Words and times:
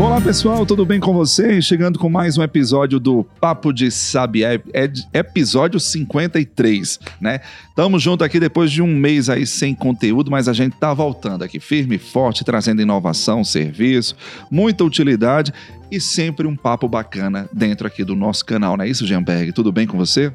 Olá 0.00 0.18
pessoal, 0.18 0.64
tudo 0.64 0.86
bem 0.86 0.98
com 0.98 1.12
vocês? 1.12 1.66
Chegando 1.66 1.98
com 1.98 2.08
mais 2.08 2.38
um 2.38 2.42
episódio 2.42 2.98
do 2.98 3.22
Papo 3.38 3.70
de 3.70 3.90
Sabiá, 3.90 4.54
é 4.72 4.90
episódio 5.12 5.78
53, 5.78 6.98
né? 7.20 7.40
Tamo 7.76 7.98
junto 7.98 8.24
aqui 8.24 8.40
depois 8.40 8.72
de 8.72 8.80
um 8.80 8.86
mês 8.86 9.28
aí 9.28 9.46
sem 9.46 9.74
conteúdo, 9.74 10.30
mas 10.30 10.48
a 10.48 10.54
gente 10.54 10.74
tá 10.78 10.94
voltando 10.94 11.44
aqui 11.44 11.60
firme 11.60 11.96
e 11.96 11.98
forte, 11.98 12.44
trazendo 12.44 12.80
inovação, 12.80 13.44
serviço, 13.44 14.16
muita 14.50 14.84
utilidade 14.84 15.52
e 15.90 16.00
sempre 16.00 16.46
um 16.46 16.56
papo 16.56 16.88
bacana 16.88 17.46
dentro 17.52 17.86
aqui 17.86 18.02
do 18.02 18.16
nosso 18.16 18.46
canal, 18.46 18.78
não 18.78 18.84
é 18.86 18.88
isso, 18.88 19.06
Gemberg? 19.06 19.52
Tudo 19.52 19.70
bem 19.70 19.86
com 19.86 19.98
você? 19.98 20.32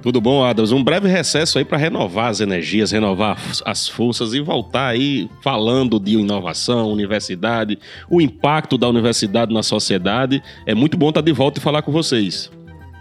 Tudo 0.00 0.20
bom, 0.20 0.44
Adams? 0.44 0.70
Um 0.70 0.82
breve 0.82 1.08
recesso 1.08 1.58
aí 1.58 1.64
para 1.64 1.76
renovar 1.76 2.30
as 2.30 2.40
energias, 2.40 2.92
renovar 2.92 3.36
as 3.64 3.88
forças 3.88 4.32
e 4.32 4.40
voltar 4.40 4.86
aí 4.86 5.28
falando 5.42 5.98
de 5.98 6.12
inovação, 6.12 6.92
universidade, 6.92 7.78
o 8.08 8.20
impacto 8.20 8.78
da 8.78 8.88
universidade 8.88 9.52
na 9.52 9.62
sociedade. 9.62 10.42
É 10.64 10.74
muito 10.74 10.96
bom 10.96 11.08
estar 11.08 11.20
de 11.20 11.32
volta 11.32 11.58
e 11.58 11.62
falar 11.62 11.82
com 11.82 11.90
vocês. 11.90 12.50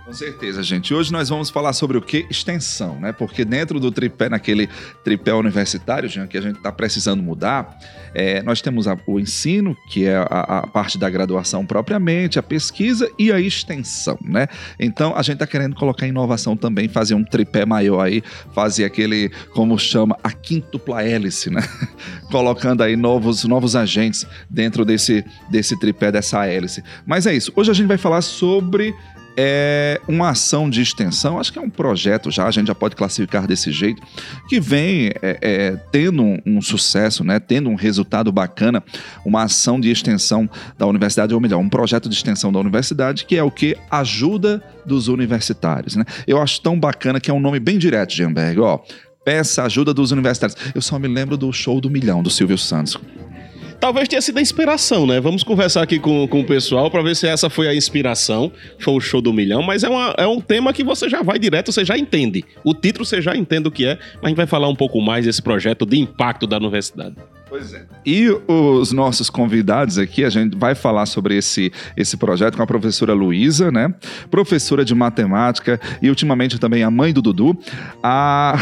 Com 0.08 0.14
certeza, 0.14 0.64
gente. 0.64 0.94
Hoje 0.94 1.12
nós 1.12 1.28
vamos 1.28 1.50
falar 1.50 1.74
sobre 1.74 1.98
o 1.98 2.02
que? 2.02 2.26
Extensão, 2.30 2.98
né? 2.98 3.12
Porque 3.12 3.44
dentro 3.44 3.78
do 3.78 3.92
tripé, 3.92 4.30
naquele 4.30 4.70
tripé 5.04 5.34
universitário, 5.34 6.08
Jean, 6.08 6.26
que 6.28 6.38
a 6.38 6.42
gente 6.42 6.56
está 6.56 6.72
precisando 6.72 7.22
mudar, 7.22 7.78
é, 8.16 8.42
nós 8.42 8.62
temos 8.62 8.88
a, 8.88 8.98
o 9.06 9.20
ensino, 9.20 9.76
que 9.90 10.06
é 10.06 10.16
a, 10.16 10.60
a, 10.60 10.68
parte 10.68 10.98
da 10.98 11.10
graduação 11.10 11.66
propriamente, 11.66 12.40
a 12.40 12.42
pesquisa 12.42 13.12
e 13.20 13.34
a 13.34 13.40
extensão, 13.42 14.18
né? 14.22 14.48
Então 14.80 15.14
a 15.14 15.22
gente 15.22 15.34
está 15.34 15.46
querendo 15.46 15.76
colocar 15.76 16.08
inovação 16.08 16.56
também, 16.56 16.88
fazer 16.88 17.14
um 17.14 17.26
tripé 17.26 17.66
maior 17.66 18.00
aí, 18.00 18.24
fazer 18.54 18.86
aquele, 18.86 19.30
como 19.54 19.78
chama, 19.78 20.18
a 20.24 20.32
quintupla 20.32 21.04
hélice, 21.04 21.50
né? 21.50 21.62
Colocando 22.32 22.82
aí 22.82 22.96
novos, 22.96 23.44
novos 23.44 23.76
agentes 23.76 24.26
dentro 24.50 24.86
desse, 24.86 25.26
desse 25.52 25.78
tripé, 25.78 26.14
dessa 26.14 26.46
hélice. 26.46 26.82
Mas 27.06 27.28
é 27.28 27.36
isso. 27.36 27.52
Hoje 27.54 27.72
a 27.72 27.74
gente 27.74 27.88
vai 27.88 27.98
falar 27.98 28.22
sobre 28.22 28.96
é 29.38 30.02
uma 30.08 30.30
ação 30.30 30.68
de 30.68 30.82
extensão, 30.82 31.40
acho 31.40 31.54
que 31.54 31.60
é 31.60 31.62
um 31.62 31.70
projeto 31.70 32.32
já, 32.32 32.48
a 32.48 32.52
gente 32.52 32.68
já 32.68 32.76
pode 32.76 32.96
classificar 32.96 33.46
desse 33.46 33.72
jeito, 33.72 34.02
que 34.50 34.60
vem 34.60 35.12
é, 35.22 35.38
é, 35.42 35.72
tendo 35.92 36.24
um, 36.24 36.40
um, 36.44 36.62
sucesso, 36.62 37.24
né, 37.24 37.40
tendo 37.40 37.70
um 37.70 37.76
resultado 37.76 38.32
bacana, 38.32 38.84
uma 39.24 39.44
ação 39.44 39.80
de 39.80 39.92
extensão 39.92 40.50
da 40.76 40.88
universidade, 40.88 41.36
ou 41.36 41.40
melhor, 41.40 41.60
um 41.60 41.70
projeto 41.70 42.10
de 42.10 42.16
extensão 42.16 42.52
da 42.52 42.60
universidade, 42.60 43.26
que 43.26 43.38
é 43.38 43.44
o 43.44 43.52
que 43.52 43.78
ajuda 43.92 44.64
dos 44.84 45.08
universitários. 45.08 45.96
Né? 45.96 46.04
Eu 46.26 46.42
acho 46.42 46.60
tão 46.62 46.80
bacana 46.80 47.20
que 47.20 47.30
é 47.30 47.34
um 47.34 47.40
nome 47.40 47.60
bem 47.60 47.78
direto, 47.78 48.14
Gemberg, 48.14 48.60
ó, 48.60 48.80
peça 49.24 49.64
ajuda 49.64 49.94
dos 49.94 50.12
universitários. 50.12 50.58
Eu 50.74 50.82
só 50.82 50.98
me 50.98 51.08
lembro 51.08 51.38
do 51.38 51.52
show 51.54 51.80
do 51.80 51.90
milhão, 51.90 52.24
do 52.24 52.30
Silvio 52.30 52.58
Santos. 52.58 52.98
Talvez 53.80 54.08
tenha 54.08 54.22
sido 54.22 54.40
a 54.40 54.42
inspiração, 54.42 55.06
né? 55.06 55.20
Vamos 55.20 55.44
conversar 55.44 55.84
aqui 55.84 56.00
com, 56.00 56.28
com 56.28 56.42
o 56.42 56.44
pessoal 56.44 56.90
para 56.90 57.04
ver 57.04 57.16
se 57.16 57.28
essa 57.28 57.48
foi 57.48 57.68
a 57.68 57.76
inspiração. 57.76 58.52
Foi 58.80 58.96
o 58.96 59.00
show 59.00 59.22
do 59.22 59.32
milhão, 59.32 59.62
mas 59.62 59.84
é, 59.84 59.90
uma, 59.90 60.16
é 60.18 60.26
um 60.26 60.42
tema 60.42 60.74
que 60.74 60.84
você 60.84 61.08
já 61.08 61.22
vai 61.22 61.38
direto, 61.38 61.72
você 61.72 61.86
já 61.86 61.96
entende. 61.96 62.44
O 62.64 62.74
título 62.74 63.06
você 63.06 63.22
já 63.22 63.36
entende 63.36 63.68
o 63.68 63.72
que 63.72 63.86
é, 63.86 64.00
mas 64.16 64.24
a 64.24 64.28
gente 64.30 64.38
vai 64.38 64.48
falar 64.48 64.68
um 64.68 64.76
pouco 64.76 65.00
mais 65.00 65.26
desse 65.26 65.42
projeto 65.42 65.86
de 65.86 66.00
impacto 66.00 66.48
da 66.48 66.58
universidade. 66.58 67.16
Pois 67.50 67.74
é. 67.74 67.86
E 68.06 68.30
os 68.48 68.92
nossos 68.92 69.30
convidados 69.30 69.98
aqui, 69.98 70.24
a 70.24 70.30
gente 70.30 70.58
vai 70.58 70.76
falar 70.76 71.06
sobre 71.06 71.38
esse, 71.38 71.72
esse 71.96 72.18
projeto 72.18 72.58
com 72.58 72.64
a 72.64 72.68
professora 72.68 73.14
Luísa, 73.14 73.72
né? 73.72 73.94
Professora 74.30 74.84
de 74.84 74.94
matemática 74.94 75.80
e 76.02 76.10
ultimamente 76.10 76.60
também 76.60 76.84
a 76.84 76.92
mãe 76.92 77.14
do 77.14 77.22
Dudu. 77.22 77.58
Ah, 78.04 78.56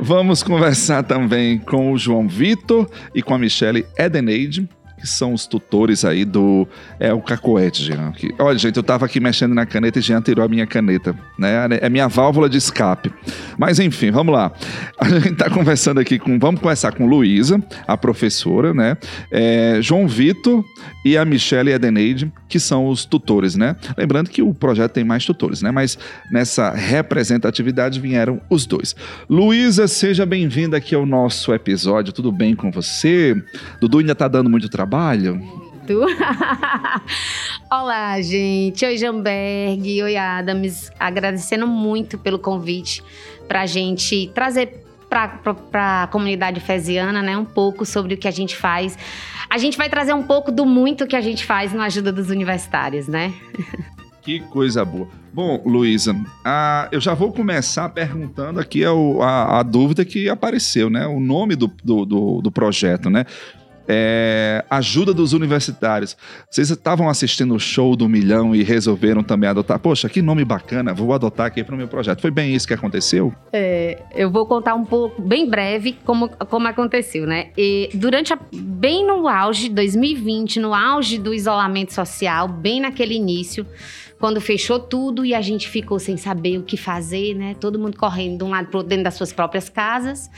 vamos 0.00 0.42
conversar 0.42 1.04
também 1.04 1.58
com 1.58 1.92
o 1.92 1.98
João 1.98 2.26
Vitor 2.28 2.90
e 3.14 3.22
com 3.22 3.34
a 3.34 3.38
Michele 3.38 3.86
Edeneide 3.96 4.68
que 5.02 5.08
são 5.08 5.34
os 5.34 5.48
tutores 5.48 6.04
aí 6.04 6.24
do. 6.24 6.66
É 7.00 7.12
o 7.12 7.20
Cacoete, 7.20 7.82
Jean. 7.82 8.12
Que, 8.12 8.32
olha, 8.38 8.56
gente, 8.56 8.76
eu 8.76 8.84
tava 8.84 9.04
aqui 9.04 9.18
mexendo 9.18 9.52
na 9.52 9.66
caneta 9.66 9.98
e 9.98 10.02
Jean 10.02 10.22
tirou 10.22 10.44
a 10.44 10.48
minha 10.48 10.64
caneta. 10.64 11.12
Né? 11.36 11.66
É 11.80 11.88
minha 11.88 12.06
válvula 12.06 12.48
de 12.48 12.56
escape. 12.56 13.12
Mas 13.58 13.80
enfim, 13.80 14.12
vamos 14.12 14.32
lá. 14.32 14.52
A 14.96 15.08
gente 15.08 15.34
tá 15.34 15.50
conversando 15.50 15.98
aqui 15.98 16.20
com. 16.20 16.38
Vamos 16.38 16.60
conversar 16.60 16.92
com 16.92 17.04
Luísa, 17.04 17.60
a 17.84 17.96
professora, 17.96 18.72
né? 18.72 18.96
É, 19.32 19.78
João 19.82 20.06
Vitor 20.06 20.64
e 21.04 21.16
a 21.16 21.24
Michelle 21.24 21.72
Edeneide, 21.72 22.32
que 22.48 22.60
são 22.60 22.86
os 22.86 23.04
tutores, 23.04 23.56
né? 23.56 23.74
Lembrando 23.98 24.30
que 24.30 24.40
o 24.40 24.54
projeto 24.54 24.92
tem 24.92 25.02
mais 25.02 25.24
tutores, 25.24 25.62
né? 25.62 25.72
Mas 25.72 25.98
nessa 26.30 26.70
representatividade 26.70 27.98
vieram 27.98 28.40
os 28.48 28.66
dois. 28.66 28.94
Luísa, 29.28 29.88
seja 29.88 30.24
bem-vinda 30.24 30.76
aqui 30.76 30.94
ao 30.94 31.04
nosso 31.04 31.52
episódio. 31.52 32.12
Tudo 32.12 32.30
bem 32.30 32.54
com 32.54 32.70
você? 32.70 33.34
Dudu 33.80 33.98
ainda 33.98 34.14
tá 34.14 34.28
dando 34.28 34.48
muito 34.48 34.68
trabalho 34.68 34.91
trabalho? 34.92 35.40
Olá, 37.72 38.20
gente. 38.20 38.84
Oi, 38.84 38.98
Jamberg. 38.98 40.02
Oi, 40.02 40.16
Adams. 40.18 40.92
Agradecendo 41.00 41.66
muito 41.66 42.18
pelo 42.18 42.38
convite 42.38 43.02
para 43.48 43.62
a 43.62 43.66
gente 43.66 44.30
trazer 44.34 44.84
para 45.08 46.02
a 46.02 46.06
comunidade 46.06 46.60
fesiana 46.60 47.20
né, 47.20 47.36
um 47.36 47.44
pouco 47.44 47.84
sobre 47.84 48.14
o 48.14 48.16
que 48.18 48.28
a 48.28 48.30
gente 48.30 48.54
faz. 48.54 48.98
A 49.48 49.58
gente 49.58 49.76
vai 49.76 49.88
trazer 49.88 50.14
um 50.14 50.22
pouco 50.22 50.52
do 50.52 50.64
muito 50.64 51.06
que 51.06 51.16
a 51.16 51.20
gente 51.20 51.44
faz 51.44 51.72
na 51.72 51.84
ajuda 51.84 52.12
dos 52.12 52.28
universitários, 52.28 53.08
né? 53.08 53.32
Que 54.22 54.38
coisa 54.38 54.84
boa. 54.84 55.08
Bom, 55.32 55.60
Luísa, 55.66 56.14
eu 56.92 57.00
já 57.00 57.12
vou 57.12 57.32
começar 57.32 57.88
perguntando 57.88 58.60
aqui 58.60 58.84
a, 58.84 58.90
a, 58.90 59.58
a, 59.58 59.62
dúvida 59.64 60.04
que 60.04 60.28
apareceu, 60.28 60.88
né? 60.88 61.08
O 61.08 61.18
nome 61.18 61.56
do, 61.56 61.66
do, 61.82 62.06
do, 62.06 62.40
do 62.40 62.52
projeto, 62.52 63.10
né? 63.10 63.26
É, 63.88 64.64
ajuda 64.70 65.12
dos 65.12 65.32
universitários. 65.32 66.16
Vocês 66.50 66.70
estavam 66.70 67.08
assistindo 67.08 67.54
o 67.54 67.58
show 67.58 67.96
do 67.96 68.08
milhão 68.08 68.54
e 68.54 68.62
resolveram 68.62 69.22
também 69.22 69.48
adotar. 69.48 69.78
Poxa, 69.78 70.08
que 70.08 70.22
nome 70.22 70.44
bacana, 70.44 70.94
vou 70.94 71.12
adotar 71.12 71.46
aqui 71.46 71.62
para 71.64 71.74
o 71.74 71.78
meu 71.78 71.88
projeto. 71.88 72.20
Foi 72.20 72.30
bem 72.30 72.54
isso 72.54 72.66
que 72.66 72.74
aconteceu? 72.74 73.32
É, 73.52 74.02
eu 74.14 74.30
vou 74.30 74.46
contar 74.46 74.74
um 74.74 74.84
pouco, 74.84 75.20
bem 75.20 75.48
breve, 75.48 75.96
como, 76.04 76.28
como 76.28 76.68
aconteceu, 76.68 77.26
né? 77.26 77.50
E 77.56 77.90
durante 77.94 78.32
a, 78.32 78.38
bem 78.52 79.06
no 79.06 79.28
auge, 79.28 79.68
2020, 79.68 80.60
no 80.60 80.74
auge 80.74 81.18
do 81.18 81.34
isolamento 81.34 81.92
social, 81.92 82.48
bem 82.48 82.80
naquele 82.80 83.14
início, 83.14 83.66
quando 84.22 84.40
fechou 84.40 84.78
tudo 84.78 85.24
e 85.24 85.34
a 85.34 85.40
gente 85.40 85.68
ficou 85.68 85.98
sem 85.98 86.16
saber 86.16 86.56
o 86.56 86.62
que 86.62 86.76
fazer, 86.76 87.34
né? 87.34 87.56
Todo 87.58 87.76
mundo 87.76 87.98
correndo 87.98 88.38
de 88.38 88.44
um 88.44 88.50
lado 88.50 88.68
para 88.68 88.78
outro 88.78 88.88
dentro 88.88 89.02
das 89.02 89.14
suas 89.14 89.32
próprias 89.32 89.68
casas. 89.68 90.30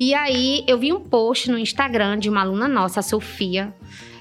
E 0.00 0.12
aí 0.12 0.64
eu 0.66 0.76
vi 0.76 0.92
um 0.92 0.98
post 0.98 1.48
no 1.48 1.56
Instagram 1.56 2.18
de 2.18 2.28
uma 2.28 2.40
aluna 2.40 2.66
nossa, 2.66 2.98
a 2.98 3.02
Sofia, 3.04 3.72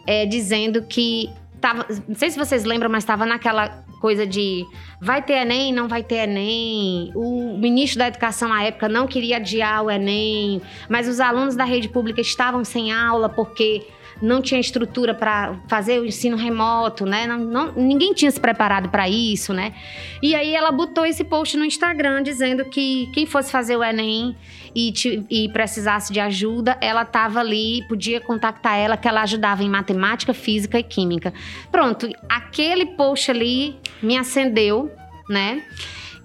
é, 0.05 0.27
dizendo 0.27 0.83
que 0.83 1.27
tava, 1.59 1.87
não 2.07 2.13
sei 2.13 2.29
se 2.29 2.37
vocês 2.37 2.63
lembram, 2.65 2.87
mas 2.87 3.01
estava 3.01 3.25
naquela 3.25 3.83
coisa 3.99 4.27
de 4.27 4.63
vai 5.01 5.23
ter 5.23 5.41
Enem, 5.41 5.73
não 5.73 5.87
vai 5.87 6.03
ter 6.03 6.29
Enem. 6.29 7.11
O 7.15 7.57
ministro 7.57 7.97
da 7.97 8.09
Educação 8.09 8.53
à 8.53 8.61
época 8.61 8.87
não 8.87 9.07
queria 9.07 9.37
adiar 9.37 9.85
o 9.85 9.89
Enem, 9.89 10.61
mas 10.87 11.07
os 11.07 11.19
alunos 11.19 11.55
da 11.55 11.63
rede 11.63 11.89
pública 11.89 12.21
estavam 12.21 12.63
sem 12.63 12.91
aula 12.91 13.27
porque 13.27 13.87
não 14.21 14.41
tinha 14.41 14.59
estrutura 14.59 15.13
para 15.13 15.55
fazer 15.67 15.99
o 15.99 16.05
ensino 16.05 16.35
remoto, 16.35 17.05
né? 17.05 17.25
Não, 17.25 17.39
não, 17.39 17.71
ninguém 17.73 18.13
tinha 18.13 18.29
se 18.29 18.39
preparado 18.39 18.89
para 18.89 19.07
isso, 19.09 19.53
né? 19.53 19.73
E 20.21 20.35
aí 20.35 20.53
ela 20.53 20.71
botou 20.71 21.05
esse 21.05 21.23
post 21.23 21.57
no 21.57 21.65
Instagram 21.65 22.21
dizendo 22.23 22.65
que 22.65 23.09
quem 23.13 23.25
fosse 23.25 23.51
fazer 23.51 23.75
o 23.75 23.83
Enem 23.83 24.35
e, 24.75 24.91
te, 24.91 25.25
e 25.29 25.49
precisasse 25.49 26.11
de 26.11 26.19
ajuda, 26.19 26.77
ela 26.81 27.03
estava 27.03 27.39
ali, 27.39 27.83
podia 27.87 28.19
contactar 28.19 28.77
ela, 28.77 28.97
que 28.97 29.07
ela 29.07 29.21
ajudava 29.21 29.63
em 29.63 29.69
matemática, 29.69 30.33
física 30.33 30.77
e 30.79 30.83
química. 30.83 31.33
Pronto, 31.71 32.09
aquele 32.27 32.85
post 32.85 33.31
ali 33.31 33.75
me 34.01 34.17
acendeu, 34.17 34.91
né? 35.29 35.63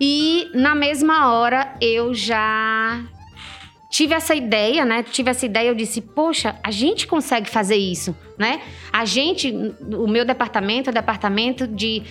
E 0.01 0.51
na 0.55 0.75
mesma 0.75 1.33
hora 1.33 1.77
eu 1.81 2.13
já 2.13 3.01
tive 3.95 4.13
essa 4.13 4.35
ideia, 4.35 4.85
né? 4.85 5.05
Tive 5.05 5.31
essa 5.31 5.47
ideia, 5.47 5.69
eu 5.69 5.75
disse, 5.75 6.01
poxa, 6.01 6.57
a 6.65 6.71
gente 6.73 7.07
consegue 7.07 7.49
fazer 7.49 7.77
isso, 7.77 8.13
né? 8.37 8.61
A 8.93 9.05
gente, 9.05 9.55
o 9.81 10.09
meu 10.09 10.25
departamento 10.25 10.91
é 10.91 10.91
o 10.91 10.93
departamento 10.93 11.65
de 11.65 12.03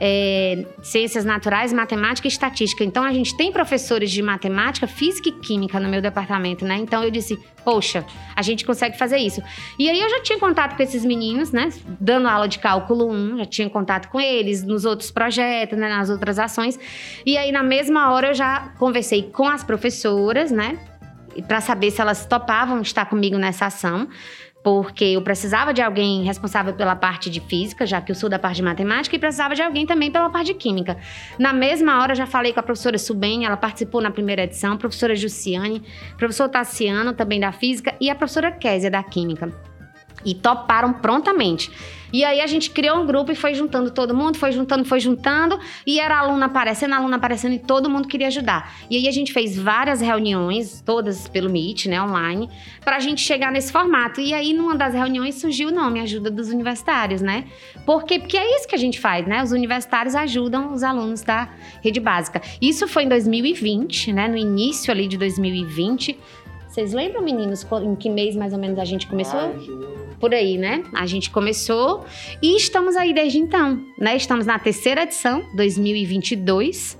é, 0.00 0.64
ciências 0.84 1.24
naturais, 1.24 1.72
matemática 1.72 2.28
e 2.28 2.30
estatística. 2.30 2.84
Então 2.84 3.02
a 3.02 3.12
gente 3.12 3.36
tem 3.36 3.50
professores 3.50 4.12
de 4.12 4.22
matemática, 4.22 4.86
física 4.86 5.30
e 5.30 5.32
química 5.32 5.80
no 5.80 5.88
meu 5.88 6.00
departamento, 6.00 6.64
né? 6.64 6.76
Então 6.76 7.02
eu 7.02 7.10
disse, 7.10 7.36
poxa, 7.64 8.06
a 8.36 8.42
gente 8.42 8.64
consegue 8.64 8.96
fazer 8.96 9.16
isso. 9.16 9.42
E 9.76 9.90
aí 9.90 10.00
eu 10.00 10.10
já 10.10 10.22
tinha 10.22 10.38
contato 10.38 10.76
com 10.76 10.82
esses 10.84 11.04
meninos, 11.04 11.50
né? 11.50 11.70
Dando 11.98 12.28
aula 12.28 12.46
de 12.46 12.60
cálculo 12.60 13.10
1, 13.10 13.38
já 13.38 13.46
tinha 13.46 13.68
contato 13.68 14.08
com 14.10 14.20
eles 14.20 14.62
nos 14.62 14.84
outros 14.84 15.10
projetos, 15.10 15.76
né? 15.76 15.88
nas 15.88 16.08
outras 16.08 16.38
ações. 16.38 16.78
E 17.26 17.36
aí 17.36 17.50
na 17.50 17.64
mesma 17.64 18.12
hora 18.12 18.28
eu 18.28 18.34
já 18.34 18.72
conversei 18.78 19.24
com 19.24 19.48
as 19.48 19.64
professoras, 19.64 20.52
né? 20.52 20.78
Para 21.46 21.60
saber 21.60 21.90
se 21.90 22.00
elas 22.00 22.26
topavam 22.26 22.80
estar 22.80 23.06
comigo 23.06 23.38
nessa 23.38 23.66
ação. 23.66 24.08
porque 24.62 25.04
eu 25.04 25.22
precisava 25.22 25.74
de 25.74 25.82
alguém 25.82 26.22
responsável 26.22 26.72
pela 26.72 26.94
parte 26.94 27.28
de 27.28 27.40
física, 27.40 27.84
já 27.84 28.00
que 28.00 28.12
eu 28.12 28.14
sou 28.14 28.28
da 28.28 28.38
parte 28.38 28.56
de 28.56 28.62
matemática, 28.62 29.16
e 29.16 29.18
precisava 29.18 29.54
de 29.54 29.62
alguém 29.62 29.84
também 29.84 30.10
pela 30.10 30.30
parte 30.30 30.46
de 30.46 30.54
química. 30.54 30.96
Na 31.38 31.52
mesma 31.52 32.00
hora, 32.00 32.14
já 32.14 32.26
falei 32.26 32.52
com 32.52 32.60
a 32.60 32.62
professora 32.62 32.96
Suben, 32.98 33.44
ela 33.44 33.56
participou 33.56 34.00
na 34.00 34.10
primeira 34.10 34.42
edição, 34.44 34.74
a 34.74 34.76
professora 34.76 35.16
Jussiane, 35.16 35.82
professor 36.16 36.48
Tassiano, 36.48 37.12
também 37.12 37.40
da 37.40 37.50
física, 37.50 37.94
e 38.00 38.08
a 38.08 38.14
professora 38.14 38.52
Késia, 38.52 38.90
da 38.90 39.02
química. 39.02 39.52
E 40.24 40.34
toparam 40.34 40.92
prontamente. 40.92 41.70
E 42.12 42.24
aí 42.24 42.42
a 42.42 42.46
gente 42.46 42.70
criou 42.70 42.98
um 42.98 43.06
grupo 43.06 43.32
e 43.32 43.34
foi 43.34 43.54
juntando 43.54 43.90
todo 43.90 44.14
mundo, 44.14 44.36
foi 44.36 44.52
juntando, 44.52 44.84
foi 44.84 45.00
juntando, 45.00 45.58
e 45.86 45.98
era 45.98 46.18
aluna 46.18 46.44
aparecendo, 46.46 46.94
aluna 46.94 47.16
aparecendo, 47.16 47.54
e 47.54 47.58
todo 47.58 47.88
mundo 47.88 48.06
queria 48.06 48.26
ajudar. 48.26 48.74
E 48.90 48.96
aí 48.96 49.08
a 49.08 49.10
gente 49.10 49.32
fez 49.32 49.58
várias 49.58 50.02
reuniões, 50.02 50.82
todas 50.84 51.26
pelo 51.26 51.48
Meet, 51.48 51.86
né, 51.86 52.02
online, 52.02 52.50
pra 52.84 53.00
gente 53.00 53.22
chegar 53.22 53.50
nesse 53.50 53.72
formato. 53.72 54.20
E 54.20 54.34
aí, 54.34 54.52
numa 54.52 54.76
das 54.76 54.92
reuniões, 54.92 55.36
surgiu 55.36 55.70
o 55.70 55.72
nome 55.72 56.00
Ajuda 56.00 56.30
dos 56.30 56.50
Universitários, 56.50 57.22
né? 57.22 57.44
Por 57.86 58.04
quê? 58.04 58.18
Porque 58.18 58.36
é 58.36 58.56
isso 58.56 58.68
que 58.68 58.74
a 58.74 58.78
gente 58.78 59.00
faz, 59.00 59.26
né? 59.26 59.42
Os 59.42 59.52
universitários 59.52 60.14
ajudam 60.14 60.74
os 60.74 60.82
alunos 60.82 61.22
da 61.22 61.48
rede 61.82 62.00
básica. 62.00 62.42
Isso 62.60 62.86
foi 62.86 63.04
em 63.04 63.08
2020, 63.08 64.12
né? 64.12 64.28
No 64.28 64.36
início 64.36 64.92
ali 64.92 65.08
de 65.08 65.16
2020. 65.16 66.18
Vocês 66.72 66.94
lembram, 66.94 67.20
meninos, 67.22 67.66
em 67.82 67.94
que 67.94 68.08
mês 68.08 68.34
mais 68.34 68.54
ou 68.54 68.58
menos 68.58 68.78
a 68.78 68.84
gente 68.86 69.06
começou? 69.06 69.38
Por 70.18 70.32
aí, 70.32 70.56
né? 70.56 70.82
A 70.94 71.04
gente 71.04 71.28
começou 71.28 72.06
e 72.40 72.56
estamos 72.56 72.96
aí 72.96 73.12
desde 73.12 73.38
então, 73.38 73.84
né? 73.98 74.16
Estamos 74.16 74.46
na 74.46 74.58
terceira 74.58 75.02
edição, 75.02 75.44
2022. 75.54 76.96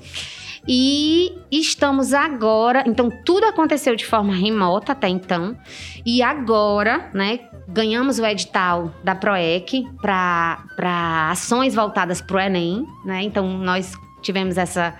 E 0.68 1.32
estamos 1.50 2.12
agora, 2.12 2.84
então 2.86 3.08
tudo 3.24 3.46
aconteceu 3.46 3.96
de 3.96 4.04
forma 4.04 4.34
remota 4.34 4.92
até 4.92 5.08
então. 5.08 5.56
E 6.04 6.22
agora, 6.22 7.10
né, 7.14 7.40
ganhamos 7.66 8.18
o 8.18 8.26
edital 8.26 8.94
da 9.02 9.14
PROEC 9.14 9.86
para 10.02 11.30
ações 11.30 11.74
voltadas 11.74 12.20
para 12.20 12.36
o 12.36 12.40
Enem, 12.40 12.86
né? 13.06 13.22
Então 13.22 13.48
nós 13.56 13.94
tivemos 14.20 14.58
essa 14.58 14.94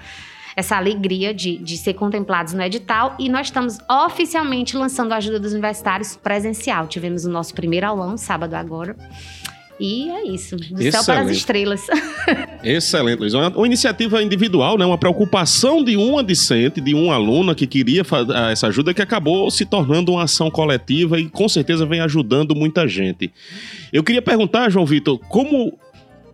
essa 0.56 0.76
alegria 0.76 1.32
de, 1.32 1.58
de 1.58 1.76
ser 1.76 1.94
contemplados 1.94 2.52
no 2.52 2.62
edital 2.62 3.14
e 3.18 3.28
nós 3.28 3.46
estamos 3.46 3.78
oficialmente 4.06 4.76
lançando 4.76 5.12
a 5.12 5.16
ajuda 5.16 5.38
dos 5.38 5.52
universitários 5.52 6.16
presencial. 6.16 6.86
Tivemos 6.86 7.24
o 7.24 7.30
nosso 7.30 7.54
primeiro 7.54 7.86
aulão, 7.86 8.16
sábado 8.16 8.54
agora. 8.54 8.96
E 9.80 10.08
é 10.10 10.28
isso, 10.28 10.54
do 10.54 10.62
Excelente. 10.62 10.92
céu 10.92 11.04
para 11.04 11.20
as 11.22 11.30
estrelas. 11.30 11.86
Excelente, 12.62 13.18
Luiz. 13.18 13.34
Uma, 13.34 13.48
uma, 13.48 13.66
iniciativa 13.66 14.22
individual, 14.22 14.78
né? 14.78 14.84
uma 14.84 14.98
preocupação 14.98 15.82
de 15.82 15.96
uma 15.96 16.22
discente, 16.22 16.80
de 16.80 16.94
uma 16.94 17.14
aluna 17.14 17.52
que 17.52 17.66
queria 17.66 18.02
ah, 18.32 18.52
essa 18.52 18.68
ajuda, 18.68 18.94
que 18.94 19.02
acabou 19.02 19.50
se 19.50 19.66
tornando 19.66 20.12
uma 20.12 20.22
ação 20.22 20.50
coletiva 20.52 21.18
e 21.18 21.28
com 21.28 21.48
certeza 21.48 21.84
vem 21.84 22.00
ajudando 22.00 22.54
muita 22.54 22.86
gente. 22.86 23.32
Eu 23.92 24.04
queria 24.04 24.22
perguntar, 24.22 24.70
João 24.70 24.86
Vitor, 24.86 25.18
como 25.28 25.76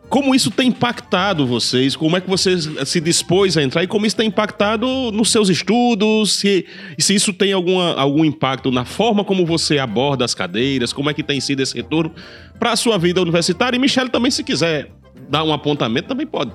como 0.08 0.34
isso 0.34 0.50
tem 0.50 0.68
impactado 0.68 1.46
vocês? 1.46 1.94
Como 1.94 2.16
é 2.16 2.20
que 2.20 2.28
você 2.28 2.56
se 2.86 3.00
dispôs 3.00 3.56
a 3.56 3.62
entrar 3.62 3.82
e 3.82 3.86
como 3.86 4.06
isso 4.06 4.16
tem 4.16 4.28
impactado 4.28 4.86
nos 5.12 5.30
seus 5.30 5.48
estudos? 5.48 6.36
Se, 6.36 6.66
se 6.98 7.14
isso 7.14 7.32
tem 7.32 7.52
alguma, 7.52 7.94
algum 7.94 8.24
impacto 8.24 8.70
na 8.70 8.84
forma 8.84 9.24
como 9.24 9.44
você 9.44 9.78
aborda 9.78 10.24
as 10.24 10.34
cadeiras? 10.34 10.92
Como 10.92 11.10
é 11.10 11.14
que 11.14 11.22
tem 11.22 11.40
sido 11.40 11.60
esse 11.60 11.74
retorno 11.74 12.12
para 12.58 12.72
a 12.72 12.76
sua 12.76 12.96
vida 12.98 13.20
universitária? 13.20 13.76
E 13.76 13.80
Michele 13.80 14.08
também, 14.08 14.30
se 14.30 14.42
quiser 14.42 14.90
dar 15.28 15.44
um 15.44 15.52
apontamento, 15.52 16.08
também 16.08 16.26
pode. 16.26 16.52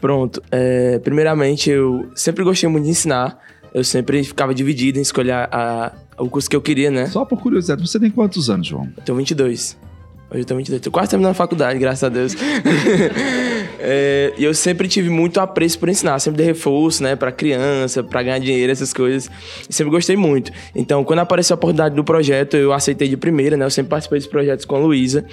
Pronto. 0.00 0.40
É, 0.50 0.98
primeiramente, 1.00 1.70
eu 1.70 2.10
sempre 2.14 2.44
gostei 2.44 2.68
muito 2.68 2.84
de 2.84 2.90
ensinar. 2.90 3.38
Eu 3.72 3.82
sempre 3.82 4.22
ficava 4.22 4.54
dividido 4.54 4.98
em 4.98 5.02
escolher 5.02 5.32
a, 5.32 5.92
o 6.18 6.28
curso 6.28 6.48
que 6.48 6.54
eu 6.54 6.62
queria, 6.62 6.90
né? 6.90 7.06
Só 7.06 7.24
por 7.24 7.40
curiosidade, 7.40 7.82
você 7.82 7.98
tem 7.98 8.10
quantos 8.10 8.48
anos, 8.48 8.68
João? 8.68 8.88
Eu 8.96 9.02
tenho 9.02 9.18
22. 9.18 9.76
Hoje 10.30 10.40
eu 10.40 10.44
tô 10.44 10.56
22. 10.56 10.80
Tô 10.80 10.90
quase 10.90 11.10
terminando 11.10 11.32
a 11.32 11.34
faculdade, 11.34 11.78
graças 11.78 12.02
a 12.02 12.08
Deus. 12.08 12.34
É, 13.78 14.32
e 14.36 14.44
eu 14.44 14.54
sempre 14.54 14.88
tive 14.88 15.08
muito 15.10 15.40
apreço 15.40 15.78
por 15.78 15.88
ensinar, 15.88 16.18
sempre 16.18 16.38
dei 16.38 16.46
reforço, 16.46 17.02
né, 17.02 17.16
para 17.16 17.32
criança, 17.32 18.02
para 18.02 18.22
ganhar 18.22 18.38
dinheiro, 18.38 18.70
essas 18.70 18.92
coisas. 18.92 19.30
E 19.68 19.72
sempre 19.72 19.90
gostei 19.90 20.16
muito. 20.16 20.52
Então, 20.74 21.04
quando 21.04 21.20
apareceu 21.20 21.54
a 21.54 21.56
oportunidade 21.56 21.94
do 21.94 22.04
projeto, 22.04 22.56
eu 22.56 22.72
aceitei 22.72 23.08
de 23.08 23.16
primeira, 23.16 23.56
né? 23.56 23.64
Eu 23.64 23.70
sempre 23.70 23.90
participei 23.90 24.18
dos 24.18 24.28
projetos 24.28 24.64
com 24.64 24.76
a 24.76 24.78
Luísa 24.78 25.24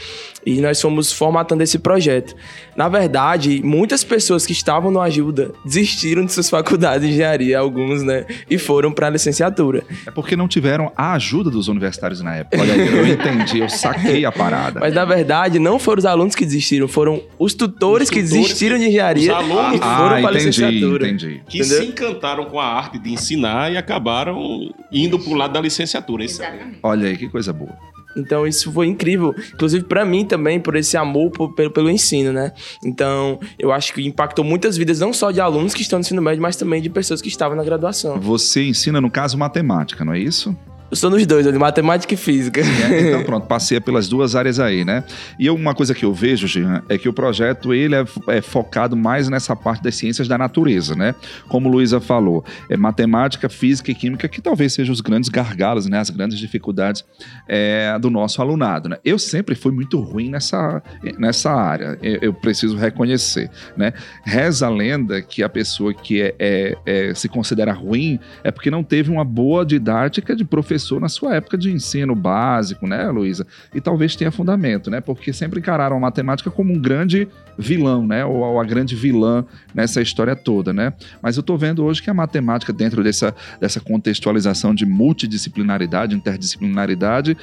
e 0.46 0.62
nós 0.62 0.82
fomos 0.82 1.12
formatando 1.12 1.64
esse 1.64 1.80
projeto. 1.80 2.36
Na 2.76 2.90
verdade, 2.90 3.62
muitas 3.64 4.04
pessoas 4.04 4.46
que 4.46 4.52
estavam 4.52 4.92
no 4.92 5.00
Ajuda 5.00 5.52
desistiram 5.66 6.26
de 6.26 6.34
suas 6.34 6.50
faculdades 6.50 7.08
de 7.08 7.14
engenharia, 7.14 7.60
alguns, 7.60 8.04
né, 8.04 8.26
e 8.50 8.58
foram 8.58 8.92
para 8.92 9.08
a 9.08 9.10
licenciatura. 9.10 9.84
É 10.06 10.12
porque 10.12 10.36
não 10.36 10.48
tiveram 10.48 10.92
a 10.96 11.14
ajuda 11.14 11.50
dos 11.50 11.68
universitários 11.68 12.22
na 12.22 12.36
época. 12.36 12.62
Olha 12.62 12.74
aí, 12.74 12.88
eu 12.88 13.08
entendi, 13.08 13.60
eu 13.60 13.70
saquei 13.70 14.26
a 14.26 14.32
parada. 14.32 14.80
Mas 14.80 14.94
na 14.94 15.06
verdade, 15.06 15.60
não 15.60 15.78
foram 15.80 16.00
os 16.00 16.06
alunos 16.06 16.36
que 16.36 16.46
desistiram, 16.46 16.88
foram 16.88 17.22
os 17.38 17.54
tutores, 17.54 17.62
os 17.62 18.10
tutores 18.10 18.10
que 18.10 18.22
desistiram 18.22 18.31
desistiram 18.33 18.78
de 18.78 18.88
engenharia 18.88 19.31
os 19.31 19.38
alunos 19.38 19.75
e 19.75 19.80
foram 19.80 20.18
ah, 20.18 20.22
para 20.22 20.28
a 20.28 20.31
licenciatura. 20.31 21.07
Entendi. 21.07 21.42
Que 21.48 21.60
Entendeu? 21.60 21.78
se 21.78 21.86
encantaram 21.86 22.45
com 22.45 22.60
a 22.60 22.66
arte 22.66 23.00
de 23.00 23.12
ensinar 23.12 23.72
e 23.72 23.78
acabaram 23.78 24.72
indo 24.92 25.19
para 25.19 25.31
o 25.31 25.36
lado 25.36 25.54
da 25.54 25.62
licenciatura. 25.62 26.24
Exatamente. 26.24 26.80
Olha 26.83 27.07
aí, 27.07 27.18
que 27.18 27.30
coisa 27.30 27.51
boa. 27.54 27.72
Então 28.16 28.45
isso 28.45 28.72
foi 28.72 28.88
incrível, 28.88 29.33
inclusive 29.54 29.86
para 29.86 30.04
mim 30.06 30.25
também 30.25 30.60
por 30.60 30.75
esse 30.75 30.98
amor 30.98 31.31
por, 31.31 31.54
pelo, 31.54 31.72
pelo 31.72 31.89
ensino, 31.89 32.33
né? 32.33 32.51
Então 32.83 33.39
eu 33.57 33.72
acho 33.72 33.94
que 33.94 34.06
impactou 34.06 34.44
muitas 34.44 34.77
vidas 34.77 35.00
não 35.00 35.13
só 35.13 35.31
de 35.31 35.39
alunos 35.39 35.74
que 35.74 35.81
estão 35.81 35.98
no 35.98 36.01
ensino 36.01 36.22
médio, 36.22 36.42
mas 36.42 36.56
também 36.56 36.81
de 36.81 36.89
pessoas 36.89 37.22
que 37.22 37.30
estavam 37.30 37.56
na 37.56 37.63
graduação. 37.63 38.19
Você 38.19 38.63
ensina 38.63 39.00
no 39.00 39.10
caso 39.10 39.38
matemática, 39.38 40.04
não 40.04 40.13
é 40.13 40.19
isso? 40.19 40.56
Eu 40.92 40.98
sou 40.98 41.10
nos 41.10 41.26
dois, 41.26 41.46
de 41.46 41.58
matemática 41.58 42.14
e 42.14 42.18
física. 42.18 42.60
É, 42.60 43.00
então 43.08 43.24
pronto, 43.24 43.48
passei 43.48 43.80
pelas 43.80 44.10
duas 44.10 44.36
áreas 44.36 44.60
aí, 44.60 44.84
né? 44.84 45.06
E 45.40 45.50
uma 45.50 45.74
coisa 45.74 45.96
que 45.96 46.04
eu 46.04 46.14
vejo, 46.14 46.48
Jean, 46.48 46.84
é 46.90 46.98
que 46.98 47.08
o 47.08 47.14
projeto 47.14 47.74
ele 47.74 47.96
é, 47.96 48.04
é 48.28 48.42
focado 48.42 48.94
mais 48.98 49.30
nessa 49.30 49.56
parte 49.56 49.82
das 49.82 49.96
ciências 49.96 50.28
da 50.28 50.38
natureza, 50.38 50.94
né? 50.94 51.16
Como 51.48 51.70
Luísa 51.70 52.02
falou, 52.02 52.44
é 52.70 52.76
matemática, 52.76 53.48
física 53.48 53.90
e 53.90 53.96
química 53.96 54.28
que 54.28 54.42
talvez 54.42 54.74
sejam 54.74 54.92
os 54.92 55.00
grandes 55.00 55.30
gargalos, 55.30 55.88
né? 55.88 55.98
As 55.98 56.10
grandes 56.10 56.38
dificuldades 56.38 57.06
é, 57.48 57.98
do 57.98 58.10
nosso 58.10 58.42
alunado, 58.42 58.90
né? 58.90 58.98
Eu 59.06 59.18
sempre 59.18 59.56
fui 59.56 59.72
muito 59.72 59.98
ruim 59.98 60.30
nessa, 60.30 60.84
nessa 61.18 61.52
área, 61.52 61.98
eu, 62.04 62.20
eu 62.22 62.34
preciso 62.34 62.76
reconhecer, 62.76 63.50
né? 63.78 63.94
Reza 64.26 64.68
a 64.68 64.70
lenda 64.70 65.22
que 65.22 65.42
a 65.42 65.48
pessoa 65.48 65.94
que 65.94 66.22
é, 66.22 66.36
é, 66.38 66.78
é, 66.86 67.14
se 67.14 67.30
considera 67.30 67.72
ruim 67.72 68.20
é 68.44 68.52
porque 68.52 68.70
não 68.70 68.84
teve 68.84 69.10
uma 69.10 69.24
boa 69.24 69.66
didática 69.66 70.36
de 70.36 70.44
professor 70.44 70.81
na 71.00 71.10
sua 71.10 71.36
época 71.36 71.57
de 71.57 71.72
ensino 71.72 72.16
básico, 72.16 72.88
né, 72.88 73.10
Luísa? 73.10 73.45
E 73.74 73.81
talvez 73.81 74.16
tenha 74.16 74.31
fundamento, 74.31 74.89
né? 74.89 75.01
Porque 75.01 75.33
sempre 75.33 75.60
encararam 75.60 75.98
a 75.98 76.00
matemática 76.00 76.50
como 76.50 76.74
um 76.74 76.79
grande 76.79 77.27
vilão, 77.62 78.06
né? 78.06 78.25
Ou, 78.25 78.38
ou 78.38 78.60
a 78.60 78.63
grande 78.63 78.96
vilã 78.96 79.46
nessa 79.74 80.01
história 80.01 80.36
toda, 80.36 80.74
né? 80.74 80.94
Mas 81.22 81.38
eu 81.38 81.41
estou 81.41 81.58
vendo 81.58 81.84
hoje 81.84 82.01
que 82.01 82.10
a 82.10 82.13
matemática, 82.13 82.74
dentro 82.74 83.03
dessa, 83.03 83.34
dessa 83.60 83.80
contextualização 83.80 84.74
de 84.74 84.86
multidisciplinaridade, 84.86 86.15
interdisciplinaridade, 86.15 87.38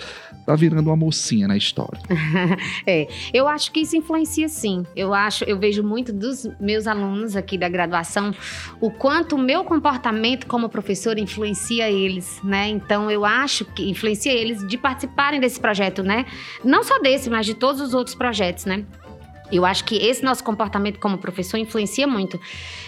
tá 0.47 0.55
virando 0.55 0.89
uma 0.89 0.97
mocinha 0.97 1.47
na 1.47 1.57
história. 1.57 2.01
é, 2.87 3.07
eu 3.33 3.47
acho 3.47 3.71
que 3.71 3.81
isso 3.81 3.97
influencia 3.97 4.49
sim. 4.49 4.85
Eu 4.97 5.15
acho, 5.15 5.45
eu 5.45 5.59
vejo 5.59 5.83
muito 5.83 6.13
dos 6.13 6.49
meus 6.61 6.87
alunos 6.87 7.37
aqui 7.37 7.57
da 7.59 7.69
graduação 7.69 8.35
o 8.81 8.91
quanto 8.91 9.37
o 9.37 9.39
meu 9.39 9.65
comportamento 9.65 10.47
como 10.47 10.69
professor 10.69 11.19
influencia 11.19 11.91
eles, 11.91 12.41
né? 12.43 12.69
Então 12.69 13.11
eu 13.11 13.25
acho 13.25 13.65
que 13.65 13.89
influencia 13.89 14.33
eles 14.33 14.67
de 14.67 14.77
participarem 14.79 15.41
desse 15.41 15.61
projeto, 15.61 16.03
né? 16.03 16.27
Não 16.65 16.83
só 16.83 16.99
desse, 16.99 17.29
mas 17.29 17.47
de 17.47 17.55
todos 17.55 17.81
os 17.81 17.95
outros 17.95 18.15
projetos, 18.15 18.65
né? 18.65 18.85
Eu 19.51 19.65
acho 19.65 19.85
que 19.85 19.97
esse 19.97 20.23
nosso 20.23 20.45
comportamento 20.45 20.99
como 20.99 21.19
professor 21.19 21.57
influencia 21.57 22.07
muito. 22.07 22.41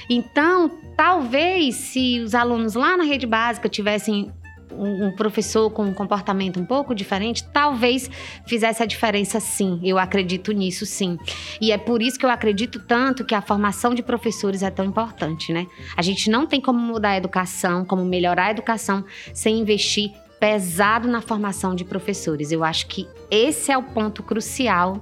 Então, 0.08 0.70
talvez 0.96 1.74
se 1.76 2.20
os 2.20 2.34
alunos 2.34 2.74
lá 2.74 2.96
na 2.96 3.04
rede 3.04 3.26
básica 3.26 3.68
tivessem 3.68 4.32
um, 4.72 5.10
professor 5.12 5.70
com 5.70 5.84
um 5.84 5.94
comportamento 5.94 6.60
um 6.60 6.64
pouco 6.64 6.94
diferente, 6.94 7.44
talvez 7.52 8.10
fizesse 8.46 8.82
a 8.82 8.86
diferença 8.86 9.40
sim. 9.40 9.80
Eu 9.82 9.98
acredito 9.98 10.52
nisso 10.52 10.86
sim. 10.86 11.18
E 11.60 11.72
é 11.72 11.78
por 11.78 12.02
isso 12.02 12.18
que 12.18 12.24
eu 12.24 12.30
acredito 12.30 12.80
tanto 12.80 13.24
que 13.24 13.34
a 13.34 13.42
formação 13.42 13.94
de 13.94 14.02
professores 14.02 14.62
é 14.62 14.70
tão 14.70 14.84
importante, 14.84 15.52
né? 15.52 15.66
A 15.96 16.02
gente 16.02 16.30
não 16.30 16.46
tem 16.46 16.60
como 16.60 16.78
mudar 16.78 17.10
a 17.10 17.16
educação, 17.16 17.84
como 17.84 18.04
melhorar 18.04 18.46
a 18.46 18.50
educação 18.50 19.04
sem 19.34 19.58
investir 19.58 20.12
pesado 20.38 21.06
na 21.06 21.20
formação 21.20 21.74
de 21.74 21.84
professores. 21.84 22.50
Eu 22.50 22.64
acho 22.64 22.86
que 22.86 23.06
esse 23.30 23.70
é 23.70 23.76
o 23.76 23.82
ponto 23.82 24.22
crucial 24.22 25.00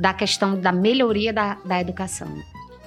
da 0.00 0.12
questão 0.12 0.58
da 0.60 0.72
melhoria 0.72 1.32
da, 1.32 1.56
da 1.64 1.80
educação. 1.80 2.28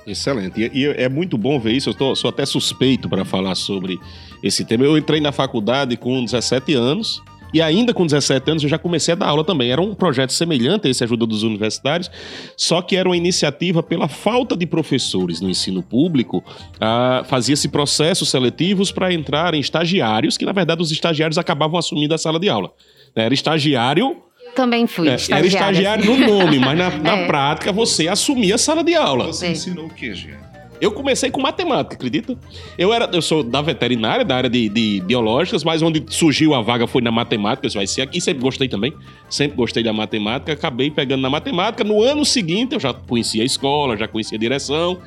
Excelente. 0.06 0.60
E, 0.60 0.80
e, 0.80 0.86
é 0.86 1.08
muito 1.08 1.38
bom 1.38 1.60
ver 1.60 1.74
isso. 1.74 1.90
Eu 1.90 1.94
tô, 1.94 2.16
sou 2.16 2.30
até 2.30 2.46
suspeito 2.46 3.08
para 3.08 3.24
falar 3.24 3.56
sobre 3.56 4.00
esse 4.42 4.66
tema. 4.66 4.84
Eu 4.84 4.98
entrei 4.98 5.22
na 5.22 5.32
faculdade 5.32 5.96
com 5.98 6.24
17 6.24 6.74
anos. 6.74 7.22
E 7.52 7.62
ainda 7.62 7.94
com 7.94 8.06
17 8.06 8.52
anos 8.52 8.64
eu 8.64 8.70
já 8.70 8.78
comecei 8.78 9.14
a 9.14 9.16
dar 9.16 9.28
aula 9.28 9.44
também. 9.44 9.72
Era 9.72 9.82
um 9.82 9.96
projeto 9.96 10.32
semelhante 10.32 10.88
a 10.88 10.92
esse 10.92 11.04
Ajuda 11.04 11.26
dos 11.26 11.42
Universitários, 11.42 12.10
só 12.56 12.80
que 12.82 12.96
era 12.96 13.10
uma 13.10 13.18
iniciativa 13.18 13.82
pela 13.82 14.08
falta 14.08 14.56
de 14.56 14.68
professores 14.68 15.42
no 15.42 15.50
ensino 15.50 15.82
público. 15.82 16.44
Ah, 16.80 17.24
Fazia-se 17.26 17.68
processos 17.68 18.30
seletivos 18.30 18.92
para 18.92 19.12
entrar 19.12 19.56
em 19.56 19.60
estagiários, 19.60 20.38
que 20.38 20.46
na 20.46 20.52
verdade 20.52 20.82
os 20.82 20.92
estagiários 20.92 21.40
acabavam 21.40 21.80
assumindo 21.80 22.14
a 22.14 22.20
sala 22.20 22.40
de 22.40 22.50
aula. 22.50 22.72
Era 23.16 23.34
estagiário 23.34 24.18
também 24.56 24.86
fui 24.88 25.08
É, 25.10 25.18
era 25.32 25.46
estagiário 25.46 26.06
no 26.06 26.18
nome, 26.28 26.60
mas 26.60 26.78
na, 26.78 26.90
na 26.98 27.18
É. 27.24 27.28
prática 27.28 27.72
você 27.72 28.08
assumia 28.08 28.56
a 28.56 28.58
sala 28.58 28.84
de 28.84 28.96
aula. 28.96 29.26
Você 29.28 29.48
É. 29.48 29.52
ensinou 29.52 29.86
o 29.86 29.90
quê, 29.90 30.14
Jean? 30.14 30.38
Eu 30.82 30.94
comecei 30.94 31.30
com 31.30 31.42
matemática, 31.42 31.96
acredita? 31.96 32.38
Eu 32.78 32.94
era, 32.94 33.10
eu 33.12 33.22
sou 33.22 33.44
da 33.44 33.62
veterinária, 33.62 34.24
da 34.24 34.38
área 34.38 34.50
de, 34.50 34.70
de 34.70 35.02
biológicas, 35.06 35.62
mas 35.62 35.82
onde 35.82 36.02
surgiu 36.08 36.54
a 36.54 36.62
vaga 36.62 36.88
foi 36.88 37.02
na 37.02 37.12
matemática, 37.12 37.68
isso 37.68 37.76
vai 37.76 37.86
ser 37.86 38.02
aqui, 38.02 38.22
sempre 38.22 38.42
gostei 38.42 38.70
também, 38.70 38.94
sempre 39.30 39.58
gostei 39.58 39.84
da 39.84 39.92
matemática, 39.92 40.54
acabei 40.54 40.90
pegando 40.90 41.20
na 41.22 41.30
matemática. 41.30 41.84
No 41.84 42.02
ano 42.02 42.24
seguinte 42.24 42.76
eu 42.76 42.80
já 42.80 42.94
conhecia 42.94 43.44
a 43.44 43.46
escola, 43.46 43.98
já 43.98 44.08
conhecia 44.08 44.38
a 44.38 44.40
direção, 44.40 44.98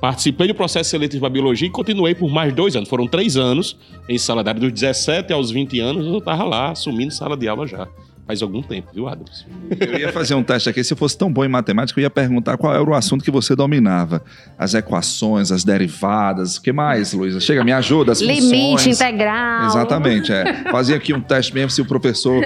participei 0.00 0.48
do 0.48 0.54
processo 0.54 0.90
seletivo 0.90 1.20
para 1.20 1.30
biologia 1.30 1.68
e 1.68 1.70
continuei 1.70 2.12
por 2.12 2.28
mais 2.28 2.52
dois 2.52 2.74
anos. 2.74 2.88
Foram 2.88 3.06
três 3.06 3.36
anos 3.36 3.76
em 4.08 4.18
sala 4.18 4.42
de 4.42 4.48
aula, 4.50 4.58
dos 4.60 4.72
17 4.72 5.32
aos 5.32 5.52
20 5.52 5.78
anos 5.78 6.06
eu 6.06 6.18
estava 6.18 6.42
lá, 6.42 6.70
assumindo 6.72 7.12
sala 7.12 7.36
de 7.36 7.46
aula 7.46 7.68
já. 7.68 7.86
Faz 8.30 8.42
algum 8.42 8.62
tempo, 8.62 8.90
viu, 8.94 9.08
Adams? 9.08 9.44
Eu 9.80 9.98
ia 9.98 10.12
fazer 10.12 10.36
um 10.36 10.42
teste 10.44 10.68
aqui. 10.68 10.84
Se 10.84 10.92
eu 10.92 10.96
fosse 10.96 11.18
tão 11.18 11.32
bom 11.32 11.44
em 11.44 11.48
matemática, 11.48 11.98
eu 11.98 12.02
ia 12.02 12.10
perguntar 12.10 12.56
qual 12.56 12.72
era 12.72 12.84
o 12.84 12.94
assunto 12.94 13.24
que 13.24 13.30
você 13.30 13.56
dominava. 13.56 14.22
As 14.56 14.72
equações, 14.72 15.50
as 15.50 15.64
derivadas. 15.64 16.56
O 16.56 16.62
que 16.62 16.72
mais, 16.72 17.12
Luísa? 17.12 17.40
Chega, 17.40 17.64
me 17.64 17.72
ajuda. 17.72 18.12
As 18.12 18.20
Limite 18.20 18.84
funções. 18.84 19.00
integral. 19.00 19.66
Exatamente, 19.66 20.32
é. 20.32 20.62
Fazia 20.70 20.94
aqui 20.94 21.12
um 21.12 21.20
teste 21.20 21.52
mesmo 21.52 21.70
se 21.70 21.82
o 21.82 21.84
professor, 21.84 22.40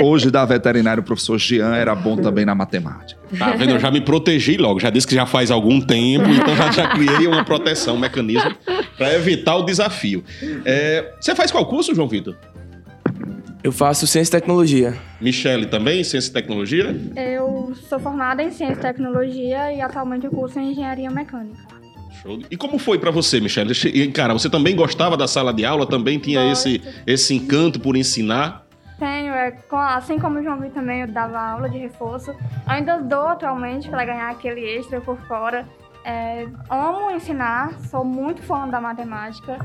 hoje 0.00 0.30
da 0.30 0.42
veterinária, 0.46 1.02
o 1.02 1.04
professor 1.04 1.36
Jean, 1.36 1.76
era 1.76 1.94
bom 1.94 2.16
também 2.16 2.46
na 2.46 2.54
matemática. 2.54 3.20
Tá 3.38 3.50
vendo? 3.50 3.72
Eu 3.72 3.78
já 3.78 3.90
me 3.90 4.00
protegi 4.00 4.56
logo. 4.56 4.80
Já 4.80 4.88
disse 4.88 5.06
que 5.06 5.14
já 5.14 5.26
faz 5.26 5.50
algum 5.50 5.82
tempo, 5.82 6.30
então 6.30 6.56
já, 6.56 6.70
já 6.72 6.88
criei 6.88 7.26
uma 7.26 7.44
proteção, 7.44 7.96
um 7.96 7.98
mecanismo 7.98 8.56
para 8.96 9.12
evitar 9.12 9.56
o 9.56 9.64
desafio. 9.64 10.24
É, 10.64 11.12
você 11.20 11.34
faz 11.34 11.50
qual 11.50 11.66
curso, 11.66 11.94
João 11.94 12.08
Vitor? 12.08 12.34
Eu 13.66 13.72
faço 13.72 14.06
ciência 14.06 14.36
e 14.36 14.40
tecnologia. 14.40 14.96
Michele 15.20 15.66
também, 15.66 16.04
Ciência 16.04 16.30
e 16.30 16.32
Tecnologia? 16.32 16.96
Eu 17.16 17.74
sou 17.88 17.98
formada 17.98 18.40
em 18.40 18.52
Ciência 18.52 18.74
e 18.74 18.80
Tecnologia 18.80 19.72
e 19.72 19.80
atualmente 19.80 20.24
eu 20.24 20.30
curso 20.30 20.60
em 20.60 20.70
Engenharia 20.70 21.10
Mecânica. 21.10 21.66
Show. 22.22 22.38
E 22.48 22.56
como 22.56 22.78
foi 22.78 22.96
para 22.96 23.10
você, 23.10 23.40
Michele? 23.40 23.72
E, 23.86 24.06
Cara, 24.12 24.34
você 24.34 24.48
também 24.48 24.76
gostava 24.76 25.16
da 25.16 25.26
sala 25.26 25.52
de 25.52 25.64
aula? 25.64 25.84
Também 25.84 26.16
tinha 26.16 26.48
esse, 26.52 26.78
Gosto. 26.78 27.02
esse 27.08 27.34
encanto 27.34 27.80
por 27.80 27.96
ensinar? 27.96 28.64
Tenho, 29.00 29.32
é, 29.34 29.52
assim 29.72 30.16
como 30.16 30.38
o 30.38 30.42
João 30.44 30.60
Vitor 30.60 30.74
também, 30.74 31.00
eu 31.00 31.08
dava 31.08 31.36
aula 31.36 31.68
de 31.68 31.76
reforço. 31.76 32.32
Ainda 32.68 32.98
dou 32.98 33.26
atualmente 33.26 33.88
para 33.88 34.04
ganhar 34.04 34.30
aquele 34.30 34.60
extra 34.60 35.00
por 35.00 35.18
fora. 35.26 35.66
É, 36.04 36.46
amo 36.70 37.10
ensinar, 37.10 37.80
sou 37.90 38.04
muito 38.04 38.42
fã 38.42 38.68
da 38.68 38.80
matemática 38.80 39.58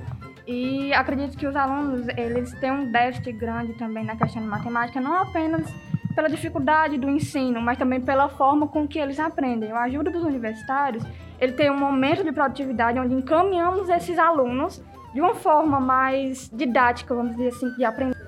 e 0.47 0.93
acredito 0.93 1.37
que 1.37 1.47
os 1.47 1.55
alunos 1.55 2.07
eles 2.17 2.53
têm 2.55 2.71
um 2.71 2.91
déficit 2.91 3.31
grande 3.33 3.73
também 3.73 4.03
na 4.03 4.15
questão 4.15 4.41
de 4.41 4.47
matemática, 4.47 4.99
não 4.99 5.15
apenas 5.15 5.71
pela 6.15 6.29
dificuldade 6.29 6.97
do 6.97 7.09
ensino, 7.09 7.61
mas 7.61 7.77
também 7.77 8.01
pela 8.01 8.27
forma 8.29 8.67
com 8.67 8.87
que 8.87 8.99
eles 8.99 9.19
aprendem. 9.19 9.71
A 9.71 9.83
ajuda 9.83 10.11
dos 10.11 10.23
universitários, 10.23 11.03
ele 11.39 11.53
tem 11.53 11.71
um 11.71 11.77
momento 11.77 12.23
de 12.23 12.31
produtividade 12.31 12.99
onde 12.99 13.13
encaminhamos 13.13 13.89
esses 13.89 14.19
alunos 14.19 14.83
de 15.13 15.21
uma 15.21 15.35
forma 15.35 15.79
mais 15.79 16.49
didática, 16.53 17.13
vamos 17.15 17.35
dizer 17.35 17.49
assim, 17.49 17.73
de 17.75 17.83
aprender. 17.83 18.20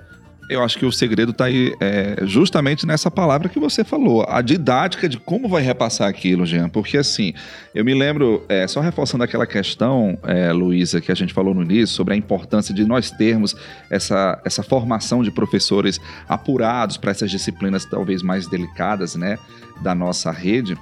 Eu 0.53 0.63
acho 0.63 0.77
que 0.77 0.85
o 0.85 0.91
segredo 0.91 1.31
está 1.31 1.45
aí 1.45 1.75
é, 1.79 2.17
justamente 2.27 2.85
nessa 2.85 3.09
palavra 3.09 3.49
que 3.49 3.59
você 3.59 3.83
falou, 3.83 4.23
a 4.29 4.39
didática 4.39 5.09
de 5.09 5.17
como 5.17 5.49
vai 5.49 5.63
repassar 5.63 6.07
aquilo, 6.07 6.45
Jean. 6.45 6.69
Porque 6.69 6.95
assim, 6.95 7.33
eu 7.73 7.83
me 7.83 7.95
lembro, 7.95 8.45
é, 8.47 8.67
só 8.67 8.79
reforçando 8.79 9.23
aquela 9.23 9.47
questão, 9.47 10.15
é, 10.21 10.51
Luísa, 10.51 11.01
que 11.01 11.11
a 11.11 11.15
gente 11.15 11.33
falou 11.33 11.55
no 11.55 11.63
início, 11.63 11.95
sobre 11.95 12.13
a 12.13 12.17
importância 12.17 12.71
de 12.71 12.85
nós 12.85 13.09
termos 13.09 13.55
essa, 13.89 14.39
essa 14.45 14.61
formação 14.61 15.23
de 15.23 15.31
professores 15.31 15.99
apurados 16.29 16.97
para 16.97 17.09
essas 17.09 17.31
disciplinas 17.31 17.83
talvez 17.85 18.21
mais 18.21 18.45
delicadas, 18.45 19.15
né, 19.15 19.39
da 19.81 19.95
nossa 19.95 20.29
rede. 20.29 20.77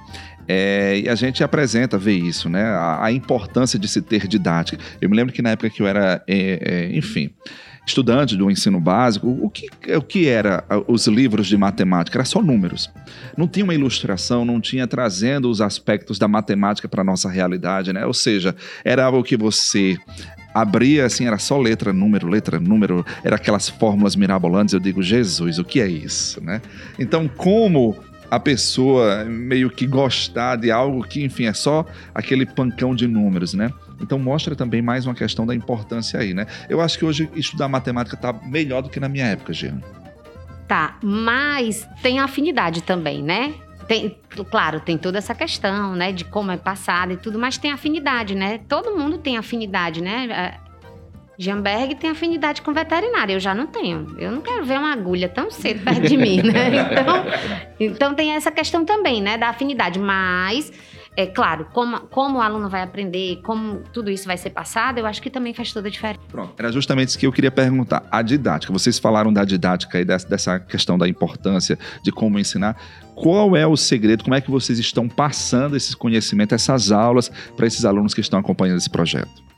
É, 0.46 1.00
e 1.02 1.08
a 1.08 1.14
gente 1.14 1.42
apresenta, 1.42 1.96
vê 1.96 2.12
isso, 2.12 2.50
né? 2.50 2.62
A, 2.62 3.06
a 3.06 3.12
importância 3.12 3.78
de 3.78 3.88
se 3.88 4.02
ter 4.02 4.26
didática. 4.26 4.82
Eu 5.00 5.08
me 5.08 5.16
lembro 5.16 5.32
que 5.32 5.40
na 5.40 5.50
época 5.50 5.70
que 5.70 5.80
eu 5.80 5.86
era, 5.86 6.22
é, 6.26 6.90
é, 6.90 6.96
enfim, 6.96 7.30
estudante 7.86 8.36
do 8.36 8.50
ensino 8.50 8.80
básico, 8.80 9.28
o 9.28 9.50
que, 9.50 9.68
o 9.96 10.02
que 10.02 10.28
era 10.28 10.64
ah, 10.68 10.82
os 10.86 11.06
livros 11.06 11.46
de 11.46 11.56
matemática? 11.56 12.18
Era 12.18 12.24
só 12.24 12.40
números. 12.40 12.90
Não 13.36 13.48
tinha 13.48 13.64
uma 13.64 13.74
ilustração, 13.74 14.44
não 14.44 14.60
tinha 14.60 14.86
trazendo 14.86 15.50
os 15.50 15.60
aspectos 15.60 16.18
da 16.18 16.28
matemática 16.28 16.88
para 16.88 17.02
a 17.02 17.04
nossa 17.04 17.28
realidade, 17.28 17.92
né? 17.92 18.06
Ou 18.06 18.14
seja, 18.14 18.54
era 18.84 19.04
algo 19.04 19.22
que 19.22 19.36
você 19.36 19.98
abria 20.54 21.06
assim, 21.06 21.26
era 21.26 21.38
só 21.38 21.58
letra, 21.58 21.92
número, 21.92 22.28
letra, 22.28 22.60
número, 22.60 23.04
era 23.24 23.36
aquelas 23.36 23.68
fórmulas 23.68 24.14
mirabolantes. 24.14 24.74
Eu 24.74 24.80
digo, 24.80 25.02
Jesus, 25.02 25.58
o 25.58 25.64
que 25.64 25.80
é 25.80 25.88
isso, 25.88 26.42
né? 26.42 26.60
Então, 26.98 27.26
como 27.26 27.96
a 28.30 28.40
pessoa 28.40 29.24
meio 29.24 29.68
que 29.68 29.86
gostar 29.86 30.56
de 30.56 30.70
algo 30.70 31.02
que, 31.02 31.22
enfim, 31.22 31.44
é 31.44 31.52
só 31.52 31.84
aquele 32.14 32.46
pancão 32.46 32.94
de 32.94 33.06
números, 33.06 33.52
né? 33.52 33.70
Então 34.02 34.18
mostra 34.18 34.56
também 34.56 34.82
mais 34.82 35.06
uma 35.06 35.14
questão 35.14 35.46
da 35.46 35.54
importância 35.54 36.18
aí, 36.18 36.34
né? 36.34 36.46
Eu 36.68 36.80
acho 36.80 36.98
que 36.98 37.04
hoje 37.04 37.30
estudar 37.34 37.68
matemática 37.68 38.16
tá 38.16 38.32
melhor 38.32 38.82
do 38.82 38.90
que 38.90 38.98
na 38.98 39.08
minha 39.08 39.26
época, 39.26 39.52
Jean. 39.52 39.80
Tá, 40.66 40.96
mas 41.02 41.86
tem 42.02 42.18
afinidade 42.18 42.82
também, 42.82 43.22
né? 43.22 43.54
Tem, 43.86 44.16
claro, 44.50 44.80
tem 44.80 44.96
toda 44.96 45.18
essa 45.18 45.34
questão, 45.34 45.94
né, 45.94 46.12
de 46.12 46.24
como 46.24 46.50
é 46.50 46.56
passado 46.56 47.12
e 47.12 47.16
tudo, 47.16 47.38
mas 47.38 47.58
tem 47.58 47.72
afinidade, 47.72 48.34
né? 48.34 48.58
Todo 48.68 48.96
mundo 48.96 49.18
tem 49.18 49.36
afinidade, 49.36 50.00
né? 50.00 50.28
É, 50.30 50.54
Jamberg 51.36 51.96
tem 51.96 52.10
afinidade 52.10 52.62
com 52.62 52.72
veterinária, 52.72 53.34
eu 53.34 53.40
já 53.40 53.54
não 53.54 53.66
tenho. 53.66 54.14
Eu 54.18 54.30
não 54.30 54.40
quero 54.40 54.64
ver 54.64 54.78
uma 54.78 54.92
agulha 54.92 55.28
tão 55.28 55.50
cedo 55.50 55.82
perto 55.84 56.08
de 56.08 56.16
mim, 56.16 56.40
né? 56.42 56.70
Então, 56.92 57.24
então 57.80 58.14
tem 58.14 58.34
essa 58.34 58.50
questão 58.50 58.84
também, 58.84 59.20
né, 59.20 59.36
da 59.36 59.48
afinidade, 59.48 59.98
mas 59.98 60.72
é 61.16 61.26
claro, 61.26 61.66
como, 61.72 62.00
como 62.08 62.38
o 62.38 62.40
aluno 62.40 62.68
vai 62.70 62.82
aprender, 62.82 63.40
como 63.42 63.80
tudo 63.92 64.10
isso 64.10 64.26
vai 64.26 64.36
ser 64.38 64.50
passado, 64.50 64.98
eu 64.98 65.06
acho 65.06 65.20
que 65.20 65.28
também 65.28 65.52
faz 65.52 65.72
toda 65.72 65.88
a 65.88 65.90
diferença. 65.90 66.20
Pronto, 66.28 66.54
era 66.58 66.72
justamente 66.72 67.08
isso 67.08 67.18
que 67.18 67.26
eu 67.26 67.32
queria 67.32 67.50
perguntar. 67.50 68.02
A 68.10 68.22
didática, 68.22 68.72
vocês 68.72 68.98
falaram 68.98 69.32
da 69.32 69.44
didática 69.44 70.00
e 70.00 70.04
dessa, 70.04 70.26
dessa 70.26 70.58
questão 70.58 70.96
da 70.96 71.06
importância 71.06 71.78
de 72.02 72.10
como 72.10 72.38
ensinar. 72.38 72.76
Qual 73.14 73.54
é 73.54 73.66
o 73.66 73.76
segredo? 73.76 74.24
Como 74.24 74.34
é 74.34 74.40
que 74.40 74.50
vocês 74.50 74.78
estão 74.78 75.06
passando 75.06 75.76
esse 75.76 75.94
conhecimento, 75.94 76.54
essas 76.54 76.90
aulas, 76.90 77.30
para 77.56 77.66
esses 77.66 77.84
alunos 77.84 78.14
que 78.14 78.20
estão 78.20 78.38
acompanhando 78.38 78.78
esse 78.78 78.90
projeto? 78.90 79.51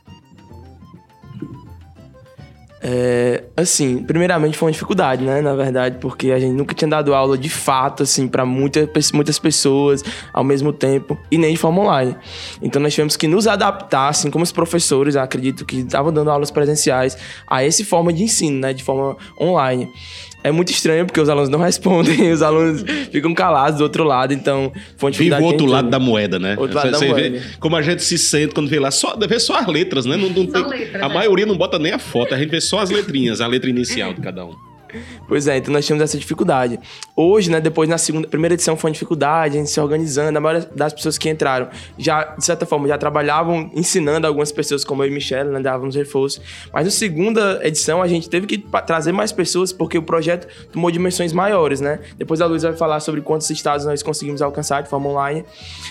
É, 2.87 3.45
assim, 3.57 4.03
primeiramente 4.03 4.55
foi 4.55 4.67
uma 4.67 4.71
dificuldade, 4.71 5.23
né? 5.23 5.41
Na 5.41 5.55
verdade, 5.55 5.97
porque 5.99 6.29
a 6.29 6.37
gente 6.37 6.53
nunca 6.53 6.75
tinha 6.75 6.87
dado 6.87 7.15
aula 7.15 7.35
de 7.35 7.49
fato, 7.49 8.03
assim, 8.03 8.27
para 8.27 8.45
muita, 8.45 8.87
muitas 9.11 9.39
pessoas 9.39 10.03
ao 10.31 10.43
mesmo 10.43 10.71
tempo 10.71 11.17
e 11.31 11.37
nem 11.39 11.53
de 11.53 11.57
forma 11.57 11.81
online. 11.81 12.15
Então 12.61 12.79
nós 12.79 12.93
tivemos 12.93 13.17
que 13.17 13.27
nos 13.27 13.47
adaptar, 13.47 14.09
assim, 14.09 14.29
como 14.29 14.43
os 14.43 14.51
professores, 14.51 15.15
acredito 15.15 15.65
que 15.65 15.77
estavam 15.77 16.13
dando 16.13 16.29
aulas 16.29 16.51
presenciais, 16.51 17.17
a 17.47 17.63
essa 17.63 17.83
forma 17.83 18.13
de 18.13 18.21
ensino, 18.21 18.59
né? 18.59 18.71
De 18.71 18.83
forma 18.83 19.17
online. 19.41 19.91
É 20.47 20.51
muito 20.51 20.71
estranho 20.71 21.05
porque 21.07 21.19
os 21.19 21.27
alunos 21.27 21.49
não 21.49 21.57
respondem, 21.63 22.31
os 22.31 22.41
alunos 22.43 22.83
ficam 23.11 23.33
calados 23.33 23.79
do 23.79 23.83
outro 23.83 24.03
lado, 24.03 24.31
então 24.31 24.71
foi 24.95 25.11
Vive 25.11 25.33
o 25.35 25.43
outro 25.43 25.65
lado 25.65 25.89
da 25.89 25.97
moeda, 25.97 26.37
né? 26.37 26.55
Outro 26.57 26.75
lado 26.75 26.91
da 26.91 26.97
Você 26.99 27.07
moeda. 27.07 27.29
vê 27.31 27.41
como 27.59 27.75
a 27.75 27.81
gente 27.81 28.03
se 28.03 28.17
sente 28.17 28.53
quando 28.53 28.67
vê 28.69 28.79
lá, 28.79 28.91
só, 28.91 29.17
vê 29.17 29.39
só 29.39 29.57
as 29.57 29.65
letras, 29.67 30.05
né? 30.05 30.15
Não, 30.15 30.29
não 30.29 30.45
tem- 30.45 30.67
letras, 30.67 31.01
a 31.01 31.07
né? 31.09 31.13
maioria 31.15 31.45
não 31.47 31.57
bota 31.57 31.79
nem 31.79 31.93
a 31.93 31.99
foto, 31.99 32.35
a 32.35 32.37
gente 32.37 32.49
vê 32.51 32.61
só 32.61 32.79
as 32.79 32.91
letrinhas, 32.91 33.41
a 33.41 33.47
letra 33.47 33.69
inicial 33.69 34.13
de 34.13 34.21
cada 34.21 34.45
um. 34.45 34.53
Pois 35.27 35.47
é, 35.47 35.57
então 35.57 35.73
nós 35.73 35.85
tínhamos 35.85 36.03
essa 36.03 36.17
dificuldade. 36.17 36.79
Hoje, 37.15 37.49
né, 37.49 37.61
depois 37.61 37.89
na 37.89 37.97
segunda, 37.97 38.27
primeira 38.27 38.53
edição 38.53 38.75
foi 38.75 38.89
uma 38.89 38.93
dificuldade, 38.93 39.55
a 39.55 39.59
gente 39.59 39.69
se 39.69 39.79
organizando, 39.79 40.37
a 40.37 40.41
maioria 40.41 40.69
das 40.75 40.93
pessoas 40.93 41.17
que 41.17 41.29
entraram 41.29 41.69
já, 41.97 42.35
de 42.35 42.45
certa 42.45 42.65
forma, 42.65 42.87
já 42.87 42.97
trabalhavam 42.97 43.69
ensinando 43.73 44.27
algumas 44.27 44.51
pessoas, 44.51 44.83
como 44.83 45.03
eu 45.03 45.07
e 45.07 45.11
Michelle, 45.11 45.49
né, 45.49 45.59
dávamos 45.59 45.95
reforço. 45.95 46.41
Mas 46.73 46.85
na 46.85 46.91
segunda 46.91 47.59
edição 47.63 48.01
a 48.01 48.07
gente 48.07 48.29
teve 48.29 48.47
que 48.47 48.57
trazer 48.85 49.11
mais 49.11 49.31
pessoas 49.31 49.71
porque 49.71 49.97
o 49.97 50.03
projeto 50.03 50.47
tomou 50.71 50.91
dimensões 50.91 51.33
maiores, 51.33 51.81
né? 51.81 51.99
Depois 52.17 52.41
a 52.41 52.45
Luísa 52.45 52.69
vai 52.69 52.77
falar 52.77 52.99
sobre 52.99 53.21
quantos 53.21 53.49
estados 53.49 53.85
nós 53.85 54.03
conseguimos 54.03 54.41
alcançar 54.41 54.83
de 54.83 54.89
forma 54.89 55.09
online, 55.09 55.45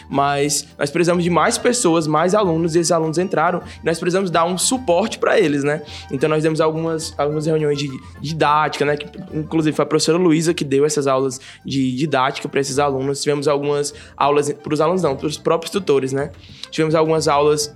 mas 0.08 0.66
nós 0.78 0.90
precisamos 0.90 1.25
de 1.25 1.30
mais 1.30 1.58
pessoas, 1.58 2.06
mais 2.06 2.34
alunos, 2.34 2.75
e 2.75 2.78
esses 2.80 2.92
alunos 2.92 3.18
entraram, 3.18 3.62
nós 3.82 3.99
precisamos 3.99 4.30
dar 4.30 4.44
um 4.44 4.56
suporte 4.58 5.18
para 5.18 5.38
eles, 5.38 5.64
né? 5.64 5.82
Então 6.11 6.28
nós 6.28 6.42
demos 6.42 6.61
algumas, 6.61 7.14
algumas 7.18 7.46
reuniões 7.46 7.78
de 7.78 7.90
didática, 8.20 8.84
né? 8.84 8.94
Que, 8.97 9.07
inclusive 9.33 9.75
foi 9.75 9.83
a 9.85 9.87
professora 9.87 10.19
Luísa 10.19 10.55
que 10.55 10.65
deu 10.65 10.85
essas 10.85 11.07
aulas 11.07 11.41
de 11.65 11.95
didática 11.95 12.49
para 12.49 12.61
esses 12.61 12.79
alunos. 12.79 13.23
Tivemos 13.23 13.49
algumas 13.49 13.95
aulas 14.17 14.53
para 14.53 14.75
os 14.75 14.81
alunos 14.81 15.03
não, 15.03 15.17
para 15.17 15.27
os 15.27 15.39
próprios 15.39 15.71
tutores, 15.71 16.13
né? 16.13 16.31
Tivemos 16.71 16.95
algumas 16.95 17.29
aulas 17.29 17.75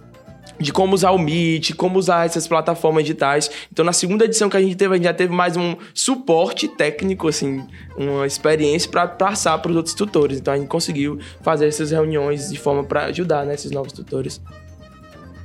de 0.58 0.72
como 0.72 0.94
usar 0.94 1.10
o 1.12 1.18
Meet, 1.18 1.74
como 1.74 1.98
usar 1.98 2.26
essas 2.26 2.46
plataformas 2.48 3.04
digitais. 3.04 3.50
Então, 3.72 3.84
na 3.84 3.92
segunda 3.92 4.24
edição 4.24 4.48
que 4.48 4.56
a 4.56 4.60
gente 4.60 4.76
teve, 4.76 4.94
a 4.94 4.96
gente 4.96 5.04
já 5.04 5.14
teve 5.14 5.32
mais 5.32 5.56
um 5.56 5.76
suporte 5.94 6.68
técnico, 6.68 7.28
assim, 7.28 7.66
uma 7.96 8.26
experiência 8.26 8.90
para 8.90 9.06
passar 9.06 9.58
para 9.58 9.70
os 9.70 9.76
outros 9.76 9.94
tutores. 9.94 10.38
Então, 10.38 10.52
a 10.54 10.56
gente 10.56 10.68
conseguiu 10.68 11.18
fazer 11.42 11.68
essas 11.68 11.90
reuniões 11.90 12.50
de 12.50 12.58
forma 12.58 12.82
para 12.84 13.06
ajudar 13.06 13.44
né, 13.44 13.54
esses 13.54 13.70
novos 13.70 13.92
tutores. 13.92 14.40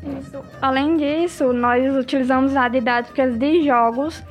Isso. 0.04 0.44
Além 0.62 0.98
disso, 0.98 1.54
nós 1.54 1.96
utilizamos 1.96 2.56
a 2.56 2.68
didáticas 2.68 3.38
de 3.38 3.64
jogos 3.64 4.22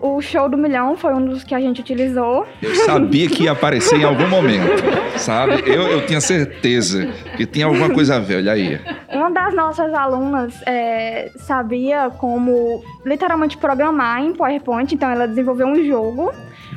O 0.00 0.20
show 0.22 0.48
do 0.48 0.56
milhão 0.56 0.96
foi 0.96 1.12
um 1.12 1.26
dos 1.26 1.44
que 1.44 1.54
a 1.54 1.60
gente 1.60 1.82
utilizou. 1.82 2.46
Eu 2.62 2.74
sabia 2.74 3.28
que 3.28 3.44
ia 3.44 3.52
aparecer 3.52 4.00
em 4.00 4.04
algum 4.04 4.26
momento, 4.30 4.82
sabe? 5.18 5.62
Eu, 5.66 5.82
eu 5.88 6.06
tinha 6.06 6.22
certeza 6.22 7.06
que 7.36 7.44
tinha 7.44 7.66
alguma 7.66 7.90
coisa 7.90 8.16
a 8.16 8.18
ver, 8.18 8.36
olha 8.36 8.52
aí. 8.52 8.80
Uma 9.12 9.30
das 9.30 9.54
nossas 9.54 9.92
alunas 9.92 10.62
é, 10.66 11.30
sabia 11.36 12.10
como 12.16 12.82
literalmente 13.04 13.58
programar 13.58 14.22
em 14.22 14.32
PowerPoint, 14.32 14.94
então 14.94 15.10
ela 15.10 15.28
desenvolveu 15.28 15.66
um 15.66 15.84
jogo, 15.84 16.32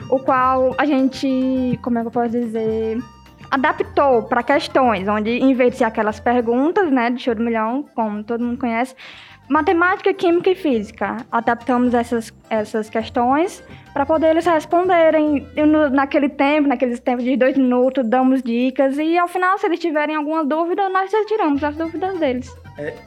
o 0.10 0.20
qual 0.20 0.76
a 0.78 0.86
gente, 0.86 1.80
como 1.82 2.00
é 2.00 2.02
que 2.02 2.08
eu 2.08 2.12
posso 2.12 2.30
dizer, 2.30 2.98
adaptou 3.50 4.24
para 4.24 4.44
questões, 4.44 5.08
onde 5.08 5.30
em 5.30 5.54
vez 5.54 5.72
de 5.72 5.78
ser 5.78 5.84
aquelas 5.86 6.20
perguntas, 6.20 6.92
né, 6.92 7.10
de 7.10 7.22
show 7.22 7.36
do 7.36 7.44
milhão, 7.44 7.86
como 7.96 8.24
todo 8.24 8.44
mundo 8.44 8.58
conhece, 8.58 8.96
matemática, 9.54 10.12
química 10.14 10.50
e 10.50 10.56
física. 10.56 11.18
Adaptamos 11.32 11.94
essas, 11.94 12.34
essas 12.50 12.90
questões 12.90 13.64
para 13.94 14.06
poder 14.06 14.32
eles 14.32 14.46
responderem 14.46 15.48
E 15.56 15.64
no- 15.64 15.90
naquele 15.92 16.28
tempo, 16.28 16.68
naqueles 16.68 17.00
tempos 17.00 17.24
de 17.24 17.38
dois 17.38 17.56
minutos, 17.56 18.04
damos 18.08 18.42
dicas 18.42 18.98
e 18.98 19.18
ao 19.18 19.28
final, 19.28 19.58
se 19.60 19.68
eles 19.68 19.80
tiverem 19.80 20.16
alguma 20.16 20.44
dúvida, 20.44 20.90
nós 20.90 21.12
retiramos 21.12 21.64
as 21.64 21.76
dúvidas 21.76 22.20
deles. 22.20 22.52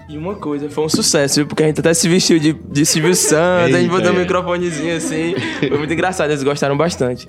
E 0.09 0.17
uma 0.17 0.37
coisa, 0.37 0.71
foi 0.71 0.85
um 0.85 0.89
sucesso, 0.89 1.41
viu? 1.41 1.47
Porque 1.49 1.65
a 1.65 1.67
gente 1.67 1.81
até 1.81 1.93
se 1.93 2.09
vestiu 2.09 2.39
de, 2.39 2.53
de 2.53 2.87
Silvio 2.87 3.15
Santos, 3.17 3.75
a 3.75 3.79
gente 3.81 3.91
botou 3.91 4.13
um 4.13 4.17
é. 4.17 4.19
microfonezinho 4.21 4.97
assim. 4.97 5.35
Foi 5.59 5.77
muito 5.79 5.93
engraçado, 5.93 6.31
eles 6.31 6.45
gostaram 6.45 6.77
bastante. 6.77 7.29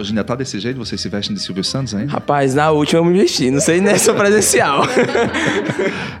Hoje 0.00 0.10
ainda 0.12 0.24
tá 0.24 0.34
desse 0.34 0.58
jeito? 0.58 0.78
Vocês 0.78 0.98
se 0.98 1.08
vestem 1.10 1.34
de 1.36 1.42
Silvio 1.42 1.62
Santos 1.62 1.94
ainda? 1.94 2.10
Rapaz, 2.10 2.54
na 2.54 2.70
última 2.70 3.00
eu 3.00 3.04
me 3.04 3.18
vesti, 3.18 3.50
não 3.50 3.60
sei 3.60 3.82
nessa 3.82 4.14
presencial. 4.14 4.82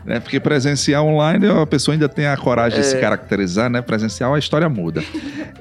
né? 0.04 0.20
Porque 0.20 0.38
presencial 0.38 1.06
online 1.06 1.46
a 1.48 1.66
pessoa 1.66 1.94
ainda 1.94 2.06
tem 2.08 2.26
a 2.26 2.36
coragem 2.36 2.78
de 2.78 2.86
se 2.86 2.96
É. 2.96 3.00
caracterizar, 3.00 3.70
né? 3.70 3.80
Presencial 3.80 4.34
a 4.34 4.38
história 4.38 4.68
muda. 4.68 5.02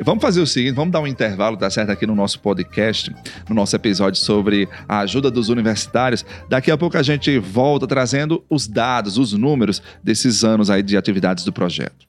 vamos 0.03 0.21
fazer 0.21 0.41
o 0.41 0.47
seguinte, 0.47 0.75
vamos 0.75 0.91
dar 0.91 0.99
um 0.99 1.07
intervalo, 1.07 1.55
tá 1.55 1.69
certo? 1.69 1.91
Aqui 1.91 2.05
no 2.05 2.13
nosso 2.15 2.39
podcast, 2.41 3.09
no 3.47 3.55
nosso 3.55 3.73
episódio 3.75 4.19
sobre 4.19 4.67
a 4.88 4.99
ajuda 4.99 5.31
dos 5.31 5.47
universitários. 5.47 6.25
Daqui 6.49 6.71
a 6.71 6.77
pouco 6.77 6.97
a 6.97 7.03
gente 7.03 7.39
volta 7.39 7.88
trazendo 7.88 8.43
os 8.49 8.67
dados, 8.67 9.17
os 9.17 9.31
números 9.31 9.81
desses 10.03 10.43
anos 10.43 10.69
aí 10.69 10.83
de 10.83 10.97
atividades 10.97 11.45
do 11.45 11.53
projeto. 11.53 12.08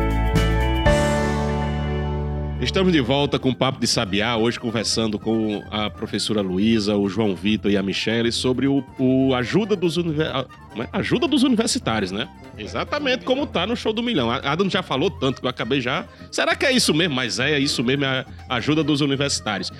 Estamos 2.61 2.93
de 2.93 3.01
volta 3.01 3.39
com 3.39 3.49
o 3.49 3.55
Papo 3.55 3.79
de 3.79 3.87
Sabiá, 3.87 4.37
hoje 4.37 4.59
conversando 4.59 5.17
com 5.17 5.63
a 5.71 5.89
professora 5.89 6.41
Luísa, 6.41 6.95
o 6.95 7.09
João 7.09 7.35
Vitor 7.35 7.71
e 7.71 7.75
a 7.75 7.81
Michele 7.81 8.31
sobre 8.31 8.67
o, 8.67 8.83
o 8.99 9.33
ajuda, 9.33 9.75
dos 9.75 9.97
univer- 9.97 10.27
é? 10.27 10.87
ajuda 10.93 11.27
dos 11.27 11.41
universitários, 11.41 12.11
né? 12.11 12.29
Exatamente 12.55 13.25
como 13.25 13.47
tá 13.47 13.65
no 13.65 13.75
Show 13.75 13.91
do 13.91 14.03
Milhão. 14.03 14.29
A 14.29 14.37
Adam 14.37 14.69
já 14.69 14.83
falou 14.83 15.09
tanto 15.09 15.41
que 15.41 15.47
eu 15.47 15.49
acabei 15.49 15.81
já... 15.81 16.05
Será 16.31 16.55
que 16.55 16.63
é 16.63 16.71
isso 16.71 16.93
mesmo? 16.93 17.15
Mas 17.15 17.39
é, 17.39 17.53
é 17.53 17.59
isso 17.59 17.83
mesmo, 17.83 18.05
é 18.05 18.25
a 18.47 18.55
ajuda 18.55 18.83
dos 18.83 19.01
universitários. 19.01 19.71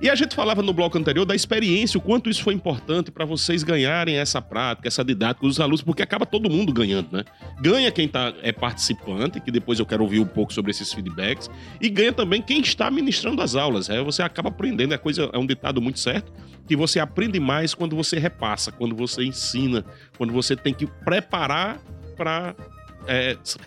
E 0.00 0.08
a 0.08 0.14
gente 0.14 0.34
falava 0.34 0.62
no 0.62 0.72
bloco 0.72 0.96
anterior 0.96 1.26
da 1.26 1.34
experiência, 1.34 1.98
o 1.98 2.00
quanto 2.00 2.30
isso 2.30 2.42
foi 2.42 2.54
importante 2.54 3.10
para 3.10 3.26
vocês 3.26 3.62
ganharem 3.62 4.16
essa 4.16 4.40
prática, 4.40 4.88
essa 4.88 5.04
didática 5.04 5.46
dos 5.46 5.60
alunos, 5.60 5.82
porque 5.82 6.02
acaba 6.02 6.24
todo 6.24 6.48
mundo 6.48 6.72
ganhando, 6.72 7.08
né? 7.12 7.24
Ganha 7.60 7.92
quem 7.92 8.08
tá, 8.08 8.32
é 8.42 8.50
participante, 8.50 9.40
que 9.40 9.50
depois 9.50 9.78
eu 9.78 9.84
quero 9.84 10.02
ouvir 10.02 10.18
um 10.20 10.26
pouco 10.26 10.54
sobre 10.54 10.70
esses 10.70 10.90
feedbacks, 10.90 11.50
e 11.80 11.90
ganha 11.90 12.14
também 12.14 12.40
quem 12.40 12.62
está 12.62 12.90
ministrando 12.90 13.42
as 13.42 13.54
aulas. 13.54 13.90
É, 13.90 14.02
você 14.02 14.22
acaba 14.22 14.48
aprendendo, 14.48 14.94
é, 14.94 14.98
coisa, 14.98 15.28
é 15.34 15.38
um 15.38 15.46
ditado 15.46 15.82
muito 15.82 15.98
certo, 15.98 16.32
que 16.66 16.74
você 16.74 16.98
aprende 16.98 17.38
mais 17.38 17.74
quando 17.74 17.94
você 17.94 18.18
repassa, 18.18 18.72
quando 18.72 18.96
você 18.96 19.22
ensina, 19.22 19.84
quando 20.16 20.32
você 20.32 20.56
tem 20.56 20.72
que 20.72 20.86
preparar 20.86 21.78
para 22.16 22.54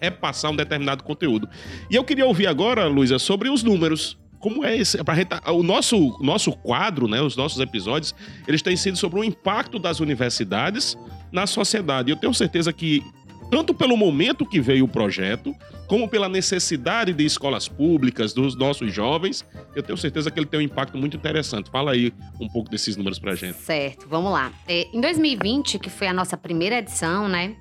repassar 0.01 0.51
um 0.51 0.55
determinado 0.55 1.03
conteúdo. 1.03 1.47
E 1.91 1.95
eu 1.95 2.03
queria 2.03 2.25
ouvir 2.25 2.47
agora, 2.47 2.87
Luísa, 2.87 3.19
sobre 3.19 3.49
os 3.49 3.61
números. 3.61 4.17
Como 4.43 4.65
é 4.65 4.75
esse? 4.75 4.97
Gente, 4.97 5.29
o 5.53 5.63
nosso, 5.63 6.17
nosso 6.19 6.51
quadro, 6.51 7.07
né, 7.07 7.21
os 7.21 7.37
nossos 7.37 7.61
episódios, 7.61 8.13
eles 8.45 8.61
têm 8.61 8.75
sido 8.75 8.97
sobre 8.97 9.21
o 9.21 9.23
impacto 9.23 9.79
das 9.79 10.01
universidades 10.01 10.97
na 11.31 11.47
sociedade. 11.47 12.11
Eu 12.11 12.17
tenho 12.17 12.33
certeza 12.33 12.73
que, 12.73 13.01
tanto 13.49 13.73
pelo 13.73 13.95
momento 13.95 14.45
que 14.45 14.59
veio 14.59 14.83
o 14.83 14.87
projeto, 14.87 15.55
como 15.87 16.09
pela 16.09 16.27
necessidade 16.27 17.13
de 17.13 17.23
escolas 17.23 17.69
públicas, 17.69 18.33
dos 18.33 18.53
nossos 18.53 18.93
jovens, 18.93 19.45
eu 19.73 19.81
tenho 19.81 19.97
certeza 19.97 20.29
que 20.29 20.37
ele 20.37 20.45
tem 20.45 20.59
um 20.59 20.63
impacto 20.63 20.97
muito 20.97 21.15
interessante. 21.15 21.69
Fala 21.69 21.93
aí 21.93 22.13
um 22.37 22.49
pouco 22.49 22.69
desses 22.69 22.97
números 22.97 23.19
pra 23.19 23.35
gente. 23.35 23.55
Certo, 23.59 24.09
vamos 24.09 24.33
lá. 24.33 24.51
É, 24.67 24.89
em 24.93 24.99
2020, 24.99 25.79
que 25.79 25.89
foi 25.89 26.07
a 26.07 26.13
nossa 26.13 26.35
primeira 26.35 26.79
edição, 26.79 27.29
né? 27.29 27.55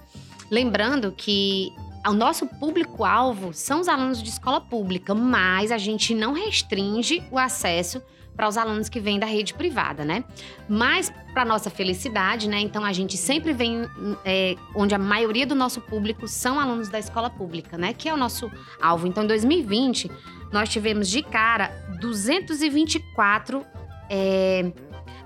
Lembrando 0.50 1.12
que 1.12 1.72
o 2.06 2.12
nosso 2.12 2.46
público-alvo 2.46 3.52
são 3.52 3.80
os 3.80 3.88
alunos 3.88 4.22
de 4.22 4.28
escola 4.28 4.60
pública, 4.60 5.14
mas 5.14 5.70
a 5.70 5.78
gente 5.78 6.14
não 6.14 6.32
restringe 6.32 7.22
o 7.30 7.38
acesso 7.38 8.02
para 8.34 8.48
os 8.48 8.56
alunos 8.56 8.88
que 8.88 8.98
vêm 8.98 9.18
da 9.18 9.26
rede 9.26 9.54
privada, 9.54 10.04
né? 10.04 10.24
Mas, 10.68 11.12
para 11.32 11.44
nossa 11.44 11.68
felicidade, 11.70 12.48
né? 12.48 12.60
Então, 12.60 12.84
a 12.84 12.92
gente 12.92 13.16
sempre 13.16 13.52
vem 13.52 13.86
é, 14.24 14.56
onde 14.74 14.94
a 14.94 14.98
maioria 14.98 15.46
do 15.46 15.54
nosso 15.54 15.80
público 15.80 16.26
são 16.26 16.58
alunos 16.58 16.88
da 16.88 16.98
escola 16.98 17.28
pública, 17.28 17.76
né? 17.76 17.92
Que 17.92 18.08
é 18.08 18.14
o 18.14 18.16
nosso 18.16 18.50
alvo. 18.80 19.06
Então, 19.06 19.24
em 19.24 19.26
2020, 19.26 20.10
nós 20.50 20.68
tivemos 20.68 21.08
de 21.08 21.22
cara 21.22 21.68
224 22.00 23.64
é, 24.08 24.72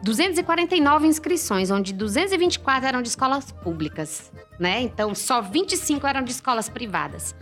249 0.02 1.06
inscrições, 1.06 1.70
onde 1.70 1.92
224 1.92 2.88
eram 2.88 3.02
de 3.02 3.09
escolas 3.09 3.50
públicas, 3.50 4.30
né? 4.59 4.82
Então, 4.82 5.14
só 5.14 5.40
25 5.40 6.06
eram 6.06 6.22
de 6.22 6.30
escolas 6.30 6.68
privadas. 6.68 7.35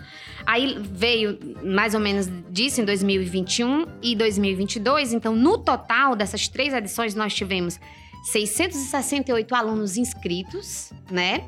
Aí 0.46 0.76
veio 0.78 1.38
mais 1.62 1.94
ou 1.94 2.00
menos 2.00 2.28
disso 2.50 2.80
em 2.80 2.84
2021 2.84 3.86
e 4.02 4.14
2022. 4.14 5.12
Então, 5.12 5.34
no 5.34 5.58
total 5.58 6.14
dessas 6.14 6.48
três 6.48 6.72
edições, 6.72 7.14
nós 7.14 7.34
tivemos 7.34 7.78
668 8.24 9.54
alunos 9.54 9.96
inscritos, 9.96 10.92
né? 11.10 11.44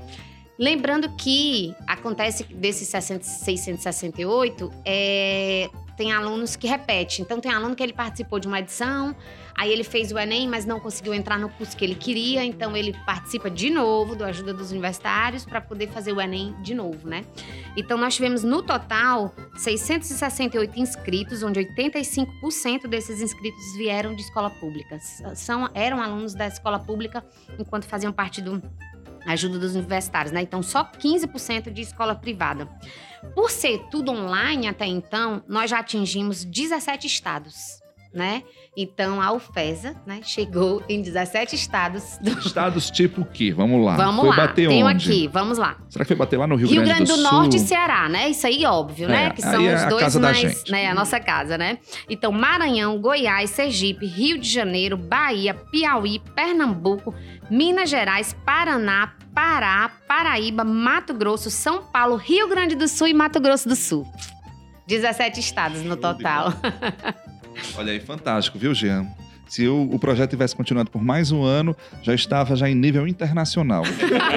Lembrando 0.59 1.15
que 1.17 1.75
acontece 1.87 2.45
desses 2.45 2.89
60 2.89 3.25
668, 3.25 4.73
é, 4.85 5.69
tem 5.97 6.13
alunos 6.13 6.57
que 6.57 6.67
repetem. 6.67 7.25
Então, 7.25 7.41
tem 7.41 7.53
aluno 7.53 7.75
que 7.75 7.83
ele 7.83 7.93
participou 7.93 8.39
de 8.39 8.47
uma 8.47 8.59
edição, 8.59 9.17
aí 9.57 9.73
ele 9.73 9.83
fez 9.83 10.13
o 10.13 10.19
Enem, 10.19 10.49
mas 10.49 10.67
não 10.67 10.79
conseguiu 10.79 11.15
entrar 11.15 11.39
no 11.39 11.49
curso 11.49 11.77
que 11.77 11.85
ele 11.85 11.95
queria, 11.95 12.45
então 12.45 12.77
ele 12.77 12.93
participa 13.05 13.51
de 13.51 13.71
novo 13.71 14.15
do 14.15 14.25
Ajuda 14.25 14.53
dos 14.53 14.71
Universitários 14.71 15.45
para 15.45 15.61
poder 15.61 15.89
fazer 15.89 16.13
o 16.13 16.21
Enem 16.21 16.55
de 16.63 16.75
novo, 16.75 17.09
né? 17.09 17.25
Então, 17.77 17.97
nós 17.97 18.15
tivemos 18.15 18.45
no 18.45 18.63
total 18.63 19.35
668 19.57 20.79
inscritos, 20.79 21.43
onde 21.43 21.61
85% 21.61 22.87
desses 22.89 23.21
inscritos 23.21 23.77
vieram 23.77 24.15
de 24.15 24.23
escola 24.23 24.51
pública. 24.51 24.99
São, 25.35 25.69
eram 25.75 26.03
alunos 26.03 26.35
da 26.35 26.47
escola 26.47 26.79
pública 26.79 27.25
enquanto 27.59 27.87
faziam 27.87 28.13
parte 28.13 28.41
do 28.43 28.63
ajuda 29.27 29.59
dos 29.59 29.75
universitários, 29.75 30.33
né? 30.33 30.41
Então, 30.41 30.63
só 30.63 30.85
15% 30.85 31.71
de 31.71 31.83
escola 31.83 32.15
privada. 32.15 32.69
Por 33.35 33.51
ser 33.51 33.79
tudo 33.91 34.13
online 34.13 34.67
até 34.69 34.87
então, 34.87 35.43
nós 35.47 35.71
já 35.71 35.79
atingimos 35.81 36.45
17 36.45 37.07
estados, 37.07 37.81
né? 38.17 38.43
Então, 38.77 39.21
a 39.21 39.33
UFESA, 39.33 39.95
né, 40.07 40.21
chegou 40.23 40.83
em 40.89 41.03
17 41.03 41.55
estados. 41.55 42.19
Do... 42.21 42.31
Estados 42.41 42.91
tipo 42.91 43.21
o 43.21 43.25
quê? 43.25 43.53
Vamos 43.53 43.85
lá. 43.85 43.97
Vamos 43.97 44.21
foi 44.23 44.31
lá, 44.31 44.37
bater 44.37 44.69
tenho 44.69 44.87
onde? 44.87 45.09
aqui, 45.09 45.29
vamos 45.29 45.59
lá. 45.59 45.77
Será 45.89 46.05
que 46.05 46.09
foi 46.09 46.17
bater 46.17 46.39
lá 46.39 46.47
no 46.47 46.57
Rio, 46.57 46.69
Rio 46.69 46.83
Grande, 46.83 47.05
do, 47.05 47.17
Sul? 47.17 47.23
Norte 47.23 47.57
e 47.57 47.61
Ceará, 47.61 48.09
né? 48.09 48.31
Isso 48.31 48.47
aí, 48.47 48.65
óbvio, 48.65 49.07
né? 49.09 49.27
É, 49.27 49.31
Que 49.31 49.43
são 49.43 49.65
é 49.65 49.75
os 49.75 49.85
dois 49.85 50.17
mais, 50.17 50.65
né? 50.69 50.89
A 50.89 50.95
nossa 50.95 51.21
casa, 51.21 51.59
né? 51.59 51.79
Então, 52.09 52.33
Maranhão, 52.33 52.99
Goiás, 52.99 53.51
Sergipe, 53.51 54.07
Rio 54.07 54.39
de 54.39 54.49
Janeiro, 54.49 54.97
Bahia, 54.97 55.55
Piauí, 55.55 56.19
Pernambuco, 56.35 57.15
Minas 57.51 57.91
Gerais, 57.91 58.35
Paraná, 58.45 59.13
Pará, 59.35 59.91
Paraíba, 60.09 60.65
Mato 60.65 61.13
Grosso, 61.13 61.51
São 61.51 61.83
Paulo, 61.83 62.17
Rio 62.17 62.49
Grande 62.49 62.75
do 62.75 62.89
Sul 62.89 63.09
e 63.09 63.15
Mato 63.15 63.39
Grosso 63.39 63.69
do 63.69 63.77
Sul. 63.77 64.07
17 64.87 65.41
estados 65.41 65.83
no 65.83 65.97
total. 65.97 66.53
Olha 67.77 67.93
aí, 67.93 68.01
fantástico, 68.01 68.59
viu, 68.59 68.75
Jean? 68.75 69.07
Se 69.49 69.69
o, 69.69 69.89
o 69.93 69.99
projeto 69.99 70.31
tivesse 70.31 70.57
continuado 70.57 70.91
por 70.91 71.03
mais 71.03 71.31
um 71.31 71.45
ano, 71.45 71.77
já 72.03 72.13
estava 72.15 72.57
já 72.57 72.69
em 72.69 72.75
nível 72.75 73.07
internacional. 73.07 73.85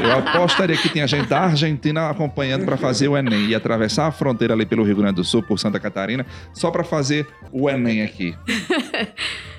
Eu 0.03 0.11
apostaria 0.11 0.77
que 0.77 0.87
tinha 0.89 1.07
gente 1.07 1.27
da 1.27 1.41
Argentina 1.41 2.09
acompanhando 2.09 2.63
para 2.63 2.77
fazer 2.77 3.07
o 3.07 3.17
Enem 3.17 3.47
e 3.47 3.55
atravessar 3.55 4.07
a 4.07 4.11
fronteira 4.11 4.53
ali 4.53 4.65
pelo 4.65 4.83
Rio 4.83 4.95
Grande 4.95 5.15
do 5.15 5.23
Sul, 5.23 5.41
por 5.41 5.57
Santa 5.57 5.79
Catarina, 5.79 6.25
só 6.53 6.69
para 6.69 6.83
fazer 6.83 7.27
o 7.51 7.69
Enem 7.69 8.03
aqui. 8.03 8.35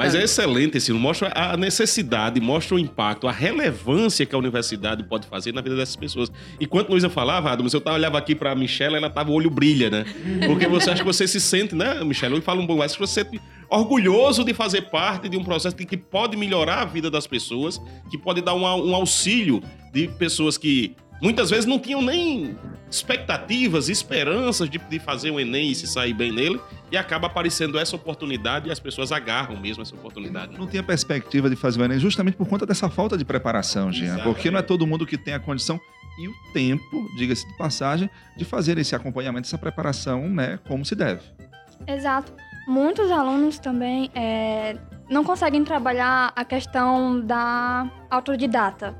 Mas 0.00 0.14
é 0.14 0.24
excelente, 0.24 0.78
esse 0.78 0.92
mostra 0.92 1.30
a 1.34 1.56
necessidade, 1.56 2.40
mostra 2.40 2.74
o 2.74 2.78
impacto, 2.78 3.28
a 3.28 3.32
relevância 3.32 4.24
que 4.24 4.34
a 4.34 4.38
universidade 4.38 5.02
pode 5.04 5.26
fazer 5.26 5.52
na 5.52 5.60
vida 5.60 5.76
dessas 5.76 5.96
pessoas. 5.96 6.32
E 6.58 6.66
quando 6.66 6.88
Luísa 6.88 7.10
falava, 7.10 7.50
Adams, 7.50 7.74
eu 7.74 7.80
tava, 7.80 7.96
olhava 7.96 8.16
aqui 8.16 8.34
pra 8.34 8.54
Michelle, 8.54 8.96
ela 8.96 9.10
tava, 9.10 9.30
o 9.30 9.34
olho 9.34 9.50
brilha, 9.50 9.90
né? 9.90 10.04
Porque 10.46 10.66
você 10.66 10.90
acha 10.90 11.02
que 11.02 11.06
você 11.06 11.28
se 11.28 11.40
sente, 11.40 11.74
né, 11.74 12.02
Michelle? 12.02 12.34
Eu 12.34 12.42
falo 12.42 12.62
um 12.62 12.66
pouco 12.66 12.80
mais, 12.80 12.94
que 12.94 12.98
você 12.98 13.22
se 13.22 13.30
sente 13.30 13.40
orgulhoso 13.68 14.42
de 14.42 14.52
fazer 14.52 14.82
parte 14.90 15.28
de 15.28 15.36
um 15.36 15.44
processo 15.44 15.76
que 15.76 15.96
pode 15.96 16.36
melhorar 16.36 16.82
a 16.82 16.84
vida 16.84 17.10
das 17.10 17.26
pessoas, 17.26 17.80
que 18.10 18.18
pode 18.18 18.40
dar 18.40 18.54
um, 18.54 18.64
um 18.64 18.94
auxílio 18.94 19.62
de 19.92 20.08
pessoas 20.08 20.58
que 20.58 20.96
muitas 21.20 21.50
vezes 21.50 21.66
não 21.66 21.78
tinham 21.78 22.02
nem 22.02 22.56
expectativas, 22.90 23.88
esperanças 23.88 24.68
de, 24.68 24.78
de 24.78 24.98
fazer 24.98 25.30
o 25.30 25.38
Enem 25.38 25.70
e 25.70 25.74
se 25.74 25.86
sair 25.86 26.12
bem 26.12 26.32
nele, 26.32 26.60
e 26.90 26.96
acaba 26.96 27.28
aparecendo 27.28 27.78
essa 27.78 27.94
oportunidade 27.94 28.68
e 28.68 28.72
as 28.72 28.80
pessoas 28.80 29.12
agarram 29.12 29.56
mesmo 29.56 29.82
essa 29.82 29.94
oportunidade. 29.94 30.58
Não 30.58 30.66
tinha 30.66 30.82
perspectiva 30.82 31.48
de 31.48 31.54
fazer 31.56 31.80
o 31.80 31.84
Enem 31.84 31.98
justamente 31.98 32.36
por 32.36 32.48
conta 32.48 32.66
dessa 32.66 32.88
falta 32.88 33.16
de 33.16 33.24
preparação, 33.24 33.92
Jean. 33.92 34.06
Exatamente. 34.06 34.34
Porque 34.34 34.50
não 34.50 34.58
é 34.58 34.62
todo 34.62 34.86
mundo 34.86 35.06
que 35.06 35.16
tem 35.16 35.34
a 35.34 35.40
condição 35.40 35.80
e 36.18 36.28
o 36.28 36.32
tempo, 36.52 37.08
diga-se 37.16 37.46
de 37.46 37.56
passagem, 37.56 38.10
de 38.36 38.44
fazer 38.44 38.76
esse 38.78 38.94
acompanhamento, 38.94 39.46
essa 39.46 39.56
preparação, 39.56 40.28
né, 40.28 40.58
como 40.66 40.84
se 40.84 40.94
deve. 40.94 41.22
Exato. 41.86 42.32
Muitos 42.66 43.10
alunos 43.10 43.58
também 43.58 44.10
é, 44.14 44.76
não 45.08 45.24
conseguem 45.24 45.64
trabalhar 45.64 46.32
a 46.36 46.44
questão 46.44 47.20
da 47.20 47.90
autodidata. 48.10 48.94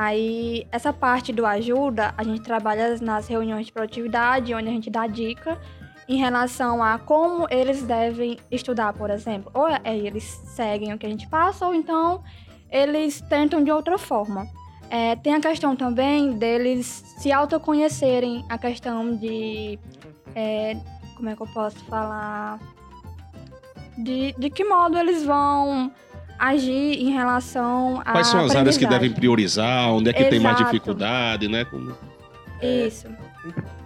Aí, 0.00 0.64
essa 0.70 0.92
parte 0.92 1.32
do 1.32 1.44
ajuda, 1.44 2.14
a 2.16 2.22
gente 2.22 2.42
trabalha 2.42 2.96
nas 2.98 3.26
reuniões 3.26 3.66
de 3.66 3.72
produtividade, 3.72 4.54
onde 4.54 4.68
a 4.68 4.70
gente 4.70 4.88
dá 4.88 5.08
dica 5.08 5.60
em 6.08 6.16
relação 6.16 6.80
a 6.80 7.00
como 7.00 7.48
eles 7.50 7.82
devem 7.82 8.38
estudar, 8.48 8.92
por 8.92 9.10
exemplo. 9.10 9.50
Ou 9.52 9.66
é, 9.66 9.80
eles 9.84 10.22
seguem 10.22 10.92
o 10.92 10.98
que 10.98 11.04
a 11.04 11.08
gente 11.08 11.26
passa, 11.26 11.66
ou 11.66 11.74
então 11.74 12.22
eles 12.70 13.20
tentam 13.22 13.60
de 13.60 13.72
outra 13.72 13.98
forma. 13.98 14.46
É, 14.88 15.16
tem 15.16 15.34
a 15.34 15.40
questão 15.40 15.74
também 15.74 16.30
deles 16.30 16.86
se 17.18 17.32
autoconhecerem, 17.32 18.44
a 18.48 18.56
questão 18.56 19.16
de. 19.16 19.80
é, 20.32 20.76
como 21.16 21.28
é 21.28 21.34
que 21.34 21.42
eu 21.42 21.48
posso 21.48 21.84
falar? 21.86 22.60
De, 23.98 24.32
de 24.38 24.48
que 24.48 24.62
modo 24.62 24.96
eles 24.96 25.24
vão 25.24 25.90
agir 26.38 27.00
em 27.02 27.10
relação 27.10 28.00
a. 28.04 28.12
Quais 28.12 28.26
são 28.28 28.44
as 28.44 28.54
áreas 28.54 28.76
que 28.76 28.86
devem 28.86 29.10
priorizar, 29.12 29.90
onde 29.92 30.10
é 30.10 30.12
que 30.12 30.24
tem 30.24 30.38
mais 30.40 30.56
Exato. 30.56 30.72
dificuldade, 30.72 31.48
né? 31.48 31.64
Como- 31.64 31.94
Isso. 32.62 33.06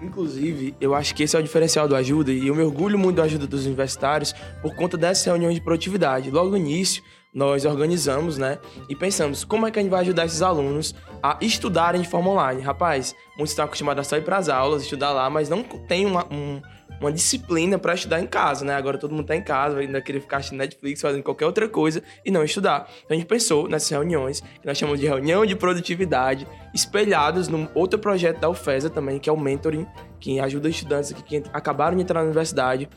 Inclusive, 0.00 0.74
eu 0.80 0.94
acho 0.94 1.14
que 1.14 1.22
esse 1.22 1.36
é 1.36 1.38
o 1.38 1.42
diferencial 1.42 1.86
do 1.86 1.94
Ajuda 1.94 2.32
e 2.32 2.46
eu 2.48 2.54
me 2.54 2.62
orgulho 2.62 2.98
muito 2.98 3.16
da 3.16 3.24
ajuda 3.24 3.46
dos 3.46 3.66
universitários 3.66 4.34
por 4.60 4.74
conta 4.74 4.96
dessas 4.96 5.24
reuniões 5.24 5.54
de 5.54 5.60
produtividade. 5.60 6.30
Logo 6.30 6.50
no 6.50 6.56
início, 6.56 7.02
nós 7.32 7.64
organizamos, 7.64 8.36
né? 8.38 8.58
E 8.88 8.96
pensamos, 8.96 9.44
como 9.44 9.66
é 9.66 9.70
que 9.70 9.78
a 9.78 9.82
gente 9.82 9.90
vai 9.90 10.00
ajudar 10.00 10.26
esses 10.26 10.42
alunos 10.42 10.94
a 11.22 11.36
estudarem 11.40 12.00
de 12.00 12.08
forma 12.08 12.30
online? 12.30 12.60
Rapaz, 12.62 13.14
muitos 13.36 13.50
estão 13.52 13.64
acostumados 13.64 14.00
a 14.06 14.08
só 14.08 14.16
ir 14.16 14.22
para 14.24 14.36
as 14.38 14.48
aulas, 14.48 14.82
estudar 14.82 15.12
lá, 15.12 15.30
mas 15.30 15.48
não 15.48 15.62
tem 15.62 16.04
uma, 16.04 16.24
um- 16.32 16.60
uma 17.02 17.12
disciplina 17.12 17.78
para 17.78 17.94
estudar 17.94 18.20
em 18.20 18.26
casa, 18.26 18.64
né? 18.64 18.74
Agora 18.74 18.96
todo 18.96 19.14
mundo 19.14 19.26
tá 19.26 19.36
em 19.36 19.42
casa, 19.42 19.78
ainda 19.78 20.00
querer 20.00 20.20
ficar 20.20 20.38
assistindo 20.38 20.58
Netflix, 20.58 21.00
fazendo 21.00 21.22
qualquer 21.22 21.46
outra 21.46 21.68
coisa 21.68 22.02
e 22.24 22.30
não 22.30 22.44
estudar. 22.44 22.88
Então 23.04 23.14
a 23.14 23.14
gente 23.14 23.26
pensou 23.26 23.68
nessas 23.68 23.88
reuniões, 23.90 24.40
que 24.40 24.66
nós 24.66 24.78
chamamos 24.78 25.00
de 25.00 25.06
reunião 25.06 25.44
de 25.44 25.56
produtividade, 25.56 26.46
espelhados 26.72 27.48
num 27.48 27.68
outro 27.74 27.98
projeto 27.98 28.38
da 28.38 28.48
UFESA 28.48 28.88
também, 28.88 29.18
que 29.18 29.28
é 29.28 29.32
o 29.32 29.36
mentoring, 29.36 29.86
que 30.20 30.38
ajuda 30.38 30.68
estudantes 30.68 31.10
aqui 31.10 31.22
que 31.22 31.42
acabaram 31.52 31.96
de 31.96 32.02
entrar 32.02 32.20
na 32.20 32.26
universidade. 32.26 32.88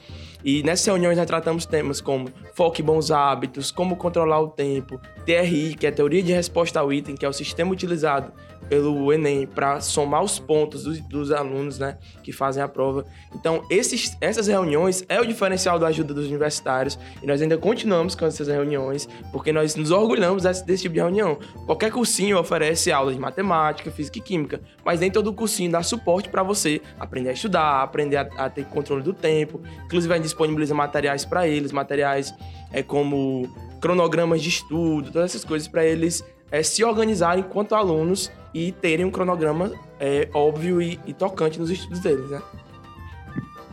E 0.43 0.61
nessas 0.61 0.85
reuniões 0.85 1.17
nós 1.17 1.25
tratamos 1.25 1.65
temas 1.65 1.99
como 1.99 2.29
foco 2.53 2.79
em 2.79 2.83
bons 2.83 3.09
hábitos, 3.09 3.71
como 3.71 3.95
controlar 3.95 4.39
o 4.39 4.47
tempo, 4.47 5.01
TRI, 5.25 5.73
que 5.73 5.87
é 5.87 5.89
a 5.89 5.91
teoria 5.91 6.21
de 6.21 6.31
resposta 6.31 6.79
ao 6.79 6.93
item, 6.93 7.15
que 7.15 7.25
é 7.25 7.29
o 7.29 7.33
sistema 7.33 7.71
utilizado 7.71 8.31
pelo 8.69 9.11
Enem 9.11 9.45
para 9.45 9.79
somar 9.79 10.23
os 10.23 10.39
pontos 10.39 10.83
dos, 10.83 10.99
dos 11.01 11.31
alunos, 11.31 11.79
né, 11.79 11.97
que 12.23 12.31
fazem 12.31 12.61
a 12.61 12.67
prova. 12.67 13.05
Então, 13.33 13.63
esses, 13.69 14.17
essas 14.19 14.47
reuniões 14.47 15.03
é 15.07 15.19
o 15.19 15.25
diferencial 15.25 15.77
da 15.79 15.87
ajuda 15.87 16.13
dos 16.13 16.27
universitários 16.27 16.97
e 17.21 17.27
nós 17.27 17.41
ainda 17.41 17.57
continuamos 17.57 18.15
com 18.15 18.25
essas 18.25 18.47
reuniões 18.47 19.07
porque 19.31 19.51
nós 19.51 19.75
nos 19.75 19.91
orgulhamos 19.91 20.43
desse, 20.43 20.65
desse 20.65 20.83
tipo 20.83 20.93
de 20.93 20.99
reunião. 20.99 21.37
Qualquer 21.65 21.91
cursinho 21.91 22.39
oferece 22.39 22.91
aulas 22.91 23.15
de 23.15 23.21
matemática, 23.21 23.91
física 23.91 24.17
e 24.17 24.21
química, 24.21 24.61
mas 24.83 24.99
nem 24.99 25.11
todo 25.11 25.33
cursinho 25.33 25.71
dá 25.71 25.83
suporte 25.83 26.29
para 26.29 26.43
você 26.43 26.81
aprender 26.99 27.29
a 27.29 27.33
estudar, 27.33 27.83
aprender 27.83 28.17
a, 28.17 28.21
a 28.37 28.49
ter 28.49 28.65
controle 28.65 29.03
do 29.03 29.13
tempo. 29.13 29.61
Inclusive, 29.85 30.13
a 30.13 30.17
gente 30.17 30.25
disponibiliza 30.25 30.73
materiais 30.73 31.25
para 31.25 31.47
eles, 31.47 31.71
materiais 31.71 32.33
é, 32.71 32.81
como 32.81 33.49
cronogramas 33.79 34.41
de 34.41 34.49
estudo, 34.49 35.11
todas 35.11 35.31
essas 35.31 35.45
coisas 35.45 35.67
para 35.67 35.85
eles 35.85 36.23
é, 36.51 36.63
se 36.63 36.83
organizarem 36.83 37.43
enquanto 37.43 37.75
alunos 37.75 38.31
e 38.55 38.71
terem 38.71 39.05
um 39.05 39.11
cronograma 39.11 39.73
é, 39.99 40.29
óbvio 40.33 40.81
e, 40.81 40.97
e 41.05 41.13
tocante 41.13 41.59
nos 41.59 41.69
estudos 41.69 41.99
deles, 41.99 42.29
né? 42.29 42.41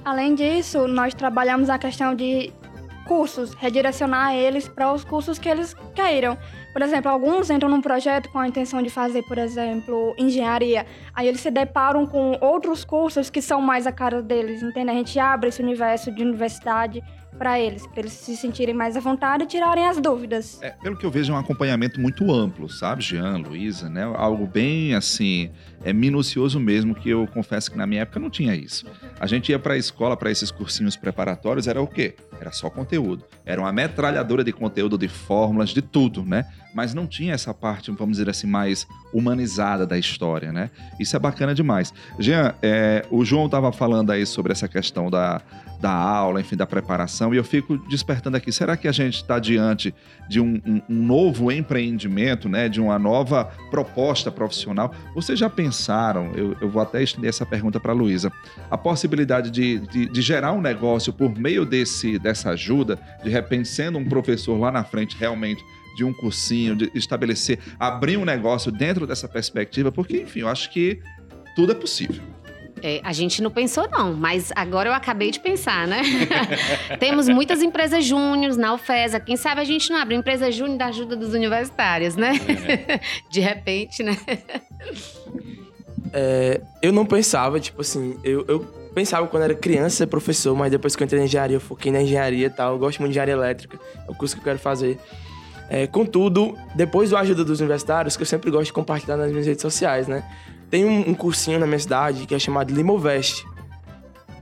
Além 0.04 0.34
disso, 0.34 0.88
nós 0.88 1.14
trabalhamos 1.14 1.70
a 1.70 1.78
questão 1.78 2.16
de 2.16 2.52
cursos, 3.06 3.54
redirecionar 3.54 4.34
eles 4.34 4.66
para 4.66 4.92
os 4.92 5.04
cursos 5.04 5.38
que 5.38 5.48
eles 5.48 5.76
queiram. 5.94 6.36
Por 6.72 6.82
exemplo, 6.82 7.08
alguns 7.12 7.48
entram 7.48 7.68
num 7.68 7.80
projeto 7.80 8.28
com 8.30 8.40
a 8.40 8.48
intenção 8.48 8.82
de 8.82 8.90
fazer, 8.90 9.22
por 9.22 9.38
exemplo, 9.38 10.14
engenharia. 10.18 10.84
Aí 11.14 11.28
eles 11.28 11.40
se 11.40 11.50
deparam 11.50 12.04
com 12.04 12.36
outros 12.40 12.84
cursos 12.84 13.30
que 13.30 13.40
são 13.40 13.60
mais 13.60 13.86
a 13.86 13.92
cara 13.92 14.20
deles, 14.20 14.64
entende? 14.64 14.90
A 14.90 14.94
gente 14.94 15.16
abre 15.16 15.50
esse 15.50 15.62
universo 15.62 16.10
de 16.10 16.22
universidade 16.22 17.04
para 17.42 17.58
eles, 17.58 17.84
para 17.88 18.02
eles 18.02 18.12
se 18.12 18.36
sentirem 18.36 18.72
mais 18.72 18.96
à 18.96 19.00
vontade 19.00 19.42
e 19.42 19.46
tirarem 19.48 19.84
as 19.84 20.00
dúvidas. 20.00 20.62
É, 20.62 20.70
pelo 20.70 20.96
que 20.96 21.04
eu 21.04 21.10
vejo, 21.10 21.32
é 21.32 21.34
um 21.34 21.38
acompanhamento 21.40 22.00
muito 22.00 22.32
amplo, 22.32 22.68
sabe, 22.68 23.02
Jean, 23.02 23.38
Luísa, 23.38 23.90
né? 23.90 24.04
Algo 24.14 24.46
bem, 24.46 24.94
assim, 24.94 25.50
é 25.84 25.92
minucioso 25.92 26.60
mesmo, 26.60 26.94
que 26.94 27.10
eu 27.10 27.26
confesso 27.26 27.68
que 27.68 27.76
na 27.76 27.84
minha 27.84 28.02
época 28.02 28.20
não 28.20 28.30
tinha 28.30 28.54
isso. 28.54 28.86
A 29.18 29.26
gente 29.26 29.50
ia 29.50 29.58
para 29.58 29.74
a 29.74 29.76
escola, 29.76 30.16
para 30.16 30.30
esses 30.30 30.52
cursinhos 30.52 30.94
preparatórios, 30.94 31.66
era 31.66 31.82
o 31.82 31.86
quê? 31.88 32.14
Era 32.40 32.52
só 32.52 32.70
conteúdo. 32.70 33.24
Era 33.44 33.60
uma 33.60 33.72
metralhadora 33.72 34.44
de 34.44 34.52
conteúdo, 34.52 34.96
de 34.96 35.08
fórmulas, 35.08 35.70
de 35.70 35.82
tudo, 35.82 36.24
né? 36.24 36.46
Mas 36.72 36.94
não 36.94 37.08
tinha 37.08 37.34
essa 37.34 37.52
parte, 37.52 37.90
vamos 37.90 38.18
dizer 38.18 38.30
assim, 38.30 38.46
mais 38.46 38.86
humanizada 39.12 39.84
da 39.84 39.98
história, 39.98 40.52
né? 40.52 40.70
Isso 40.98 41.16
é 41.16 41.18
bacana 41.18 41.54
demais. 41.54 41.92
Jean, 42.20 42.54
é, 42.62 43.04
o 43.10 43.24
João 43.24 43.46
estava 43.46 43.72
falando 43.72 44.10
aí 44.10 44.24
sobre 44.24 44.52
essa 44.52 44.68
questão 44.68 45.10
da, 45.10 45.42
da 45.82 45.92
aula, 45.92 46.40
enfim, 46.40 46.56
da 46.56 46.64
preparação, 46.64 47.34
e 47.34 47.36
eu 47.36 47.42
fico 47.44 47.76
despertando 47.88 48.36
aqui, 48.36 48.52
será 48.52 48.76
que 48.76 48.86
a 48.86 48.92
gente 48.92 49.16
está 49.16 49.38
diante 49.40 49.92
de 50.28 50.40
um, 50.40 50.60
um- 50.64 50.80
um 50.88 51.02
novo 51.04 51.50
empreendimento, 51.50 52.48
né, 52.48 52.68
de 52.68 52.80
uma 52.80 52.98
nova 53.00 53.46
proposta 53.70 54.30
profissional? 54.30 54.94
Vocês 55.14 55.36
já 55.38 55.50
pensaram, 55.50 56.30
eu, 56.36 56.56
eu 56.60 56.70
vou 56.70 56.80
até 56.80 57.02
estender 57.02 57.28
essa 57.28 57.44
pergunta 57.44 57.80
para 57.80 57.90
a 57.90 57.94
Luísa, 57.94 58.30
a 58.70 58.78
possibilidade 58.78 59.50
de, 59.50 59.80
de, 59.88 60.06
de 60.06 60.22
gerar 60.22 60.52
um 60.52 60.60
negócio 60.60 61.12
por 61.12 61.36
meio 61.36 61.66
desse, 61.66 62.16
dessa 62.18 62.50
ajuda, 62.50 62.96
de 63.24 63.28
repente 63.28 63.66
sendo 63.68 63.98
um 63.98 64.04
professor 64.08 64.56
lá 64.58 64.70
na 64.70 64.84
frente 64.84 65.16
realmente 65.18 65.62
de 65.96 66.04
um 66.04 66.12
cursinho, 66.12 66.76
de 66.76 66.90
estabelecer, 66.94 67.58
abrir 67.78 68.16
um 68.16 68.24
negócio 68.24 68.70
dentro 68.70 69.04
dessa 69.06 69.28
perspectiva, 69.28 69.90
porque, 69.90 70.22
enfim, 70.22 70.40
eu 70.40 70.48
acho 70.48 70.70
que 70.70 71.00
tudo 71.56 71.72
é 71.72 71.74
possível. 71.74 72.22
É, 72.82 73.00
a 73.04 73.12
gente 73.12 73.40
não 73.40 73.50
pensou, 73.50 73.88
não, 73.88 74.12
mas 74.12 74.50
agora 74.56 74.88
eu 74.88 74.92
acabei 74.92 75.30
de 75.30 75.38
pensar, 75.38 75.86
né? 75.86 76.02
Temos 76.98 77.28
muitas 77.28 77.62
empresas 77.62 78.04
júniores 78.04 78.56
na 78.56 78.74
UFESA. 78.74 79.20
Quem 79.20 79.36
sabe 79.36 79.60
a 79.60 79.64
gente 79.64 79.88
não 79.90 79.98
abre 79.98 80.16
empresa 80.16 80.50
júnior 80.50 80.78
da 80.78 80.86
ajuda 80.86 81.14
dos 81.14 81.32
universitários, 81.32 82.16
né? 82.16 82.32
De 83.30 83.38
repente, 83.40 84.02
né? 84.02 84.16
É, 86.12 86.60
eu 86.82 86.92
não 86.92 87.06
pensava, 87.06 87.60
tipo 87.60 87.80
assim, 87.80 88.18
eu, 88.24 88.44
eu 88.48 88.60
pensava 88.92 89.28
quando 89.28 89.44
era 89.44 89.54
criança 89.54 89.98
ser 89.98 90.06
professor, 90.08 90.56
mas 90.56 90.70
depois 90.70 90.96
que 90.96 91.02
eu 91.02 91.04
entrei 91.04 91.20
na 91.20 91.26
engenharia, 91.26 91.56
eu 91.56 91.60
foquei 91.60 91.92
na 91.92 92.02
engenharia 92.02 92.46
e 92.46 92.50
tal. 92.50 92.72
Eu 92.72 92.78
gosto 92.80 92.98
muito 92.98 93.12
de 93.12 93.18
engenharia 93.18 93.34
elétrica, 93.34 93.78
é 94.08 94.10
o 94.10 94.14
curso 94.14 94.34
que 94.34 94.40
eu 94.40 94.44
quero 94.44 94.58
fazer. 94.58 94.98
É, 95.74 95.86
contudo, 95.86 96.54
depois 96.74 97.08
do 97.08 97.16
ajuda 97.16 97.42
dos 97.42 97.60
universitários, 97.60 98.14
que 98.14 98.22
eu 98.22 98.26
sempre 98.26 98.50
gosto 98.50 98.66
de 98.66 98.72
compartilhar 98.74 99.16
nas 99.16 99.30
minhas 99.30 99.46
redes 99.46 99.62
sociais, 99.62 100.06
né? 100.06 100.22
Tem 100.68 100.84
um, 100.84 101.08
um 101.08 101.14
cursinho 101.14 101.58
na 101.58 101.66
minha 101.66 101.78
cidade 101.78 102.26
que 102.26 102.34
é 102.34 102.38
chamado 102.38 102.74
Limovest, 102.74 103.42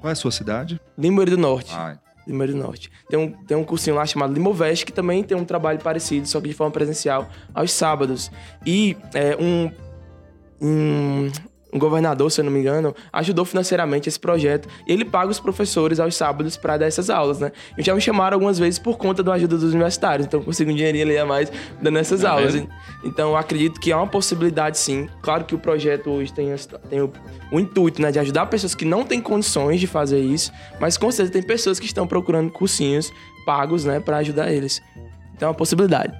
Qual 0.00 0.08
é 0.08 0.12
a 0.12 0.16
sua 0.16 0.32
cidade? 0.32 0.80
Limoeiro 0.98 1.30
do 1.30 1.38
Norte. 1.38 1.72
Ah, 1.72 1.96
Limoeiro 2.26 2.54
do 2.54 2.58
Norte. 2.58 2.90
Tem 3.08 3.16
um, 3.16 3.30
tem 3.44 3.56
um 3.56 3.62
cursinho 3.62 3.94
lá 3.94 4.04
chamado 4.06 4.32
Limovest, 4.32 4.84
que 4.84 4.92
também 4.92 5.22
tem 5.22 5.36
um 5.36 5.44
trabalho 5.44 5.78
parecido, 5.78 6.26
só 6.26 6.40
que 6.40 6.48
de 6.48 6.54
forma 6.54 6.72
presencial, 6.72 7.28
aos 7.54 7.70
sábados. 7.70 8.28
E 8.66 8.96
é, 9.14 9.36
um, 9.40 9.70
um- 10.60 11.30
um 11.72 11.78
governador, 11.78 12.30
se 12.30 12.40
eu 12.40 12.44
não 12.44 12.52
me 12.52 12.60
engano, 12.60 12.94
ajudou 13.12 13.44
financeiramente 13.44 14.08
esse 14.08 14.18
projeto. 14.18 14.68
E 14.86 14.92
ele 14.92 15.04
paga 15.04 15.30
os 15.30 15.38
professores 15.40 16.00
aos 16.00 16.14
sábados 16.16 16.56
para 16.56 16.76
dar 16.76 16.86
essas 16.86 17.08
aulas, 17.10 17.38
né? 17.38 17.52
E 17.78 17.82
já 17.82 17.94
me 17.94 18.00
chamaram 18.00 18.34
algumas 18.36 18.58
vezes 18.58 18.78
por 18.78 18.96
conta 18.96 19.22
da 19.22 19.32
ajuda 19.34 19.56
dos 19.56 19.72
universitários. 19.72 20.26
Então, 20.26 20.40
eu 20.40 20.44
consigo 20.44 20.70
um 20.70 20.74
dinheirinho 20.74 21.04
ali 21.04 21.16
a 21.18 21.24
mais 21.24 21.50
dando 21.80 21.98
essas 21.98 22.22
Tá 22.22 22.32
aulas. 22.32 22.54
vendo? 22.54 22.68
Então, 23.04 23.30
eu 23.30 23.36
acredito 23.36 23.80
que 23.80 23.92
há 23.92 23.96
uma 23.96 24.06
possibilidade, 24.06 24.78
sim. 24.78 25.08
Claro 25.22 25.44
que 25.44 25.54
o 25.54 25.58
projeto 25.58 26.10
hoje 26.10 26.32
tem, 26.32 26.52
tem 26.88 27.00
o, 27.00 27.12
o 27.52 27.60
intuito, 27.60 28.02
né? 28.02 28.10
De 28.10 28.18
ajudar 28.18 28.46
pessoas 28.46 28.74
que 28.74 28.84
não 28.84 29.04
têm 29.04 29.20
condições 29.20 29.78
de 29.80 29.86
fazer 29.86 30.20
isso. 30.20 30.52
Mas, 30.80 30.96
com 30.96 31.10
certeza, 31.10 31.32
tem 31.32 31.42
pessoas 31.42 31.78
que 31.78 31.86
estão 31.86 32.06
procurando 32.06 32.50
cursinhos 32.50 33.12
pagos, 33.46 33.84
né? 33.84 34.00
Para 34.00 34.18
ajudar 34.18 34.52
eles. 34.52 34.82
Então, 35.34 35.46
é 35.46 35.50
uma 35.50 35.54
possibilidade. 35.56 36.12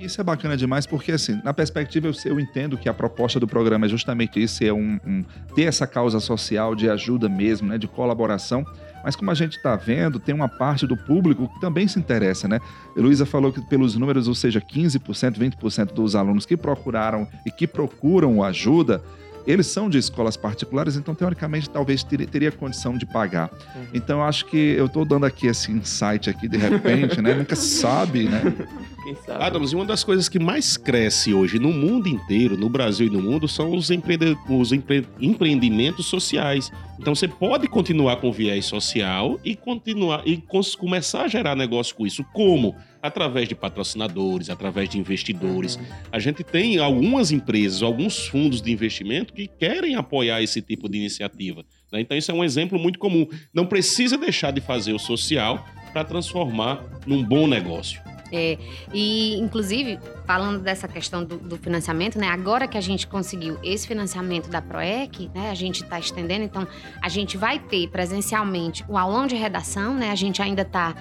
Isso 0.00 0.18
é 0.20 0.24
bacana 0.24 0.56
demais 0.56 0.86
porque, 0.86 1.12
assim, 1.12 1.38
na 1.44 1.52
perspectiva 1.52 2.06
eu, 2.08 2.12
eu 2.24 2.40
entendo 2.40 2.78
que 2.78 2.88
a 2.88 2.94
proposta 2.94 3.38
do 3.38 3.46
programa 3.46 3.84
é 3.84 3.88
justamente 3.88 4.42
isso, 4.42 4.64
é 4.64 4.72
um, 4.72 4.98
um- 5.06 5.24
ter 5.54 5.64
essa 5.64 5.86
causa 5.86 6.18
social 6.20 6.74
de 6.74 6.88
ajuda 6.88 7.28
mesmo, 7.28 7.68
né, 7.68 7.76
de 7.76 7.86
colaboração. 7.86 8.64
Mas 9.04 9.14
como 9.16 9.30
a 9.30 9.34
gente 9.34 9.56
está 9.56 9.76
vendo, 9.76 10.18
tem 10.18 10.34
uma 10.34 10.48
parte 10.48 10.86
do 10.86 10.96
público 10.96 11.48
que 11.52 11.60
também 11.60 11.86
se 11.88 11.98
interessa, 11.98 12.46
né? 12.48 12.60
A 12.96 13.00
Luísa 13.00 13.24
falou 13.24 13.50
que 13.52 13.60
pelos 13.62 13.94
números, 13.96 14.28
ou 14.28 14.34
seja, 14.34 14.60
15%, 14.60 15.38
20% 15.38 15.92
dos 15.94 16.14
alunos 16.14 16.44
que 16.44 16.54
procuraram 16.56 17.26
e 17.46 17.50
que 17.50 17.66
procuram 17.66 18.42
ajuda, 18.42 19.02
eles 19.46 19.66
são 19.66 19.88
de 19.88 19.98
escolas 19.98 20.36
particulares, 20.36 20.96
então 20.96 21.14
teoricamente 21.14 21.68
talvez 21.68 22.02
ter- 22.02 22.26
teria 22.26 22.52
condição 22.52 22.96
de 22.96 23.06
pagar. 23.06 23.50
Então 23.94 24.18
eu 24.20 24.24
acho 24.24 24.46
que 24.46 24.56
eu 24.56 24.86
estou 24.86 25.04
dando 25.04 25.26
aqui 25.26 25.46
esse 25.46 25.70
insight 25.72 26.28
aqui 26.30 26.48
de 26.48 26.56
repente, 26.56 27.20
né? 27.20 27.34
Nunca 27.34 27.56
se 27.56 27.80
sabe, 27.80 28.24
né? 28.24 28.42
Quem 29.02 29.14
sabe? 29.26 29.42
Adams, 29.44 29.72
e 29.72 29.76
uma 29.76 29.84
das 29.86 30.04
coisas 30.04 30.28
que 30.28 30.38
mais 30.38 30.76
cresce 30.76 31.32
hoje 31.32 31.58
no 31.58 31.72
mundo 31.72 32.08
inteiro, 32.08 32.56
no 32.56 32.68
Brasil 32.68 33.06
e 33.06 33.10
no 33.10 33.22
mundo, 33.22 33.48
são 33.48 33.74
os, 33.74 33.90
empreende- 33.90 34.36
os 34.48 34.72
empre- 34.72 35.06
empreendimentos 35.20 36.06
sociais. 36.06 36.70
Então 36.98 37.14
você 37.14 37.26
pode 37.26 37.66
continuar 37.66 38.16
com 38.16 38.30
viés 38.30 38.66
social 38.66 39.40
e 39.42 39.56
continuar 39.56 40.22
e 40.26 40.42
começar 40.78 41.22
a 41.22 41.28
gerar 41.28 41.56
negócio 41.56 41.94
com 41.96 42.06
isso. 42.06 42.22
Como? 42.32 42.76
Através 43.02 43.48
de 43.48 43.54
patrocinadores, 43.54 44.50
através 44.50 44.88
de 44.88 44.98
investidores. 44.98 45.78
A 46.12 46.18
gente 46.18 46.44
tem 46.44 46.78
algumas 46.78 47.30
empresas, 47.32 47.82
alguns 47.82 48.26
fundos 48.26 48.60
de 48.60 48.70
investimento 48.70 49.32
que 49.32 49.46
querem 49.46 49.94
apoiar 49.94 50.42
esse 50.42 50.60
tipo 50.60 50.88
de 50.88 50.98
iniciativa. 50.98 51.64
né? 51.92 52.00
Então, 52.00 52.16
isso 52.16 52.30
é 52.30 52.34
um 52.34 52.44
exemplo 52.44 52.78
muito 52.78 52.98
comum. 52.98 53.26
Não 53.54 53.66
precisa 53.66 54.18
deixar 54.18 54.50
de 54.50 54.60
fazer 54.60 54.92
o 54.92 54.98
social 54.98 55.66
para 55.92 56.04
transformar 56.04 56.84
num 57.06 57.22
bom 57.22 57.46
negócio. 57.46 58.00
É, 58.32 58.56
e, 58.94 59.34
inclusive, 59.38 59.98
falando 60.24 60.60
dessa 60.60 60.86
questão 60.86 61.24
do, 61.24 61.36
do 61.36 61.56
financiamento, 61.56 62.18
né? 62.18 62.28
Agora 62.28 62.68
que 62.68 62.78
a 62.78 62.80
gente 62.80 63.06
conseguiu 63.06 63.58
esse 63.62 63.88
financiamento 63.88 64.48
da 64.48 64.62
PROEC, 64.62 65.28
né? 65.34 65.50
A 65.50 65.54
gente 65.54 65.82
está 65.82 65.98
estendendo, 65.98 66.44
então 66.44 66.66
a 67.02 67.08
gente 67.08 67.36
vai 67.36 67.58
ter 67.58 67.88
presencialmente 67.88 68.84
o 68.88 68.96
aulão 68.96 69.26
de 69.26 69.34
redação, 69.34 69.94
né? 69.94 70.10
A 70.10 70.14
gente 70.14 70.40
ainda 70.40 70.62
está 70.62 70.94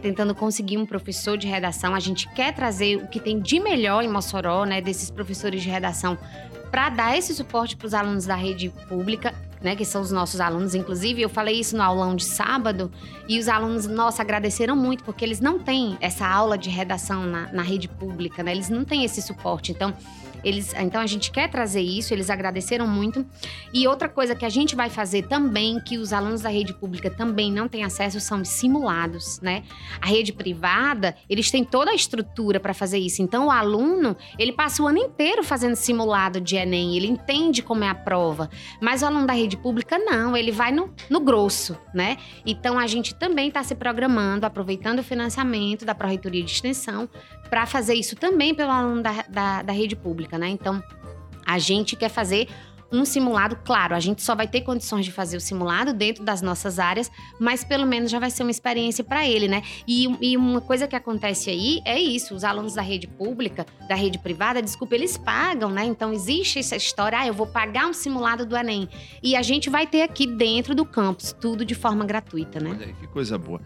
tentando 0.00 0.34
conseguir 0.34 0.78
um 0.78 0.86
professor 0.86 1.36
de 1.36 1.46
redação. 1.46 1.94
A 1.94 2.00
gente 2.00 2.28
quer 2.30 2.54
trazer 2.54 2.96
o 2.96 3.08
que 3.08 3.18
tem 3.18 3.40
de 3.40 3.58
melhor 3.60 4.04
em 4.04 4.08
Mossoró, 4.08 4.64
né? 4.64 4.80
Desses 4.80 5.10
professores 5.10 5.62
de 5.62 5.68
redação 5.68 6.18
para 6.74 6.88
dar 6.88 7.16
esse 7.16 7.32
suporte 7.32 7.76
para 7.76 7.86
os 7.86 7.94
alunos 7.94 8.26
da 8.26 8.34
rede 8.34 8.68
pública, 8.88 9.32
né, 9.62 9.76
que 9.76 9.84
são 9.84 10.02
os 10.02 10.10
nossos 10.10 10.40
alunos. 10.40 10.74
Inclusive, 10.74 11.22
eu 11.22 11.28
falei 11.28 11.60
isso 11.60 11.76
no 11.76 11.82
aulão 11.84 12.16
de 12.16 12.24
sábado 12.24 12.90
e 13.28 13.38
os 13.38 13.46
alunos, 13.46 13.86
nossa, 13.86 14.22
agradeceram 14.22 14.74
muito, 14.74 15.04
porque 15.04 15.24
eles 15.24 15.38
não 15.38 15.56
têm 15.56 15.96
essa 16.00 16.26
aula 16.26 16.58
de 16.58 16.68
redação 16.68 17.26
na, 17.26 17.52
na 17.52 17.62
rede 17.62 17.86
pública, 17.86 18.42
né? 18.42 18.50
Eles 18.50 18.68
não 18.68 18.84
têm 18.84 19.04
esse 19.04 19.22
suporte. 19.22 19.70
Então, 19.70 19.94
eles, 20.44 20.74
então 20.74 21.00
a 21.00 21.06
gente 21.06 21.30
quer 21.30 21.48
trazer 21.48 21.80
isso, 21.80 22.12
eles 22.12 22.30
agradeceram 22.30 22.86
muito. 22.86 23.24
E 23.72 23.88
outra 23.88 24.08
coisa 24.08 24.34
que 24.34 24.44
a 24.44 24.48
gente 24.48 24.76
vai 24.76 24.90
fazer 24.90 25.26
também, 25.26 25.80
que 25.80 25.96
os 25.96 26.12
alunos 26.12 26.42
da 26.42 26.48
rede 26.48 26.74
pública 26.74 27.10
também 27.10 27.50
não 27.50 27.66
têm 27.66 27.82
acesso, 27.82 28.20
são 28.20 28.42
os 28.42 28.48
simulados, 28.48 29.40
né? 29.40 29.64
A 30.00 30.06
rede 30.06 30.32
privada, 30.32 31.16
eles 31.28 31.50
têm 31.50 31.64
toda 31.64 31.90
a 31.90 31.94
estrutura 31.94 32.60
para 32.60 32.74
fazer 32.74 32.98
isso. 32.98 33.22
Então, 33.22 33.46
o 33.46 33.50
aluno, 33.50 34.16
ele 34.38 34.52
passa 34.52 34.82
o 34.82 34.86
ano 34.86 34.98
inteiro 34.98 35.42
fazendo 35.42 35.74
simulado 35.74 36.40
de 36.40 36.56
Enem, 36.56 36.96
ele 36.96 37.06
entende 37.06 37.62
como 37.62 37.84
é 37.84 37.88
a 37.88 37.94
prova. 37.94 38.50
Mas 38.80 39.02
o 39.02 39.06
aluno 39.06 39.26
da 39.26 39.32
rede 39.32 39.56
pública, 39.56 39.98
não, 39.98 40.36
ele 40.36 40.52
vai 40.52 40.70
no, 40.70 40.92
no 41.08 41.20
grosso, 41.20 41.76
né? 41.94 42.18
Então, 42.44 42.78
a 42.78 42.86
gente 42.86 43.14
também 43.14 43.48
está 43.48 43.62
se 43.62 43.74
programando, 43.74 44.44
aproveitando 44.44 44.98
o 44.98 45.02
financiamento 45.02 45.84
da 45.84 45.94
Pró-Reitoria 45.94 46.42
de 46.42 46.50
Extensão, 46.50 47.08
para 47.50 47.66
fazer 47.66 47.94
isso 47.94 48.16
também 48.16 48.54
pelo 48.54 48.70
aluno 48.70 49.02
da, 49.02 49.22
da, 49.28 49.62
da 49.62 49.72
rede 49.72 49.96
pública, 49.96 50.38
né? 50.38 50.48
Então, 50.48 50.82
a 51.46 51.58
gente 51.58 51.96
quer 51.96 52.08
fazer 52.08 52.48
um 52.94 53.04
simulado, 53.04 53.58
claro, 53.64 53.94
a 53.94 54.00
gente 54.00 54.22
só 54.22 54.34
vai 54.34 54.46
ter 54.46 54.60
condições 54.60 55.04
de 55.04 55.10
fazer 55.10 55.36
o 55.36 55.40
simulado 55.40 55.92
dentro 55.92 56.24
das 56.24 56.40
nossas 56.40 56.78
áreas, 56.78 57.10
mas 57.40 57.64
pelo 57.64 57.86
menos 57.86 58.10
já 58.10 58.18
vai 58.18 58.30
ser 58.30 58.42
uma 58.44 58.50
experiência 58.50 59.02
para 59.02 59.26
ele, 59.26 59.48
né? 59.48 59.62
E, 59.86 60.06
e, 60.20 60.36
uma 60.36 60.60
coisa 60.60 60.86
que 60.86 60.94
acontece 60.94 61.50
aí 61.50 61.80
é 61.84 61.98
isso: 61.98 62.34
os 62.34 62.44
alunos 62.44 62.74
da 62.74 62.82
rede 62.82 63.06
pública, 63.06 63.66
da 63.88 63.94
rede 63.94 64.18
privada, 64.18 64.62
desculpa, 64.62 64.94
eles 64.94 65.16
pagam, 65.16 65.70
né? 65.70 65.84
Então 65.84 66.12
existe 66.12 66.58
essa 66.58 66.76
história, 66.76 67.18
ah, 67.18 67.26
eu 67.26 67.34
vou 67.34 67.46
pagar 67.46 67.86
um 67.86 67.92
simulado 67.92 68.46
do 68.46 68.56
Enem. 68.56 68.88
E 69.22 69.34
a 69.34 69.42
gente 69.42 69.68
vai 69.68 69.86
ter 69.86 70.02
aqui 70.02 70.26
dentro 70.26 70.74
do 70.74 70.84
campus, 70.84 71.32
tudo 71.32 71.64
de 71.64 71.74
forma 71.74 72.04
gratuita, 72.04 72.60
né? 72.60 72.70
Olha 72.70 72.86
aí, 72.86 72.92
que 72.94 73.06
coisa 73.08 73.36
boa. 73.36 73.60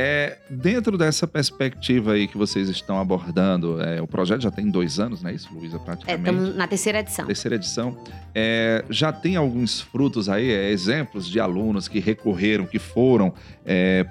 É, 0.00 0.38
dentro 0.48 0.96
dessa 0.96 1.26
perspectiva 1.26 2.12
aí 2.12 2.28
que 2.28 2.38
vocês 2.38 2.68
estão 2.68 3.00
abordando, 3.00 3.82
é, 3.82 4.00
o 4.00 4.06
projeto 4.06 4.42
já 4.42 4.50
tem 4.50 4.70
dois 4.70 5.00
anos, 5.00 5.20
não 5.20 5.28
é 5.30 5.34
isso, 5.34 5.48
Luísa, 5.52 5.74
É, 5.74 5.78
praticamente? 5.80 6.20
estamos 6.30 6.54
na 6.56 6.68
terceira 6.68 7.00
edição. 7.00 7.26
terceira 7.26 7.56
edição. 7.56 7.98
É, 8.32 8.84
já 8.88 9.12
tem 9.12 9.34
alguns 9.34 9.80
frutos 9.80 10.28
aí, 10.28 10.52
é, 10.52 10.70
exemplos 10.70 11.28
de 11.28 11.40
alunos 11.40 11.88
que 11.88 11.98
recorreram, 11.98 12.64
que 12.64 12.78
foram 12.78 13.34
é, 13.66 14.04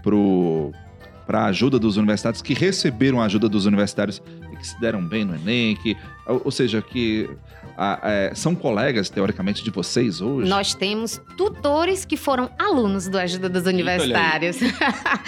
para 1.26 1.44
a 1.44 1.46
ajuda 1.46 1.80
dos 1.80 1.96
universitários, 1.96 2.42
que 2.42 2.54
receberam 2.54 3.22
a 3.22 3.26
ajuda 3.26 3.48
dos 3.48 3.66
universitários 3.66 4.22
e 4.52 4.58
que 4.58 4.68
se 4.68 4.78
deram 4.82 5.02
bem 5.02 5.24
no 5.24 5.36
Enem, 5.36 5.78
que, 5.78 5.96
ou, 6.28 6.42
ou 6.46 6.52
seja, 6.52 6.82
que 6.82 7.30
a- 7.78 8.00
é, 8.04 8.32
são 8.36 8.56
colegas, 8.56 9.10
teoricamente, 9.10 9.64
de 9.64 9.70
vocês 9.70 10.20
hoje? 10.22 10.50
Nós 10.50 10.74
temos 10.74 11.22
tutores 11.38 12.04
que 12.06 12.18
foram 12.18 12.50
alunos 12.58 13.08
do 13.08 13.18
Ajuda 13.18 13.48
dos 13.48 13.66
Universitários. 13.66 14.58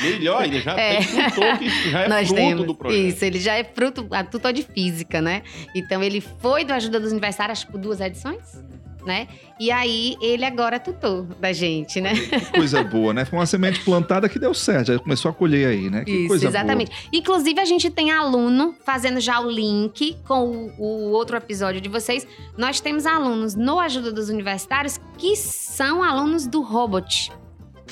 Melhor 0.01 0.41
ainda, 0.41 0.59
já 0.59 0.73
É. 0.79 0.95
tem 0.97 1.29
tutor 1.29 1.57
que 1.59 1.69
já 1.91 2.01
é 2.01 2.07
Nós 2.07 2.27
fruto 2.27 2.41
temos. 2.41 2.65
do 2.65 2.75
projeto. 2.75 2.99
Isso, 3.01 3.25
ele 3.25 3.39
já 3.39 3.55
é 3.55 3.63
fruto, 3.63 4.07
a 4.11 4.23
tutor 4.23 4.51
de 4.53 4.63
física, 4.63 5.21
né? 5.21 5.43
Então 5.75 6.01
ele 6.03 6.21
foi 6.21 6.65
do 6.65 6.73
Ajuda 6.73 6.99
dos 6.99 7.11
Universitários, 7.11 7.59
acho 7.59 7.65
que 7.67 7.71
por 7.71 7.79
duas 7.81 7.99
edições, 8.01 8.39
né? 9.05 9.27
E 9.59 9.71
aí 9.71 10.15
ele 10.21 10.45
agora 10.45 10.77
é 10.77 10.79
tutor 10.79 11.23
da 11.39 11.51
gente, 11.53 11.99
né? 12.01 12.13
Que 12.15 12.51
coisa 12.51 12.83
boa, 12.83 13.13
né? 13.13 13.25
Foi 13.25 13.37
uma 13.39 13.45
semente 13.45 13.81
plantada 13.81 14.27
que 14.29 14.37
deu 14.39 14.53
certo, 14.53 14.87
já 14.93 14.99
começou 14.99 15.29
a 15.31 15.33
colher 15.33 15.67
aí, 15.67 15.89
né? 15.89 16.03
Que 16.05 16.11
Isso, 16.11 16.27
coisa 16.27 16.47
exatamente. 16.47 16.91
Inclusive, 17.11 17.59
a 17.59 17.65
gente 17.65 17.89
tem 17.89 18.11
aluno 18.11 18.75
fazendo 18.85 19.19
já 19.19 19.39
o 19.39 19.49
link 19.49 20.17
com 20.27 20.71
o, 20.77 20.81
o 20.81 21.11
outro 21.11 21.35
episódio 21.37 21.81
de 21.81 21.89
vocês. 21.89 22.25
Nós 22.57 22.79
temos 22.79 23.05
alunos 23.05 23.55
no 23.55 23.79
Ajuda 23.79 24.11
dos 24.11 24.29
Universitários 24.29 24.99
que 25.17 25.35
são 25.35 26.03
alunos 26.03 26.45
do 26.47 26.61
Robot 26.61 27.31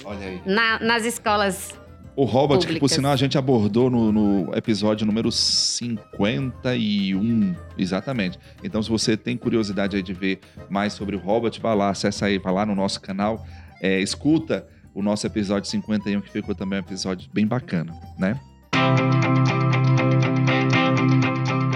boa. 0.03 0.15
Olha 0.15 0.27
aí. 0.27 0.41
na- 0.45 0.79
nas 0.79 1.05
escolas. 1.05 1.73
O 2.17 2.25
Robot, 2.25 2.61
que 2.61 2.65
por 2.65 2.79
públicas. 2.79 2.93
sinal 2.93 3.11
a 3.11 3.15
gente 3.15 3.37
abordou 3.37 3.91
no, 3.91 4.11
no 4.11 4.55
episódio 4.55 5.05
número 5.05 5.31
51. 5.31 7.55
Exatamente. 7.77 8.39
Então, 8.63 8.81
se 8.81 8.89
você 8.89 9.15
tem 9.15 9.37
curiosidade 9.37 9.95
aí 9.95 10.01
de 10.01 10.13
ver 10.13 10.39
mais 10.67 10.93
sobre 10.93 11.15
o 11.15 11.19
Robot, 11.19 11.61
vá 11.61 11.75
lá, 11.75 11.91
acessa 11.91 12.25
aí, 12.25 12.39
vá 12.39 12.49
lá 12.49 12.65
no 12.65 12.73
nosso 12.73 12.99
canal, 12.99 13.45
é, 13.79 14.01
escuta 14.01 14.65
o 14.95 15.03
nosso 15.03 15.27
episódio 15.27 15.69
51, 15.69 16.21
que 16.21 16.31
ficou 16.31 16.55
também 16.55 16.79
um 16.79 16.81
episódio 16.81 17.29
bem 17.31 17.45
bacana, 17.45 17.93
né? 18.17 18.39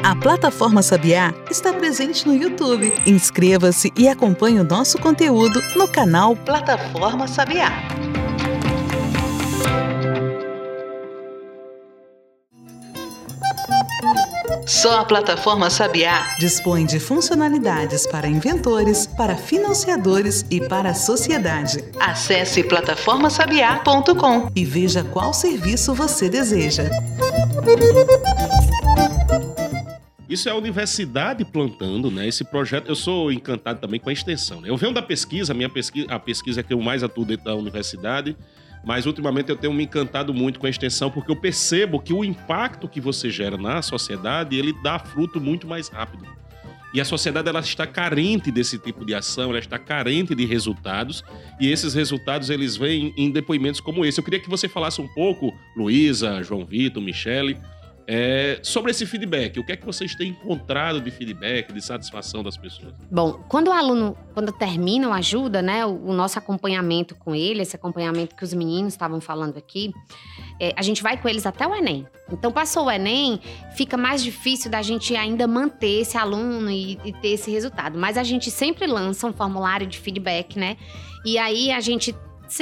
A 0.03 0.15
plataforma 0.15 0.81
Sabiá 0.81 1.35
está 1.51 1.71
presente 1.71 2.25
no 2.25 2.35
YouTube. 2.35 2.91
Inscreva-se 3.05 3.93
e 3.95 4.07
acompanhe 4.07 4.59
o 4.59 4.63
nosso 4.63 4.97
conteúdo 4.97 5.61
no 5.75 5.87
canal 5.87 6.35
Plataforma 6.35 7.27
Sabiá. 7.27 7.90
Só 14.71 15.01
a 15.01 15.05
plataforma 15.05 15.69
Sabiá 15.69 16.33
Dispõe 16.39 16.85
de 16.85 16.97
funcionalidades 16.97 18.07
para 18.07 18.25
inventores, 18.25 19.05
para 19.05 19.35
financiadores 19.35 20.45
e 20.49 20.61
para 20.61 20.91
a 20.91 20.93
sociedade. 20.93 21.83
Acesse 21.99 22.63
plataformasabiá.com. 22.63 24.49
E 24.55 24.63
veja 24.63 25.03
qual 25.03 25.33
serviço 25.33 25.93
você 25.93 26.29
deseja. 26.29 26.89
Isso 30.29 30.47
é 30.47 30.53
a 30.53 30.55
universidade 30.55 31.43
plantando, 31.43 32.09
né? 32.09 32.25
Esse 32.25 32.45
projeto, 32.45 32.87
eu 32.87 32.95
sou 32.95 33.29
encantado 33.29 33.81
também 33.81 33.99
com 33.99 34.09
a 34.09 34.13
extensão. 34.13 34.61
Né? 34.61 34.69
Eu 34.69 34.77
venho 34.77 34.93
da 34.93 35.01
pesquisa, 35.01 35.51
a 35.51 35.55
minha 35.55 35.67
pesquisa, 35.67 36.07
a 36.09 36.17
pesquisa 36.17 36.63
que 36.63 36.73
eu 36.73 36.79
mais 36.79 37.03
atuo 37.03 37.25
dentro 37.25 37.43
da 37.43 37.55
universidade, 37.55 38.37
mas 38.83 39.05
ultimamente 39.05 39.49
eu 39.49 39.55
tenho 39.55 39.73
me 39.73 39.83
encantado 39.83 40.33
muito 40.33 40.59
com 40.59 40.65
a 40.65 40.69
extensão 40.69 41.11
porque 41.11 41.31
eu 41.31 41.35
percebo 41.35 41.99
que 41.99 42.13
o 42.13 42.23
impacto 42.23 42.87
que 42.87 42.99
você 42.99 43.29
gera 43.29 43.57
na 43.57 43.81
sociedade, 43.81 44.57
ele 44.57 44.73
dá 44.81 44.97
fruto 44.99 45.39
muito 45.39 45.67
mais 45.67 45.87
rápido. 45.87 46.25
E 46.93 46.99
a 46.99 47.05
sociedade 47.05 47.47
ela 47.47 47.61
está 47.61 47.87
carente 47.87 48.51
desse 48.51 48.77
tipo 48.77 49.05
de 49.05 49.15
ação, 49.15 49.49
ela 49.49 49.59
está 49.59 49.79
carente 49.79 50.35
de 50.35 50.45
resultados, 50.45 51.23
e 51.59 51.71
esses 51.71 51.93
resultados 51.93 52.49
eles 52.49 52.75
vêm 52.75 53.13
em 53.15 53.31
depoimentos 53.31 53.79
como 53.79 54.03
esse. 54.03 54.19
Eu 54.19 54.23
queria 54.23 54.41
que 54.41 54.49
você 54.49 54.67
falasse 54.67 54.99
um 54.99 55.07
pouco, 55.07 55.53
Luísa, 55.75 56.43
João 56.43 56.65
Vitor, 56.65 57.01
Michele, 57.01 57.57
é, 58.07 58.59
sobre 58.63 58.91
esse 58.91 59.05
feedback. 59.05 59.59
O 59.59 59.65
que 59.65 59.71
é 59.71 59.75
que 59.75 59.85
vocês 59.85 60.15
têm 60.15 60.29
encontrado 60.29 61.01
de 61.01 61.11
feedback, 61.11 61.71
de 61.71 61.81
satisfação 61.81 62.43
das 62.43 62.57
pessoas? 62.57 62.93
Bom, 63.09 63.43
quando 63.47 63.67
o 63.67 63.71
aluno, 63.71 64.17
quando 64.33 64.51
termina 64.51 65.09
o 65.09 65.13
ajuda, 65.13 65.61
né, 65.61 65.85
o, 65.85 66.07
o 66.07 66.13
nosso 66.13 66.37
acompanhamento 66.37 67.15
com 67.15 67.33
ele, 67.35 67.61
esse 67.61 67.75
acompanhamento 67.75 68.35
que 68.35 68.43
os 68.43 68.53
meninos 68.53 68.93
estavam 68.93 69.21
falando 69.21 69.57
aqui, 69.57 69.91
é, 70.59 70.73
a 70.75 70.81
gente 70.81 71.01
vai 71.01 71.17
com 71.17 71.27
eles 71.27 71.45
até 71.45 71.67
o 71.67 71.75
Enem. 71.75 72.07
Então, 72.31 72.51
passou 72.51 72.85
o 72.85 72.91
Enem, 72.91 73.39
fica 73.75 73.97
mais 73.97 74.23
difícil 74.23 74.71
da 74.71 74.81
gente 74.81 75.15
ainda 75.15 75.47
manter 75.47 76.01
esse 76.01 76.17
aluno 76.17 76.69
e, 76.69 76.97
e 77.03 77.13
ter 77.13 77.29
esse 77.29 77.51
resultado. 77.51 77.97
Mas 77.97 78.17
a 78.17 78.23
gente 78.23 78.49
sempre 78.49 78.87
lança 78.87 79.27
um 79.27 79.33
formulário 79.33 79.85
de 79.85 79.99
feedback, 79.99 80.57
né? 80.57 80.77
E 81.25 81.37
aí 81.37 81.71
a 81.71 81.79
gente 81.79 82.15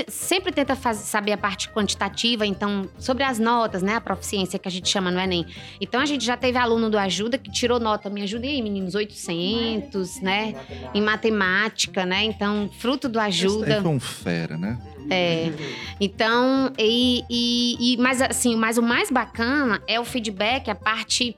sempre 0.07 0.51
tenta 0.51 0.75
faz- 0.75 0.97
saber 0.99 1.31
a 1.31 1.37
parte 1.37 1.69
quantitativa, 1.69 2.45
então, 2.45 2.87
sobre 2.97 3.23
as 3.23 3.39
notas, 3.39 3.81
né? 3.81 3.95
A 3.95 4.01
proficiência 4.01 4.59
que 4.59 4.67
a 4.67 4.71
gente 4.71 4.87
chama 4.87 5.09
no 5.09 5.19
Enem. 5.19 5.45
Então, 5.81 5.99
a 5.99 6.05
gente 6.05 6.23
já 6.23 6.37
teve 6.37 6.57
aluno 6.57 6.89
do 6.89 6.97
Ajuda 6.97 7.37
que 7.37 7.51
tirou 7.51 7.79
nota, 7.79 8.09
me 8.09 8.21
ajudem 8.21 8.51
aí, 8.51 8.61
meninos, 8.61 8.93
800, 8.95 10.21
né? 10.21 10.53
Em 10.93 11.01
matemática, 11.01 12.05
né? 12.05 12.23
Então, 12.23 12.69
fruto 12.79 13.09
do 13.09 13.19
Ajuda. 13.19 13.81
foi 13.81 13.91
um 13.91 13.99
fera, 13.99 14.57
né? 14.57 14.77
É. 15.09 15.51
Então, 15.99 16.71
e, 16.77 17.23
e, 17.29 17.93
e- 17.93 17.97
mas 17.97 18.21
assim, 18.21 18.55
mas 18.55 18.77
o 18.77 18.81
mais 18.83 19.09
bacana 19.09 19.81
é 19.87 19.99
o 19.99 20.05
feedback, 20.05 20.69
a 20.69 20.75
parte 20.75 21.35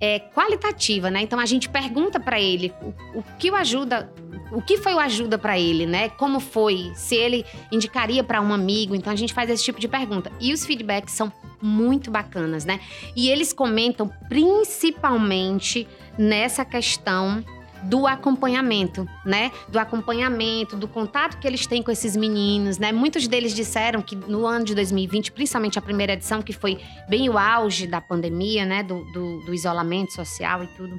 é, 0.00 0.18
qualitativa, 0.18 1.10
né? 1.10 1.20
Então 1.22 1.38
a 1.38 1.46
gente 1.46 1.68
pergunta 1.68 2.18
para 2.18 2.40
ele 2.40 2.72
o, 2.82 3.18
o 3.20 3.24
que 3.38 3.50
o 3.50 3.54
ajuda, 3.54 4.12
o 4.54 4.62
que 4.62 4.78
foi 4.78 4.94
o 4.94 4.98
ajuda 4.98 5.36
para 5.36 5.58
ele, 5.58 5.84
né? 5.86 6.08
Como 6.08 6.40
foi? 6.40 6.92
Se 6.94 7.14
ele 7.14 7.44
indicaria 7.70 8.22
para 8.22 8.40
um 8.40 8.52
amigo. 8.52 8.94
Então 8.94 9.12
a 9.12 9.16
gente 9.16 9.34
faz 9.34 9.50
esse 9.50 9.64
tipo 9.64 9.80
de 9.80 9.88
pergunta. 9.88 10.30
E 10.40 10.52
os 10.52 10.64
feedbacks 10.64 11.14
são 11.14 11.32
muito 11.60 12.10
bacanas, 12.10 12.64
né? 12.64 12.80
E 13.16 13.28
eles 13.28 13.52
comentam 13.52 14.10
principalmente 14.28 15.86
nessa 16.16 16.64
questão 16.64 17.44
do 17.84 18.06
acompanhamento, 18.06 19.06
né? 19.24 19.50
Do 19.68 19.78
acompanhamento, 19.78 20.76
do 20.76 20.88
contato 20.88 21.38
que 21.38 21.46
eles 21.46 21.66
têm 21.66 21.82
com 21.82 21.90
esses 21.90 22.16
meninos, 22.16 22.78
né? 22.78 22.92
Muitos 22.92 23.28
deles 23.28 23.54
disseram 23.54 24.00
que 24.00 24.16
no 24.16 24.46
ano 24.46 24.64
de 24.64 24.74
2020, 24.74 25.32
principalmente 25.32 25.78
a 25.78 25.82
primeira 25.82 26.14
edição, 26.14 26.40
que 26.40 26.52
foi 26.52 26.80
bem 27.08 27.28
o 27.28 27.36
auge 27.36 27.86
da 27.86 28.00
pandemia, 28.00 28.64
né? 28.64 28.82
Do, 28.82 29.04
do, 29.12 29.40
do 29.44 29.54
isolamento 29.54 30.12
social 30.14 30.64
e 30.64 30.66
tudo. 30.68 30.98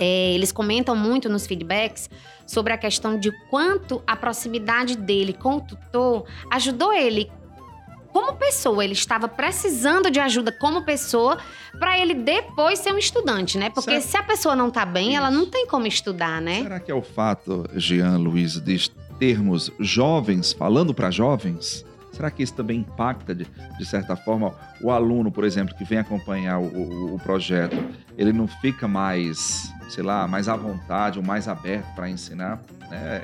É, 0.00 0.32
eles 0.32 0.50
comentam 0.50 0.96
muito 0.96 1.28
nos 1.28 1.46
feedbacks 1.46 2.08
sobre 2.46 2.72
a 2.72 2.78
questão 2.78 3.18
de 3.18 3.30
quanto 3.50 4.02
a 4.06 4.16
proximidade 4.16 4.96
dele 4.96 5.32
com 5.34 5.56
o 5.56 5.60
tutor 5.60 6.24
ajudou 6.50 6.92
ele 6.92 7.30
como 8.12 8.34
pessoa. 8.34 8.82
Ele 8.82 8.94
estava 8.94 9.28
precisando 9.28 10.10
de 10.10 10.18
ajuda 10.18 10.50
como 10.50 10.82
pessoa 10.84 11.38
para 11.78 11.98
ele 11.98 12.14
depois 12.14 12.78
ser 12.80 12.92
um 12.92 12.98
estudante, 12.98 13.56
né? 13.58 13.70
Porque 13.70 13.90
Certo. 14.00 14.04
se 14.10 14.16
a 14.16 14.22
pessoa 14.22 14.56
não 14.56 14.70
tá 14.70 14.84
bem, 14.84 15.14
ela 15.16 15.30
não 15.30 15.46
tem 15.46 15.66
como 15.66 15.86
estudar, 15.86 16.40
né? 16.40 16.62
Será 16.62 16.80
que 16.80 16.90
é 16.90 16.94
o 16.94 17.02
fato, 17.02 17.68
Jean 17.76 18.16
Luiz, 18.16 18.58
de 18.60 18.90
termos 19.18 19.70
jovens 19.78 20.52
falando 20.52 20.92
para 20.94 21.10
jovens? 21.10 21.84
Será 22.12 22.30
que 22.30 22.42
isso 22.42 22.54
também 22.54 22.78
impacta, 22.80 23.32
de, 23.34 23.46
de 23.78 23.84
certa 23.86 24.16
forma, 24.16 24.52
o 24.82 24.90
aluno, 24.90 25.30
por 25.30 25.44
exemplo, 25.44 25.74
que 25.76 25.84
vem 25.84 25.98
acompanhar 25.98 26.58
o, 26.58 26.64
o- 26.64 27.14
o 27.14 27.18
projeto, 27.20 27.76
ele 28.20 28.32
não 28.34 28.46
fica 28.46 28.86
mais, 28.86 29.72
sei 29.88 30.04
lá, 30.04 30.28
mais 30.28 30.46
à 30.48 30.54
vontade 30.54 31.18
ou 31.18 31.24
mais 31.24 31.48
aberto 31.48 31.86
para 31.94 32.08
ensinar? 32.08 32.60
É, 32.92 33.22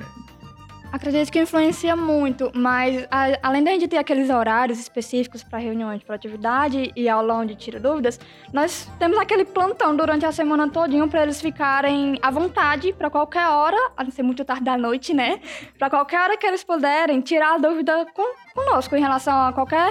Acredito 0.92 1.30
que 1.32 1.40
influencia 1.40 1.94
muito, 1.96 2.50
mas 2.54 3.06
a- 3.10 3.36
além 3.42 3.62
gente 3.72 3.88
ter 3.88 3.98
aqueles 3.98 4.30
horários 4.30 4.78
específicos 4.78 5.42
para 5.42 5.58
reuniões 5.58 5.98
de 5.98 6.06
produtividade 6.06 6.92
e 6.96 7.08
aulão 7.08 7.44
de 7.44 7.54
tira 7.56 7.78
dúvidas, 7.78 8.18
nós 8.52 8.88
temos 8.98 9.18
aquele 9.18 9.44
plantão 9.44 9.94
durante 9.94 10.24
a 10.24 10.32
semana 10.32 10.68
todinho 10.70 11.06
para 11.08 11.24
eles 11.24 11.40
ficarem 11.40 12.18
à 12.22 12.30
vontade 12.30 12.92
para 12.94 13.10
qualquer 13.10 13.48
hora, 13.48 13.76
a 13.96 14.04
não 14.04 14.10
ser 14.12 14.22
muito 14.22 14.44
tarde 14.44 14.64
da 14.64 14.78
noite, 14.78 15.12
né? 15.12 15.40
Para 15.78 15.90
qualquer 15.90 16.20
hora 16.22 16.36
que 16.38 16.46
eles 16.46 16.62
puderem 16.64 17.20
tirar 17.20 17.58
dúvida 17.58 18.06
com, 18.14 18.24
conosco 18.54 18.96
em 18.96 19.00
relação 19.00 19.36
a 19.48 19.52
qualquer 19.52 19.90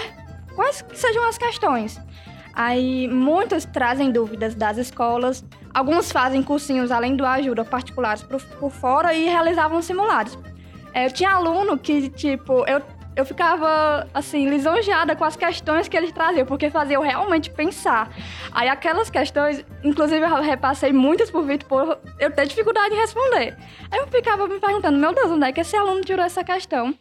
quais 0.56 0.82
que 0.82 0.98
sejam 0.98 1.28
as 1.28 1.38
questões. 1.38 2.00
Aí 2.56 3.08
muitos 3.10 3.66
trazem 3.66 4.12
dúvidas 4.12 4.56
das 4.56 4.78
escolas, 4.78 5.44
alguns 5.74 6.10
fazem 6.10 6.42
cursinhos 6.42 6.90
além 6.90 7.16
do 7.16 7.26
ajuda 7.26 7.66
particulares 7.66 8.24
por, 8.24 8.42
por 8.42 8.72
fora 8.72 9.14
e 9.14 9.26
realizavam 9.26 9.82
simulados. 9.82 10.38
É, 10.94 11.06
eu 11.06 11.12
tinha 11.12 11.32
aluno 11.32 11.78
que, 11.78 12.10
tipo, 12.10 12.66
eu, 12.66 12.82
eu 13.14 13.26
ficava, 13.26 14.08
assim, 14.14 14.50
lisonjeada 14.50 15.14
com 15.18 15.26
as 15.26 15.36
questões 15.36 15.90
que 15.90 15.98
eles 15.98 16.14
traziam, 16.14 16.46
porque 16.46 16.70
fazia 16.70 16.96
eu 16.96 17.02
realmente 17.02 17.50
pensar. 17.50 18.10
Aí 18.54 18.70
aquelas 18.70 19.10
questões, 19.10 19.66
inclusive 19.84 20.26
eu 20.26 20.42
repassei 20.42 20.94
muitas 20.94 21.30
por 21.30 21.44
Vitor 21.44 21.68
por 21.68 22.00
eu 22.18 22.32
ter 22.32 22.48
dificuldade 22.48 22.96
em 22.96 22.98
responder. 22.98 23.58
Aí 23.92 24.00
eu 24.00 24.08
ficava 24.08 24.48
me 24.48 24.58
perguntando, 24.58 24.98
meu 24.98 25.14
Deus, 25.14 25.30
onde 25.30 25.46
é 25.46 25.52
que 25.52 25.60
esse 25.60 25.76
aluno 25.76 26.00
tirou 26.00 26.26
essa 26.26 26.42
questão? 26.42 26.96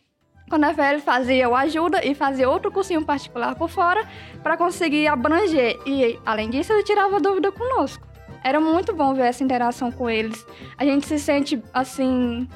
Quando 0.49 0.65
a 0.65 0.75
FL 0.75 1.01
fazia 1.03 1.49
o 1.49 1.55
ajuda 1.55 2.05
e 2.05 2.15
fazia 2.15 2.49
outro 2.49 2.71
cursinho 2.71 3.05
particular 3.05 3.55
por 3.55 3.69
fora 3.69 4.07
para 4.43 4.57
conseguir 4.57 5.07
abranger. 5.07 5.79
E, 5.87 6.19
além 6.25 6.51
disso, 6.51 6.73
ele 6.73 6.83
tirava 6.83 7.19
dúvida 7.19 7.51
conosco. 7.51 8.07
Era 8.43 8.61
muito 8.61 8.93
bom 8.95 9.15
ver 9.15 9.25
essa 9.25 9.43
interação 9.43 9.91
com 9.91 10.09
eles. 10.09 10.47
A 10.77 10.85
gente 10.85 11.07
se 11.07 11.19
sente, 11.19 11.63
assim, 11.73 12.47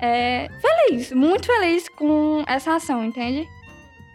é, 0.00 0.48
feliz, 0.60 1.10
muito 1.12 1.46
feliz 1.46 1.88
com 1.88 2.44
essa 2.46 2.76
ação, 2.76 3.04
entende? 3.04 3.46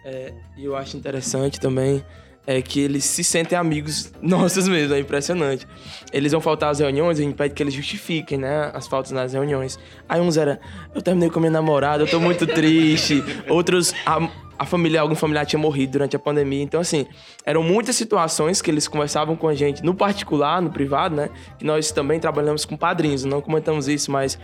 É, 0.04 0.32
eu 0.56 0.74
acho 0.74 0.96
interessante 0.96 1.60
também 1.60 2.02
é 2.46 2.60
que 2.60 2.80
eles 2.80 3.04
se 3.04 3.22
sentem 3.22 3.56
amigos 3.56 4.12
nossos 4.20 4.66
mesmo, 4.68 4.94
é 4.94 4.98
impressionante. 4.98 5.66
Eles 6.12 6.32
vão 6.32 6.40
faltar 6.40 6.70
às 6.70 6.78
reuniões, 6.78 7.18
a 7.18 7.22
gente 7.22 7.34
pede 7.34 7.54
que 7.54 7.62
eles 7.62 7.74
justifiquem, 7.74 8.38
né, 8.38 8.70
as 8.74 8.86
faltas 8.86 9.12
nas 9.12 9.32
reuniões. 9.32 9.78
Aí 10.08 10.20
uns 10.20 10.36
era, 10.36 10.60
eu 10.94 11.00
terminei 11.00 11.30
com 11.30 11.40
minha 11.40 11.52
namorada, 11.52 12.02
eu 12.02 12.08
tô 12.08 12.18
muito 12.18 12.46
triste. 12.46 13.22
Outros, 13.48 13.94
a, 14.04 14.28
a 14.62 14.66
família, 14.66 15.00
algum 15.00 15.16
familiar 15.16 15.44
tinha 15.44 15.58
morrido 15.58 15.92
durante 15.92 16.14
a 16.14 16.18
pandemia. 16.20 16.62
Então, 16.62 16.80
assim, 16.80 17.04
eram 17.44 17.64
muitas 17.64 17.96
situações 17.96 18.62
que 18.62 18.70
eles 18.70 18.86
conversavam 18.86 19.34
com 19.34 19.48
a 19.48 19.54
gente 19.54 19.82
no 19.82 19.92
particular, 19.92 20.62
no 20.62 20.70
privado, 20.70 21.16
né, 21.16 21.30
que 21.58 21.64
nós 21.64 21.90
também 21.90 22.20
trabalhamos 22.20 22.64
com 22.64 22.76
padrinhos, 22.76 23.24
não 23.24 23.40
comentamos 23.40 23.88
isso, 23.88 24.12
mas 24.12 24.38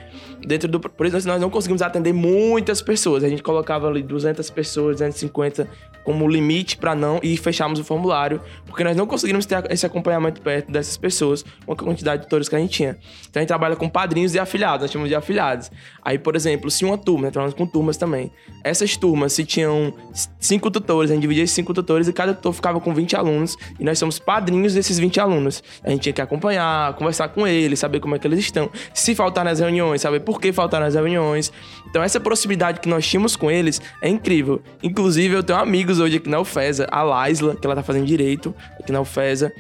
dentro 0.45 0.69
do... 0.69 0.81
Por 0.81 1.07
isso, 1.07 1.29
nós 1.29 1.41
não 1.41 1.49
conseguimos 1.49 1.83
atender 1.83 2.13
muitas 2.13 2.83
pessoas. 2.83 3.23
A 3.23 3.29
gente 3.29 3.45
colocava 3.45 3.87
ali 3.87 4.03
200 4.03 4.51
pessoas, 4.51 4.97
250 4.97 5.69
como 6.09 6.27
limite 6.27 6.79
para 6.79 6.95
não 6.95 7.21
e 7.23 7.37
fechamos 7.37 7.79
o 7.79 7.85
formulário, 7.85 8.41
porque 8.65 8.83
nós 8.83 8.97
não 8.97 9.07
conseguimos 9.07 9.45
ter 9.45 9.71
esse 9.71 9.85
acompanhamento 9.85 10.41
perto 10.41 10.73
dessas 10.73 10.97
pessoas 10.97 11.45
com 11.67 11.73
a 11.73 11.77
quantidade 11.77 12.23
de 12.23 12.27
tutores 12.27 12.49
que 12.49 12.57
a 12.57 12.59
gente 12.59 12.71
tinha. 12.71 12.97
Então 13.29 13.39
a 13.39 13.41
gente 13.41 13.49
trabalha 13.49 13.77
com 13.77 13.91
padrinhos 13.91 14.35
e 14.35 14.39
afiliados, 14.39 14.81
nós 14.81 14.91
chamamos 14.91 15.11
de 15.11 15.15
afiliados. 15.15 15.71
Aí, 16.03 16.19
por 16.19 16.35
exemplo, 16.35 16.71
se 16.71 16.83
uma 16.83 16.97
turma, 16.97 17.25
nós 17.25 17.33
trabalhamos 17.33 17.59
com 17.59 17.67
turmas 17.67 17.99
também. 17.99 18.33
Essas 18.65 18.97
turmas, 18.97 19.35
se 19.35 19.45
tinham 19.45 19.93
cinco 20.39 20.71
tutores, 20.71 21.11
a 21.11 21.15
gente 21.15 21.23
dividia 21.23 21.45
esses 21.45 21.55
cinco 21.55 21.75
tutores 21.75 22.09
e 22.09 22.13
cada 22.13 22.35
tutor 22.35 22.53
ficava 22.53 22.81
com 22.81 22.95
20 22.95 23.17
alunos 23.17 23.57
e 23.79 23.85
nós 23.85 23.99
somos 23.99 24.19
padrinhos 24.19 24.75
desses 24.75 24.99
20 24.99 25.21
alunos. 25.21 25.63
A 25.83 25.91
gente 25.91 26.03
tinha 26.03 26.13
que 26.13 26.21
acompanhar, 26.21 26.95
conversar 26.95 27.29
com 27.29 27.47
eles, 27.47 27.79
saber 27.79 28.01
como 28.01 28.15
é 28.15 28.19
que 28.19 28.27
eles 28.27 28.39
estão. 28.39 28.71
Se 28.93 29.15
faltar 29.15 29.45
nas 29.45 29.61
reuniões, 29.61 30.01
saber 30.01 30.21
por 30.21 30.41
que 30.41 30.53
faltar 30.53 30.81
nas 30.81 30.95
reuniões. 30.95 31.53
Então 31.89 32.03
essa 32.03 32.21
proximidade 32.21 32.81
que 32.81 32.89
nós 32.89 33.07
tínhamos 33.07 33.37
com 33.37 33.51
eles 33.51 33.81
é 34.03 34.09
incrível. 34.09 34.61
Inclusive, 34.83 35.35
eu 35.35 35.43
tenho 35.43 35.59
amigos 35.59 35.99
hoje 35.99 36.17
aqui 36.17 36.29
na 36.29 36.41
UFESA, 36.41 36.87
a 36.91 37.03
Laisla, 37.03 37.57
que 37.57 37.67
ela 37.67 37.75
tá 37.75 37.83
fazendo 37.83 38.07
direito 38.07 38.55
aqui 38.79 38.93
na 38.93 39.01
UFESA. 39.01 39.53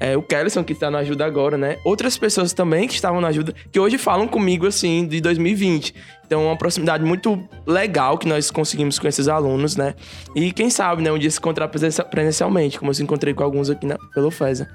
É, 0.00 0.16
o 0.16 0.22
Kellyson, 0.22 0.64
que 0.64 0.72
está 0.72 0.90
na 0.90 0.98
ajuda 0.98 1.24
agora, 1.24 1.56
né? 1.56 1.78
Outras 1.84 2.18
pessoas 2.18 2.52
também 2.52 2.88
que 2.88 2.94
estavam 2.94 3.20
na 3.20 3.28
ajuda, 3.28 3.54
que 3.70 3.78
hoje 3.78 3.96
falam 3.96 4.26
comigo, 4.26 4.66
assim, 4.66 5.06
de 5.06 5.20
2020. 5.20 5.94
Então, 6.26 6.46
uma 6.46 6.56
proximidade 6.56 7.04
muito 7.04 7.42
legal 7.66 8.18
que 8.18 8.26
nós 8.26 8.50
conseguimos 8.50 8.98
com 8.98 9.06
esses 9.06 9.28
alunos, 9.28 9.76
né? 9.76 9.94
E 10.34 10.52
quem 10.52 10.68
sabe, 10.68 11.02
né? 11.02 11.12
Um 11.12 11.18
dia 11.18 11.30
se 11.30 11.38
encontrar 11.38 11.68
presencialmente, 11.68 12.78
como 12.78 12.90
eu 12.90 12.94
se 12.94 13.02
encontrei 13.02 13.32
com 13.32 13.44
alguns 13.44 13.70
aqui 13.70 13.86
na, 13.86 13.96
pela 14.12 14.26
UFESA. 14.26 14.68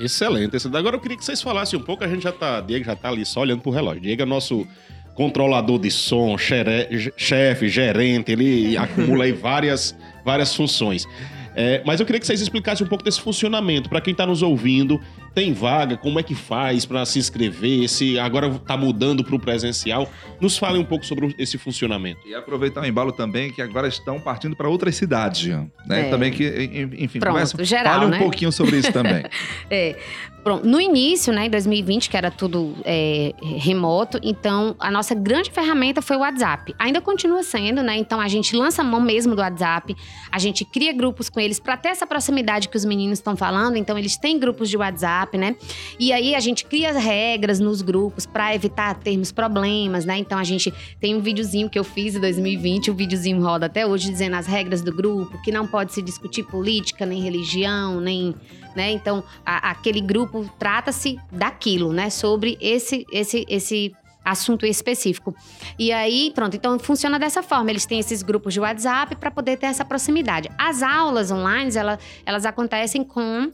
Excelente. 0.00 0.56
Agora 0.74 0.96
eu 0.96 1.00
queria 1.00 1.16
que 1.16 1.24
vocês 1.24 1.40
falassem 1.40 1.78
um 1.78 1.82
pouco, 1.82 2.02
a 2.02 2.08
gente 2.08 2.22
já 2.22 2.32
tá. 2.32 2.60
Diego 2.60 2.84
já 2.84 2.96
tá 2.96 3.08
ali 3.08 3.24
só 3.24 3.40
olhando 3.40 3.60
pro 3.60 3.70
relógio. 3.70 4.00
Diego 4.00 4.22
é 4.22 4.24
nosso 4.24 4.66
controlador 5.14 5.78
de 5.78 5.90
som, 5.90 6.36
chefe, 6.36 7.68
gerente, 7.68 8.32
ele 8.32 8.76
acumula 8.78 9.24
aí 9.24 9.32
várias, 9.32 9.96
várias 10.24 10.54
funções. 10.54 11.06
É, 11.54 11.82
mas 11.84 12.00
eu 12.00 12.06
queria 12.06 12.18
que 12.18 12.26
vocês 12.26 12.40
explicassem 12.40 12.84
um 12.84 12.88
pouco 12.88 13.04
desse 13.04 13.20
funcionamento 13.20 13.88
para 13.88 14.00
quem 14.00 14.12
está 14.12 14.26
nos 14.26 14.42
ouvindo 14.42 15.00
Tem 15.34 15.52
vaga? 15.52 15.96
Como 15.96 16.18
é 16.18 16.22
que 16.22 16.34
faz 16.34 16.84
para 16.86 17.04
se 17.04 17.18
inscrever? 17.18 17.88
Se 17.88 18.18
agora 18.18 18.46
está 18.48 18.76
mudando 18.76 19.24
para 19.24 19.34
o 19.34 19.38
presencial? 19.40 20.08
Nos 20.40 20.56
fale 20.56 20.78
um 20.78 20.84
pouco 20.84 21.04
sobre 21.04 21.34
esse 21.38 21.58
funcionamento. 21.58 22.20
E 22.26 22.34
aproveitar 22.34 22.82
o 22.82 22.86
embalo 22.86 23.10
também, 23.12 23.50
que 23.52 23.60
agora 23.60 23.88
estão 23.88 24.20
partindo 24.20 24.54
para 24.54 24.68
outras 24.68 24.94
cidades, 24.94 25.40
Jean. 25.40 25.68
Né? 25.86 26.06
É. 26.06 26.10
Também 26.10 26.32
que, 26.32 26.44
en- 26.46 27.04
enfim, 27.04 27.18
Pronto, 27.18 27.34
começa, 27.34 27.64
geral, 27.64 27.94
fale 27.94 28.06
um 28.06 28.10
né? 28.10 28.18
pouquinho 28.18 28.52
sobre 28.52 28.78
isso 28.78 28.92
também. 28.92 29.24
É, 29.70 29.96
pronto. 30.42 30.66
No 30.66 30.80
início, 30.80 31.32
né, 31.32 31.46
em 31.46 31.50
2020, 31.50 32.08
que 32.10 32.16
era 32.16 32.30
tudo 32.30 32.74
é, 32.84 33.32
remoto, 33.42 34.20
então 34.22 34.76
a 34.78 34.90
nossa 34.90 35.14
grande 35.14 35.50
ferramenta 35.50 36.00
foi 36.02 36.16
o 36.16 36.20
WhatsApp. 36.20 36.74
Ainda 36.78 37.00
continua 37.00 37.42
sendo, 37.42 37.82
né? 37.82 37.96
Então 37.96 38.20
a 38.20 38.28
gente 38.28 38.54
lança 38.54 38.82
a 38.82 38.84
mão 38.84 39.00
mesmo 39.00 39.34
do 39.34 39.40
WhatsApp, 39.40 39.96
a 40.30 40.38
gente 40.38 40.64
cria 40.64 40.92
grupos 40.92 41.28
com 41.30 41.40
eles 41.40 41.58
para 41.58 41.76
ter 41.76 41.88
essa 41.88 42.06
proximidade 42.06 42.68
que 42.68 42.76
os 42.76 42.84
meninos 42.84 43.18
estão 43.18 43.36
falando. 43.36 43.76
Então 43.76 43.98
eles 43.98 44.16
têm 44.16 44.38
grupos 44.38 44.68
de 44.68 44.76
WhatsApp, 44.76 45.23
né? 45.36 45.56
E 45.98 46.12
aí 46.12 46.34
a 46.34 46.40
gente 46.40 46.64
cria 46.64 46.90
as 46.90 46.96
regras 46.96 47.58
nos 47.60 47.82
grupos 47.82 48.26
para 48.26 48.54
evitar 48.54 48.94
termos 48.94 49.32
problemas, 49.32 50.04
né? 50.04 50.18
Então 50.18 50.38
a 50.38 50.44
gente 50.44 50.72
tem 51.00 51.14
um 51.14 51.20
videozinho 51.20 51.68
que 51.70 51.78
eu 51.78 51.84
fiz 51.84 52.14
em 52.14 52.20
2020, 52.20 52.90
o 52.90 52.94
videozinho 52.94 53.42
roda 53.42 53.66
até 53.66 53.86
hoje 53.86 54.10
dizendo 54.10 54.36
as 54.36 54.46
regras 54.46 54.82
do 54.82 54.92
grupo, 54.94 55.40
que 55.42 55.50
não 55.52 55.66
pode 55.66 55.92
se 55.92 56.02
discutir 56.02 56.44
política, 56.44 57.04
nem 57.06 57.20
religião, 57.22 58.00
nem 58.00 58.34
né? 58.74 58.90
Então, 58.90 59.22
a- 59.46 59.70
aquele 59.70 60.00
grupo 60.00 60.50
trata-se 60.58 61.16
daquilo, 61.30 61.92
né? 61.92 62.10
Sobre 62.10 62.58
esse, 62.60 63.06
esse, 63.12 63.44
esse 63.48 63.92
assunto 64.24 64.64
específico. 64.66 65.34
E 65.78 65.92
aí, 65.92 66.32
pronto, 66.34 66.56
então 66.56 66.78
funciona 66.78 67.18
dessa 67.18 67.42
forma. 67.42 67.70
Eles 67.70 67.84
têm 67.86 68.00
esses 68.00 68.22
grupos 68.22 68.54
de 68.54 68.58
WhatsApp 68.60 69.14
para 69.16 69.30
poder 69.30 69.58
ter 69.58 69.66
essa 69.66 69.84
proximidade. 69.84 70.50
As 70.58 70.82
aulas 70.82 71.30
online, 71.30 71.70
ela, 71.76 71.98
elas 72.24 72.44
acontecem 72.46 73.04
com 73.04 73.52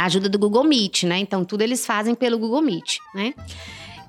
a 0.00 0.06
ajuda 0.06 0.30
do 0.30 0.38
Google 0.38 0.64
Meet, 0.64 1.02
né? 1.02 1.18
Então, 1.18 1.44
tudo 1.44 1.60
eles 1.60 1.84
fazem 1.84 2.14
pelo 2.14 2.38
Google 2.38 2.62
Meet, 2.62 2.96
né? 3.14 3.34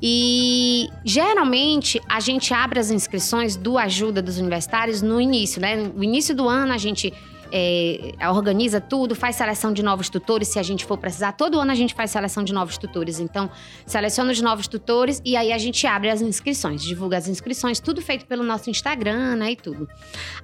E 0.02 0.90
geralmente 1.04 2.02
a 2.08 2.22
gente 2.22 2.54
abre 2.54 2.80
as 2.80 2.90
inscrições 2.90 3.58
do 3.58 3.78
Ajuda 3.78 4.22
dos 4.22 4.38
Universitários 4.38 5.02
no 5.02 5.20
início, 5.20 5.62
né? 5.62 5.76
No 5.76 6.02
início 6.02 6.34
do 6.34 6.48
ano 6.48 6.72
a 6.72 6.78
gente 6.78 7.14
é, 7.52 8.30
organiza 8.30 8.80
tudo, 8.80 9.16
faz 9.16 9.36
seleção 9.36 9.74
de 9.74 9.84
novos 9.84 10.10
tutores 10.10 10.48
se 10.48 10.60
a 10.60 10.64
gente 10.64 10.86
for 10.86 10.98
precisar. 10.98 11.34
Todo 11.34 11.60
ano 11.60 11.72
a 11.72 11.76
gente 11.76 11.94
faz 11.94 12.12
seleção 12.12 12.44
de 12.44 12.54
novos 12.54 12.78
tutores. 12.78 13.20
Então, 13.20 13.50
seleciona 13.86 14.32
os 14.32 14.42
novos 14.42 14.68
tutores 14.68 15.22
e 15.26 15.36
aí 15.36 15.52
a 15.52 15.58
gente 15.58 15.86
abre 15.86 16.10
as 16.10 16.22
inscrições, 16.22 16.82
divulga 16.82 17.18
as 17.18 17.28
inscrições, 17.28 17.80
tudo 17.80 18.02
feito 18.02 18.26
pelo 18.26 18.44
nosso 18.44 18.70
Instagram, 18.70 19.36
né? 19.36 19.52
E 19.52 19.56
tudo. 19.56 19.88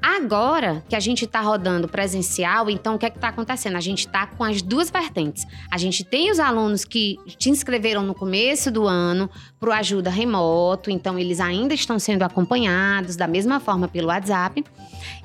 Agora 0.01 0.83
que 0.89 0.95
a 0.95 0.99
gente 0.99 1.25
está 1.25 1.41
rodando 1.41 1.87
presencial, 1.87 2.69
então 2.69 2.95
o 2.95 2.99
que 2.99 3.05
é 3.05 3.09
que 3.09 3.17
está 3.17 3.29
acontecendo? 3.29 3.77
A 3.77 3.81
gente 3.81 3.99
está 3.99 4.27
com 4.27 4.43
as 4.43 4.61
duas 4.61 4.89
vertentes. 4.89 5.45
A 5.71 5.77
gente 5.77 6.03
tem 6.03 6.31
os 6.31 6.39
alunos 6.39 6.83
que 6.83 7.17
te 7.37 7.49
inscreveram 7.49 8.03
no 8.03 8.13
começo 8.13 8.69
do 8.69 8.87
ano 8.87 9.29
para 9.59 9.69
o 9.69 9.73
ajuda 9.73 10.09
remoto, 10.09 10.91
então 10.91 11.17
eles 11.17 11.39
ainda 11.39 11.73
estão 11.73 11.97
sendo 11.99 12.23
acompanhados 12.23 13.15
da 13.15 13.27
mesma 13.27 13.59
forma 13.59 13.87
pelo 13.87 14.07
WhatsApp. 14.07 14.63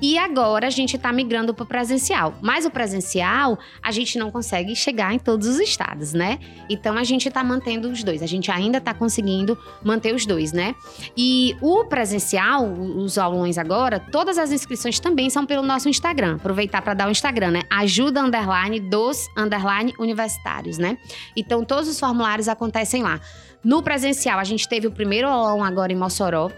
E 0.01 0.17
agora 0.17 0.67
a 0.67 0.69
gente 0.69 0.95
está 0.95 1.11
migrando 1.11 1.53
para 1.53 1.72
presencial. 1.73 2.35
Mas 2.39 2.67
o 2.67 2.69
presencial, 2.69 3.57
a 3.81 3.91
gente 3.91 4.19
não 4.19 4.29
consegue 4.29 4.75
chegar 4.75 5.11
em 5.11 5.17
todos 5.17 5.47
os 5.47 5.59
estados, 5.59 6.13
né? 6.13 6.37
Então 6.69 6.95
a 6.95 7.03
gente 7.03 7.27
está 7.27 7.43
mantendo 7.43 7.89
os 7.89 8.03
dois. 8.03 8.21
A 8.21 8.27
gente 8.27 8.51
ainda 8.51 8.77
está 8.77 8.93
conseguindo 8.93 9.57
manter 9.83 10.13
os 10.13 10.23
dois, 10.23 10.53
né? 10.53 10.75
E 11.17 11.57
o 11.63 11.85
presencial, 11.85 12.71
os 12.71 13.17
aulões 13.17 13.57
agora, 13.57 13.99
todas 13.99 14.37
as 14.37 14.51
inscrições 14.51 14.99
também 14.99 15.31
são 15.31 15.47
pelo 15.47 15.63
nosso 15.63 15.89
Instagram. 15.89 16.35
Aproveitar 16.35 16.83
para 16.83 16.93
dar 16.93 17.07
o 17.07 17.11
Instagram, 17.11 17.49
né? 17.49 17.61
Ajuda 17.71 18.21
underline 18.21 18.79
dos 18.79 19.27
underline 19.35 19.95
universitários, 19.97 20.77
né? 20.77 20.95
Então 21.35 21.65
todos 21.65 21.89
os 21.89 21.99
formulários 21.99 22.47
acontecem 22.47 23.01
lá. 23.01 23.19
No 23.63 23.81
presencial, 23.81 24.37
a 24.37 24.43
gente 24.43 24.69
teve 24.69 24.85
o 24.85 24.91
primeiro 24.91 25.27
aulão 25.27 25.63
agora 25.63 25.91
em 25.91 25.95
Mossoró. 25.95 26.51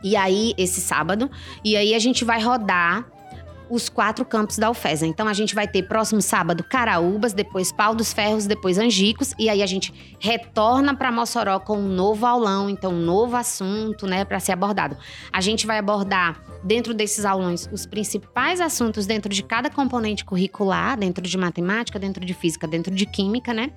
E 0.00 0.14
aí, 0.14 0.54
esse 0.56 0.80
sábado. 0.80 1.28
E 1.64 1.76
aí 1.76 1.92
a 1.92 1.98
gente 1.98 2.24
vai 2.24 2.40
rodar 2.40 3.17
os 3.70 3.88
quatro 3.88 4.24
campos 4.24 4.58
da 4.58 4.70
UFESA. 4.70 5.06
Então 5.06 5.28
a 5.28 5.32
gente 5.32 5.54
vai 5.54 5.66
ter 5.66 5.82
próximo 5.82 6.20
sábado 6.20 6.64
Caraúbas, 6.64 7.32
depois 7.32 7.72
Pau 7.72 7.94
dos 7.94 8.12
Ferros, 8.12 8.46
depois 8.46 8.78
Angicos 8.78 9.34
e 9.38 9.48
aí 9.48 9.62
a 9.62 9.66
gente 9.66 10.16
retorna 10.18 10.94
para 10.94 11.12
Mossoró 11.12 11.58
com 11.60 11.78
um 11.78 11.88
novo 11.88 12.26
aulão, 12.26 12.68
então 12.68 12.92
um 12.92 13.00
novo 13.00 13.36
assunto, 13.36 14.06
né, 14.06 14.24
para 14.24 14.40
ser 14.40 14.52
abordado. 14.52 14.96
A 15.32 15.40
gente 15.40 15.66
vai 15.66 15.78
abordar 15.78 16.40
dentro 16.62 16.92
desses 16.92 17.24
aulões 17.24 17.68
os 17.72 17.86
principais 17.86 18.60
assuntos 18.60 19.06
dentro 19.06 19.32
de 19.32 19.42
cada 19.42 19.70
componente 19.70 20.24
curricular, 20.24 20.98
dentro 20.98 21.22
de 21.22 21.38
matemática, 21.38 21.98
dentro 21.98 22.24
de 22.24 22.34
física, 22.34 22.66
dentro 22.66 22.94
de 22.94 23.06
química, 23.06 23.52
né? 23.52 23.70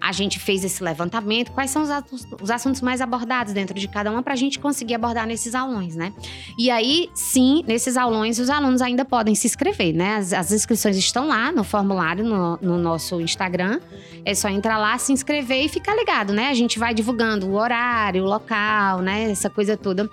A 0.00 0.12
gente 0.12 0.38
fez 0.38 0.64
esse 0.64 0.82
levantamento, 0.82 1.52
quais 1.52 1.70
são 1.70 1.82
os 1.82 1.90
assuntos, 1.90 2.26
os 2.40 2.50
assuntos 2.50 2.80
mais 2.80 3.00
abordados 3.00 3.52
dentro 3.52 3.78
de 3.78 3.88
cada 3.88 4.10
uma 4.10 4.22
para 4.22 4.32
a 4.32 4.36
gente 4.36 4.58
conseguir 4.58 4.94
abordar 4.94 5.26
nesses 5.26 5.54
aulões, 5.54 5.96
né? 5.96 6.12
E 6.58 6.70
aí, 6.70 7.08
sim, 7.14 7.62
nesses 7.66 7.96
aulões, 7.96 8.38
os 8.38 8.50
alunos 8.50 8.82
ainda 8.82 9.04
podem 9.04 9.34
se 9.34 9.46
inscrever, 9.46 9.94
né? 9.94 10.16
As, 10.16 10.32
as 10.32 10.52
inscrições 10.52 10.96
estão 10.96 11.28
lá 11.28 11.52
no 11.52 11.64
formulário, 11.64 12.24
no, 12.24 12.58
no 12.60 12.78
nosso 12.78 13.20
Instagram. 13.20 13.80
É 14.24 14.34
só 14.34 14.48
entrar 14.48 14.78
lá, 14.78 14.96
se 14.98 15.12
inscrever 15.12 15.64
e 15.64 15.68
ficar 15.68 15.94
ligado, 15.94 16.32
né? 16.32 16.48
A 16.48 16.54
gente 16.54 16.78
vai 16.78 16.94
divulgando 16.94 17.48
o 17.48 17.54
horário, 17.54 18.24
o 18.24 18.26
local, 18.26 19.00
né? 19.00 19.30
Essa 19.30 19.48
coisa 19.48 19.76
toda 19.76 20.08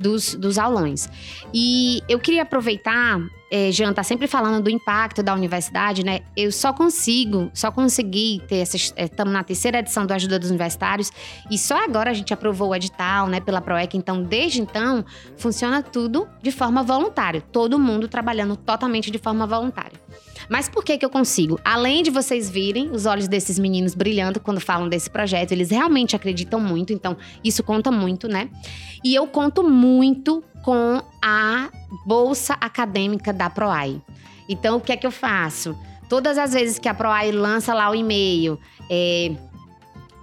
dos, 0.00 0.34
dos 0.34 0.58
aulões. 0.58 1.08
E 1.52 2.02
eu 2.08 2.18
queria 2.18 2.42
aproveitar, 2.42 3.20
é, 3.50 3.72
Jean 3.72 3.92
tá 3.92 4.04
sempre 4.04 4.28
falando 4.28 4.62
do 4.62 4.70
impacto 4.70 5.22
da 5.22 5.34
universidade, 5.34 6.04
né? 6.04 6.20
Eu 6.36 6.52
só 6.52 6.72
consigo, 6.72 7.50
só 7.52 7.72
consegui 7.72 8.40
ter 8.46 8.58
essa. 8.58 8.76
Estamos 8.76 9.32
na 9.32 9.42
terceira 9.42 9.80
edição 9.80 10.06
do 10.06 10.12
Ajuda 10.12 10.38
dos 10.38 10.50
Universitários 10.50 11.10
e 11.50 11.58
só 11.58 11.82
agora 11.84 12.10
a 12.10 12.14
gente 12.14 12.32
aprovou 12.32 12.68
o 12.68 12.74
edital, 12.74 13.26
né, 13.26 13.40
pela 13.40 13.60
PROEC. 13.60 13.96
Então, 13.96 14.22
desde 14.22 14.60
então, 14.60 15.04
funciona 15.36 15.82
tudo 15.82 16.28
de 16.40 16.52
forma 16.52 16.82
voluntária. 16.84 17.40
Todo 17.40 17.78
mundo 17.78 18.06
trabalhando 18.06 18.54
totalmente 18.54 19.10
de 19.10 19.18
forma 19.18 19.46
voluntária. 19.46 19.98
Mas 20.48 20.68
por 20.68 20.84
que 20.84 20.96
que 20.96 21.04
eu 21.04 21.10
consigo? 21.10 21.58
Além 21.64 22.02
de 22.02 22.10
vocês 22.10 22.48
virem 22.48 22.90
os 22.90 23.04
olhos 23.04 23.28
desses 23.28 23.58
meninos 23.58 23.94
brilhando 23.94 24.40
quando 24.40 24.60
falam 24.60 24.88
desse 24.88 25.10
projeto, 25.10 25.52
eles 25.52 25.70
realmente 25.70 26.16
acreditam 26.16 26.60
muito, 26.60 26.92
então 26.92 27.16
isso 27.44 27.62
conta 27.62 27.90
muito, 27.90 28.26
né? 28.26 28.48
E 29.04 29.14
eu 29.14 29.26
conto 29.26 29.62
muito 29.62 30.42
com 30.62 31.02
a 31.22 31.70
bolsa 32.04 32.54
acadêmica 32.60 33.32
da 33.32 33.50
Proai. 33.50 34.00
Então, 34.48 34.76
o 34.76 34.80
que 34.80 34.92
é 34.92 34.96
que 34.96 35.06
eu 35.06 35.10
faço? 35.10 35.78
Todas 36.08 36.38
as 36.38 36.52
vezes 36.52 36.78
que 36.78 36.88
a 36.88 36.94
Proai 36.94 37.30
lança 37.30 37.72
lá 37.72 37.90
o 37.90 37.94
e-mail, 37.94 38.58
é, 38.90 39.32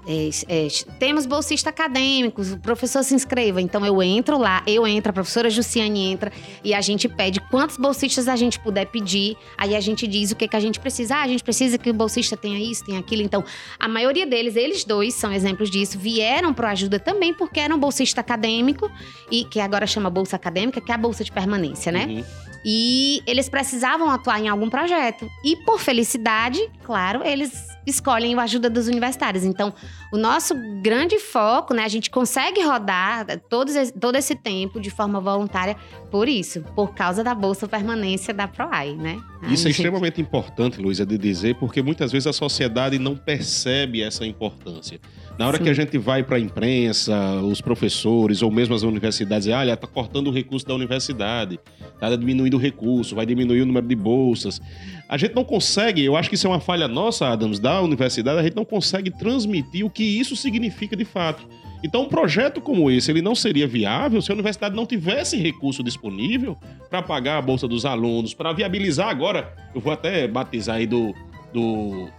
é, 0.08 0.30
é, 0.47 0.68
temos 0.97 1.26
bolsista 1.26 1.70
acadêmicos, 1.70 2.53
o 2.53 2.58
professor 2.58 3.03
se 3.03 3.14
inscreva. 3.14 3.62
Então 3.62 3.86
eu 3.86 4.01
entro 4.01 4.38
lá, 4.38 4.64
eu 4.66 4.88
entro, 4.88 5.10
a 5.10 5.14
professora 5.14 5.49
Jussiane 5.49 5.99
entra 5.99 6.32
e 6.64 6.74
a 6.74 6.80
gente 6.80 7.10
pede 7.10 7.41
quantos 7.41 7.76
bolsistas 7.76 8.30
a 8.30 8.36
gente 8.38 8.58
puder 8.58 8.86
pedir. 8.86 9.36
Aí 9.58 9.76
a 9.76 9.82
gente 9.82 10.08
diz 10.08 10.32
o 10.32 10.36
que, 10.36 10.47
que 10.47 10.55
a 10.55 10.60
gente 10.62 10.80
precisa. 10.80 11.18
Ah, 11.18 11.24
a 11.24 11.28
gente 11.28 11.43
precisa 11.43 11.78
que 11.78 11.89
o 11.89 11.93
bolsista 11.93 12.38
tenha 12.38 12.58
isso, 12.58 12.86
tenha 12.86 12.99
aquilo. 12.99 13.22
Então, 13.22 13.43
a 13.78 13.88
maioria 13.89 14.26
deles, 14.26 14.55
eles 14.55 14.86
dois 14.86 15.14
são 15.14 15.34
exemplos 15.34 15.70
disso, 15.70 15.99
vieram 15.99 16.53
para 16.53 16.70
ajuda 16.70 16.99
também 16.99 17.34
porque 17.34 17.60
eram 17.60 17.78
bolsista 17.78 18.22
acadêmico 18.22 18.89
e 19.30 19.43
que 19.43 19.60
agora 19.60 19.86
chama 19.86 20.10
bolsa 20.10 20.38
acadêmica, 20.38 20.80
que 20.80 20.91
é 20.91 20.95
a 20.95 20.97
bolsa 20.97 21.24
de 21.24 21.32
permanência, 21.34 21.91
né? 21.91 22.05
Uhum. 22.05 22.24
E 22.64 23.22
eles 23.28 23.49
precisavam 23.49 24.10
atuar 24.10 24.39
em 24.39 24.47
algum 24.47 24.70
projeto. 24.70 25.30
E 25.43 25.58
por 25.58 25.80
felicidade, 25.80 26.60
claro, 26.84 27.26
eles 27.26 27.76
escolhem 27.88 28.35
o 28.35 28.39
ajuda 28.39 28.69
dos 28.69 28.88
universitários. 28.88 29.43
Então, 29.43 29.73
o 30.13 30.17
nosso 30.17 30.53
grande 30.83 31.17
foco, 31.17 31.73
né, 31.73 31.83
a 31.83 31.88
gente 31.88 32.09
consegue 32.09 32.61
rodar 32.61 33.25
todos, 33.49 33.75
esse- 33.75 33.93
todo 33.93 34.15
esse 34.17 34.35
tempo 34.35 34.79
de 34.79 34.89
forma 34.91 35.19
voluntária 35.21 35.75
por 36.11 36.27
isso, 36.27 36.61
por 36.75 36.93
causa 36.93 37.23
da 37.23 37.33
bolsa 37.33 37.67
permanência 37.67 38.33
da 38.33 38.47
Proai, 38.47 38.93
né? 38.95 39.17
Isso 39.49 39.65
é 39.65 39.69
Aí- 39.69 39.71
extremamente 39.71 40.19
importante, 40.21 40.79
Luísa, 40.81 41.05
de 41.05 41.17
dizer, 41.17 41.55
porque 41.55 41.81
muitas 41.81 42.11
vezes 42.11 42.27
a 42.27 42.33
sociedade 42.33 42.99
não 42.99 43.15
percebe 43.15 44.01
essa 44.01 44.25
importância. 44.25 44.99
Na 45.38 45.47
hora 45.47 45.57
Sim. 45.57 45.65
que 45.65 45.69
a 45.69 45.73
gente 45.73 45.97
vai 45.99 46.23
para 46.23 46.38
a 46.38 46.39
imprensa, 46.39 47.15
os 47.41 47.61
professores 47.61 48.41
ou 48.41 48.49
mesmo 48.49 48.73
as 48.73 48.81
universidades, 48.81 49.45
dizem, 49.45 49.59
olha, 49.59 49.73
está 49.73 49.85
cortando 49.85 50.27
o 50.27 50.31
recurso 50.31 50.65
da 50.65 50.73
universidade, 50.73 51.59
está 51.93 52.15
diminuindo 52.15 52.55
o 52.55 52.59
recurso, 52.59 53.15
vai 53.15 53.25
diminuir 53.25 53.61
o 53.61 53.65
número 53.65 53.88
de 53.88 53.95
bolsas. 53.95 54.59
A 55.07 55.15
gente 55.15 55.35
não 55.35 55.43
consegue, 55.43 56.03
eu 56.03 56.17
acho 56.17 56.27
que 56.27 56.35
isso 56.35 56.47
é 56.47 56.49
uma 56.49 56.59
falha 56.59 56.88
nossa, 56.88 57.27
Adams, 57.27 57.59
da 57.59 57.79
universidade, 57.81 58.39
a 58.39 58.43
gente 58.43 58.55
não 58.55 58.65
consegue 58.65 59.11
transmitir 59.11 59.85
o 59.85 59.89
que 59.91 60.03
isso 60.03 60.35
significa 60.35 60.95
de 60.95 61.05
fato. 61.05 61.47
Então, 61.83 62.01
um 62.01 62.09
projeto 62.09 62.59
como 62.59 62.89
esse, 62.89 63.11
ele 63.11 63.21
não 63.21 63.35
seria 63.35 63.67
viável 63.67 64.19
se 64.21 64.31
a 64.31 64.33
universidade 64.33 64.75
não 64.75 64.88
tivesse 64.88 65.38
recurso 65.38 65.83
disponível 65.83 66.57
para 66.89 67.03
pagar 67.03 67.38
a 67.38 67.41
bolsa 67.41 67.67
dos 67.67 67.85
alunos, 67.85 68.33
para 68.33 68.51
viabilizar 68.51 69.09
agora, 69.09 69.53
eu 69.75 69.79
vou 69.79 69.93
até 69.93 70.27
batizar 70.27 70.77
aí 70.77 70.88
do, 70.88 71.13
do 71.53 72.09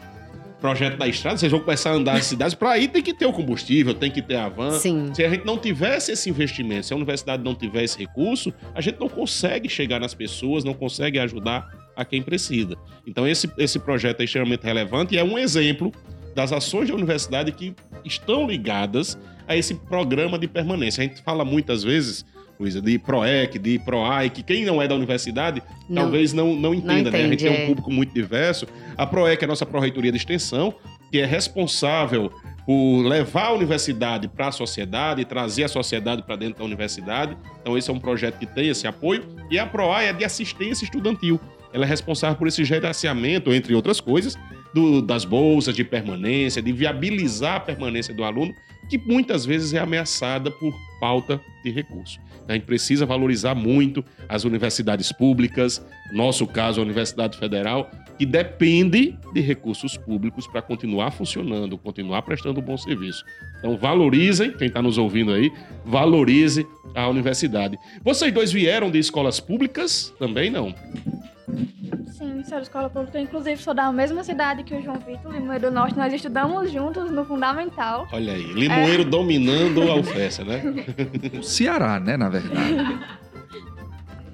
projeto 0.60 0.96
da 0.96 1.06
estrada, 1.06 1.38
vocês 1.38 1.50
vão 1.50 1.60
começar 1.60 1.90
a 1.90 1.94
andar 1.94 2.14
nas 2.14 2.26
cidades, 2.26 2.54
para 2.54 2.70
aí 2.72 2.88
tem 2.88 3.02
que 3.02 3.14
ter 3.14 3.26
o 3.26 3.32
combustível, 3.32 3.94
tem 3.94 4.10
que 4.10 4.20
ter 4.20 4.36
a 4.36 4.48
van. 4.48 4.72
Sim. 4.72 5.10
Se 5.14 5.24
a 5.24 5.30
gente 5.30 5.44
não 5.44 5.56
tivesse 5.56 6.12
esse 6.12 6.28
investimento, 6.28 6.86
se 6.86 6.92
a 6.92 6.96
universidade 6.96 7.42
não 7.42 7.54
tivesse 7.54 7.84
esse 7.84 7.98
recurso, 7.98 8.52
a 8.74 8.80
gente 8.80 8.98
não 8.98 9.08
consegue 9.08 9.68
chegar 9.68 10.00
nas 10.00 10.14
pessoas, 10.14 10.64
não 10.64 10.74
consegue 10.74 11.18
ajudar 11.18 11.68
a 11.96 12.04
quem 12.04 12.22
precisa. 12.22 12.76
Então 13.06 13.26
esse, 13.26 13.50
esse 13.56 13.78
projeto 13.78 14.20
é 14.20 14.24
extremamente 14.24 14.64
relevante 14.64 15.14
e 15.14 15.18
é 15.18 15.24
um 15.24 15.38
exemplo 15.38 15.92
das 16.34 16.52
ações 16.52 16.88
da 16.88 16.94
universidade 16.94 17.50
que 17.52 17.74
estão 18.04 18.46
ligadas 18.46 19.18
a 19.46 19.56
esse 19.56 19.74
programa 19.74 20.38
de 20.38 20.46
permanência. 20.46 21.02
A 21.02 21.06
gente 21.06 21.22
fala 21.22 21.44
muitas 21.44 21.82
vezes, 21.82 22.24
Luísa, 22.58 22.80
de 22.82 22.98
PROEC, 22.98 23.58
de 23.58 23.78
PROAI, 23.78 24.30
que 24.30 24.42
quem 24.42 24.64
não 24.64 24.82
é 24.82 24.88
da 24.88 24.94
universidade 24.94 25.62
Não. 25.88 26.02
talvez 26.02 26.32
não, 26.32 26.54
não 26.56 26.74
entenda, 26.74 27.10
né? 27.10 27.18
A 27.18 27.22
gente 27.22 27.34
entende, 27.34 27.44
tem 27.44 27.52
um 27.52 27.64
é. 27.64 27.66
público 27.66 27.90
muito 27.92 28.12
diverso. 28.12 28.66
A 28.96 29.06
PROEC 29.06 29.42
é 29.42 29.44
a 29.44 29.48
nossa 29.48 29.64
Pró-Reitoria 29.64 30.10
de 30.10 30.18
Extensão, 30.18 30.74
que 31.10 31.18
é 31.20 31.24
responsável 31.26 32.32
por 32.66 33.02
levar 33.02 33.46
a 33.46 33.52
universidade 33.52 34.28
para 34.28 34.48
a 34.48 34.52
sociedade, 34.52 35.24
trazer 35.24 35.64
a 35.64 35.68
sociedade 35.68 36.22
para 36.22 36.36
dentro 36.36 36.58
da 36.58 36.64
universidade. 36.64 37.36
Então, 37.62 37.78
esse 37.78 37.88
é 37.88 37.92
um 37.92 37.98
projeto 38.00 38.38
que 38.38 38.46
tem 38.46 38.68
esse 38.68 38.86
apoio. 38.86 39.24
E 39.50 39.58
a 39.58 39.64
PROAI 39.64 40.08
é 40.08 40.12
de 40.12 40.24
assistência 40.24 40.84
estudantil. 40.84 41.40
Ela 41.72 41.84
é 41.84 41.88
responsável 41.88 42.36
por 42.36 42.46
esse 42.48 42.64
gerenciamento, 42.64 43.52
entre 43.54 43.74
outras 43.74 44.00
coisas, 44.00 44.36
do- 44.74 45.00
das 45.00 45.24
bolsas 45.24 45.74
de 45.76 45.84
permanência, 45.84 46.60
de 46.60 46.72
viabilizar 46.72 47.56
a 47.56 47.60
permanência 47.60 48.12
do 48.12 48.22
aluno, 48.24 48.54
que 48.88 48.98
muitas 48.98 49.44
vezes 49.46 49.72
é 49.72 49.78
ameaçada 49.78 50.50
por 50.50 50.74
falta 51.00 51.40
de 51.64 51.70
recursos. 51.70 52.18
A 52.48 52.54
gente 52.54 52.64
precisa 52.64 53.04
valorizar 53.04 53.54
muito 53.54 54.04
as 54.28 54.44
universidades 54.44 55.12
públicas, 55.12 55.84
nosso 56.12 56.46
caso, 56.46 56.80
a 56.80 56.84
Universidade 56.84 57.36
Federal, 57.36 57.90
que 58.18 58.26
depende 58.26 59.16
de 59.32 59.40
recursos 59.40 59.96
públicos 59.96 60.46
para 60.46 60.60
continuar 60.60 61.12
funcionando, 61.12 61.78
continuar 61.78 62.22
prestando 62.22 62.60
um 62.60 62.62
bom 62.62 62.76
serviço. 62.76 63.24
Então, 63.58 63.76
valorizem, 63.76 64.50
quem 64.52 64.68
está 64.68 64.82
nos 64.82 64.98
ouvindo 64.98 65.32
aí, 65.32 65.52
valorize 65.84 66.66
a 66.94 67.08
universidade. 67.08 67.78
Vocês 68.02 68.32
dois 68.32 68.50
vieram 68.50 68.90
de 68.90 68.98
escolas 68.98 69.38
públicas? 69.38 70.12
Também 70.18 70.50
não. 70.50 70.74
Sim, 72.12 72.42
sou 72.44 72.56
da 72.56 72.62
escola 72.62 72.90
pública. 72.90 73.18
Inclusive, 73.20 73.60
sou 73.62 73.74
da 73.74 73.92
mesma 73.92 74.24
cidade 74.24 74.62
que 74.62 74.74
o 74.74 74.82
João 74.82 74.96
Vitor, 74.98 75.32
Limoeiro 75.32 75.66
do 75.66 75.70
Norte. 75.70 75.96
Nós 75.96 76.12
estudamos 76.12 76.70
juntos 76.70 77.10
no 77.10 77.24
Fundamental. 77.24 78.08
Olha 78.12 78.32
aí, 78.32 78.52
Limoeiro 78.52 79.04
dominando 79.04 79.82
a 79.82 79.94
UFES, 79.96 80.38
né? 80.40 80.62
O 81.38 81.42
Ceará, 81.42 82.00
né, 82.00 82.16
na 82.16 82.28
verdade. 82.28 82.98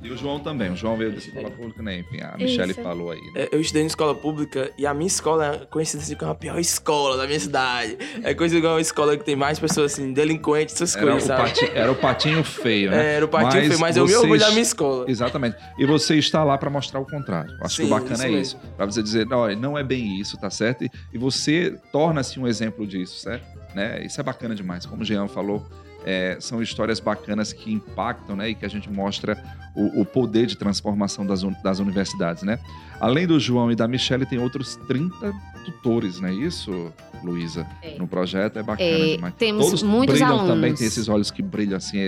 E 0.05 0.11
o 0.11 0.17
João 0.19 0.39
também. 0.39 0.71
O 0.71 0.77
João 0.77 0.97
veio 0.99 1.13
da 1.13 1.17
escola 1.19 1.51
pública, 1.51 1.83
né? 1.83 1.99
Enfim, 2.01 2.21
a 2.21 2.37
Michelle 2.37 2.73
Isso. 2.73 2.83
falou 2.83 3.11
aí. 3.11 3.21
né? 3.33 3.33
É, 3.37 3.49
Eu 3.51 3.61
estudei 3.61 3.83
em 3.83 3.87
escola 3.87 4.15
pública 4.15 4.71
e 4.77 4.87
a 4.87 4.93
minha 4.93 5.07
escola 5.07 5.47
é 5.63 5.67
conhecida 5.67 6.03
assim 6.03 6.15
como 6.15 6.31
a 6.31 6.35
pior 6.35 6.59
escola 6.59 7.17
da 7.17 7.27
minha 7.27 7.41
cidade. 7.41 7.97
É 8.23 8.35
conhecida 8.35 8.61
como 8.61 8.75
uma 8.75 8.81
escola 8.83 9.17
que 9.17 9.25
tem 9.25 9.35
mais 9.35 9.59
pessoas 9.59 9.93
assim, 9.95 10.13
delinquentes, 10.13 10.75
essas 10.75 10.95
Era 10.95 11.11
coisas, 11.13 11.25
o, 11.31 11.33
patinho, 11.37 11.71
era 11.75 11.91
o 11.93 11.95
patinho 11.95 12.45
feio, 12.45 12.91
né? 12.91 12.97
É, 13.13 13.17
era 13.17 13.25
o 13.25 13.29
patinho 13.29 13.65
feio, 13.67 13.81
mas 13.81 13.97
eu 13.97 14.05
me 14.05 14.11
vocês- 14.11 14.23
orgulho 14.23 14.41
da 14.41 14.51
minha 14.51 14.61
escola. 14.63 15.07
Exatamente. 15.09 15.57
E 15.79 15.87
você 15.87 16.17
está 16.17 16.45
lá 16.45 16.59
para 16.59 16.69
mostrar 16.69 17.01
o 17.01 17.07
contrário. 17.07 17.51
Acho 17.63 17.77
que 17.77 17.83
Sim, 17.83 17.89
o 17.89 17.91
bacana 17.95 18.15
isso 18.15 18.25
é 18.25 18.31
isso. 18.31 18.57
Para 18.77 18.85
você 18.85 19.03
dizer, 19.03 19.27
olha, 19.33 19.57
não 19.57 19.79
é 19.79 19.83
bem 19.83 20.21
isso, 20.21 20.37
tá 20.37 20.51
certo? 20.51 20.85
E, 20.85 20.91
e 21.15 21.17
você 21.19 21.79
torna-se 21.91 22.39
um 22.39 22.47
exemplo 22.47 22.87
disso, 22.87 23.21
certo? 23.21 23.47
Né? 23.75 24.05
Isso 24.05 24.21
é 24.21 24.23
bacana 24.23 24.55
demais. 24.55 24.85
Como 24.87 25.03
o 25.03 25.05
Jean 25.05 25.27
falou, 25.29 25.67
é, 26.05 26.37
são 26.41 26.63
histórias 26.63 27.01
bacanas 27.01 27.53
que 27.53 27.73
impactam, 27.73 28.37
né? 28.37 28.51
E 28.51 28.55
que 28.55 28.65
a 28.65 28.69
gente 28.69 28.91
mostra 28.91 29.43
o, 29.75 30.01
o 30.03 30.05
poder 30.05 30.47
de 30.47 30.57
transformação 30.57 31.27
das, 31.27 31.43
un- 31.43 31.55
das 31.63 31.79
universidades, 31.79 32.43
né? 32.43 32.59
Além 33.01 33.27
do 33.27 33.39
João 33.41 33.73
e 33.73 33.75
da 33.77 33.89
Michelle, 33.89 34.25
tem 34.27 34.39
outros 34.39 34.77
30 34.87 35.33
tutores, 35.65 36.21
não 36.21 36.29
é 36.29 36.33
isso, 36.35 36.93
Luísa? 37.23 37.67
É. 37.83 37.97
No 37.99 38.07
projeto 38.07 38.59
é 38.59 38.63
bacana 38.63 38.89
É, 38.91 39.15
demais. 39.17 39.35
temos 39.37 39.65
Todos 39.67 39.83
muitos 39.83 40.15
brilham 40.15 40.33
alunos. 40.39 40.49
também, 40.55 40.75
tem 40.75 40.87
esses 40.87 41.09
olhos 41.09 41.31
que 41.31 41.43
brilham 41.43 41.77
assim. 41.77 41.99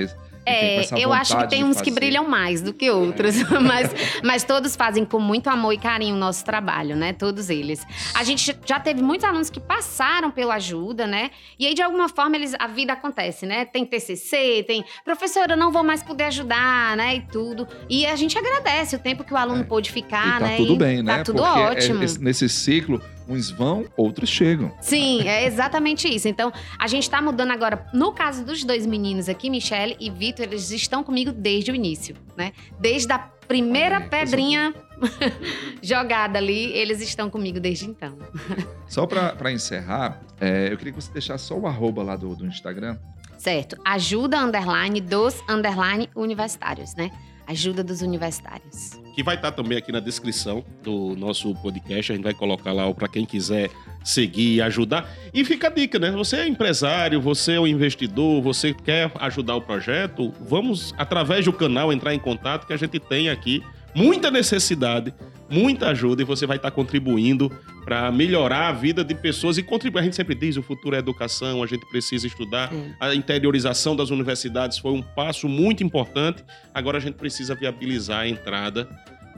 É- 0.46 0.80
É, 0.84 0.86
eu 1.04 1.12
acho 1.12 1.36
que 1.36 1.48
tem 1.48 1.64
uns 1.64 1.80
que 1.80 1.90
brilham 1.90 2.26
mais 2.28 2.62
do 2.62 2.72
que 2.72 2.90
outros, 2.90 3.34
mas, 3.60 3.90
mas 4.22 4.44
todos 4.44 4.76
fazem 4.76 5.04
com 5.04 5.18
muito 5.18 5.48
amor 5.48 5.72
e 5.72 5.78
carinho 5.78 6.14
o 6.14 6.18
nosso 6.18 6.44
trabalho, 6.44 6.94
né? 6.96 7.12
Todos 7.12 7.50
eles. 7.50 7.84
A 8.14 8.22
gente 8.24 8.56
já 8.64 8.78
teve 8.78 9.02
muitos 9.02 9.24
alunos 9.28 9.50
que 9.50 9.58
passaram 9.60 10.30
pela 10.30 10.54
ajuda, 10.54 11.06
né? 11.06 11.30
E 11.58 11.66
aí, 11.66 11.74
de 11.74 11.82
alguma 11.82 12.08
forma, 12.08 12.36
eles, 12.36 12.54
a 12.58 12.66
vida 12.66 12.92
acontece, 12.92 13.44
né? 13.44 13.64
Tem 13.64 13.84
TCC, 13.84 14.64
tem 14.66 14.84
professora, 15.04 15.54
eu 15.54 15.56
não 15.56 15.72
vou 15.72 15.82
mais 15.82 16.02
poder 16.02 16.24
ajudar, 16.24 16.96
né? 16.96 17.16
E 17.16 17.20
tudo. 17.22 17.66
E 17.90 18.06
a 18.06 18.14
gente 18.16 18.38
agradece 18.38 18.94
o 18.96 18.98
tempo 18.98 19.24
que 19.24 19.34
o 19.34 19.36
aluno 19.36 19.62
É. 19.62 19.64
pôde 19.64 19.90
ficar, 19.90 20.26
E 20.26 20.30
tá 20.30 20.46
né? 20.46 20.56
tudo 20.56 20.74
E 20.74 20.78
bem, 20.78 21.02
né? 21.02 21.16
Tá 21.18 21.24
tudo 21.24 21.42
Porque 21.42 21.58
é- 21.58 21.62
ótimo. 21.70 22.02
esse- 22.04 22.22
nesse 22.22 22.48
ciclo, 22.48 23.02
uns 23.28 23.50
vão, 23.50 23.84
outros 23.96 24.28
chegam. 24.28 24.72
Sim, 24.80 25.26
é 25.26 25.46
exatamente 25.46 26.08
isso. 26.08 26.28
Então, 26.28 26.52
a 26.78 26.86
gente 26.86 27.08
tá 27.08 27.20
mudando 27.20 27.50
agora. 27.50 27.86
No 27.92 28.12
caso 28.12 28.44
dos 28.44 28.64
dois 28.64 28.86
meninos 28.86 29.28
aqui, 29.28 29.50
Michelle 29.50 29.96
e 29.98 30.10
Vitor, 30.10 30.44
eles 30.46 30.70
estão 30.70 31.02
comigo 31.02 31.32
desde 31.32 31.70
o 31.70 31.74
início, 31.74 32.16
né? 32.36 32.52
Desde 32.78 33.12
a 33.12 33.18
primeira 33.18 33.96
Olha 33.96 34.08
pedrinha 34.08 34.74
jogada 35.82 36.38
ali, 36.38 36.72
eles 36.72 37.00
estão 37.00 37.30
comigo 37.30 37.60
desde 37.60 37.86
então. 37.86 38.18
Só 38.88 39.06
para 39.06 39.52
encerrar, 39.52 40.20
é, 40.40 40.72
eu 40.72 40.76
queria 40.76 40.92
que 40.92 41.00
você 41.00 41.12
deixasse 41.12 41.44
só 41.44 41.56
o 41.56 41.66
arroba 41.66 42.02
lá 42.02 42.16
do, 42.16 42.34
do 42.34 42.46
Instagram. 42.46 42.98
Certo. 43.38 43.76
Ajuda 43.84 44.38
underline 44.38 45.00
dos 45.00 45.42
underline 45.48 46.08
universitários, 46.14 46.94
né? 46.94 47.10
Ajuda 47.46 47.84
dos 47.84 48.02
universitários. 48.02 49.00
que 49.14 49.22
vai 49.22 49.34
estar 49.36 49.50
também 49.50 49.78
aqui 49.78 49.90
na 49.90 49.98
descrição 50.00 50.62
do 50.82 51.16
nosso 51.16 51.54
podcast. 51.56 52.12
A 52.12 52.14
gente 52.14 52.24
vai 52.24 52.34
colocar 52.34 52.70
lá 52.72 52.92
para 52.92 53.08
quem 53.08 53.24
quiser 53.24 53.70
seguir 54.04 54.56
e 54.56 54.60
ajudar. 54.60 55.10
E 55.32 55.42
fica 55.42 55.68
a 55.68 55.70
dica, 55.70 55.98
né? 55.98 56.10
Você 56.10 56.36
é 56.36 56.46
empresário, 56.46 57.18
você 57.18 57.52
é 57.54 57.60
um 57.60 57.66
investidor, 57.66 58.42
você 58.42 58.74
quer 58.74 59.10
ajudar 59.14 59.56
o 59.56 59.62
projeto, 59.62 60.34
vamos, 60.38 60.94
através 60.98 61.46
do 61.46 61.52
canal, 61.52 61.90
entrar 61.90 62.14
em 62.14 62.18
contato 62.18 62.66
que 62.66 62.74
a 62.74 62.76
gente 62.76 63.00
tem 63.00 63.30
aqui 63.30 63.62
muita 63.96 64.30
necessidade, 64.30 65.14
muita 65.48 65.88
ajuda 65.88 66.20
e 66.20 66.24
você 66.24 66.46
vai 66.46 66.58
estar 66.58 66.70
contribuindo 66.70 67.50
para 67.82 68.12
melhorar 68.12 68.68
a 68.68 68.72
vida 68.72 69.02
de 69.02 69.14
pessoas 69.14 69.56
e 69.56 69.62
contribuir. 69.62 70.00
A 70.00 70.04
gente 70.04 70.16
sempre 70.16 70.34
diz, 70.34 70.56
o 70.56 70.62
futuro 70.62 70.94
é 70.94 70.98
educação, 70.98 71.62
a 71.62 71.66
gente 71.66 71.86
precisa 71.86 72.26
estudar. 72.26 72.70
É. 72.72 72.94
A 73.00 73.14
interiorização 73.14 73.96
das 73.96 74.10
universidades 74.10 74.76
foi 74.76 74.92
um 74.92 75.00
passo 75.00 75.48
muito 75.48 75.82
importante. 75.82 76.44
Agora 76.74 76.98
a 76.98 77.00
gente 77.00 77.14
precisa 77.14 77.54
viabilizar 77.54 78.20
a 78.20 78.28
entrada 78.28 78.86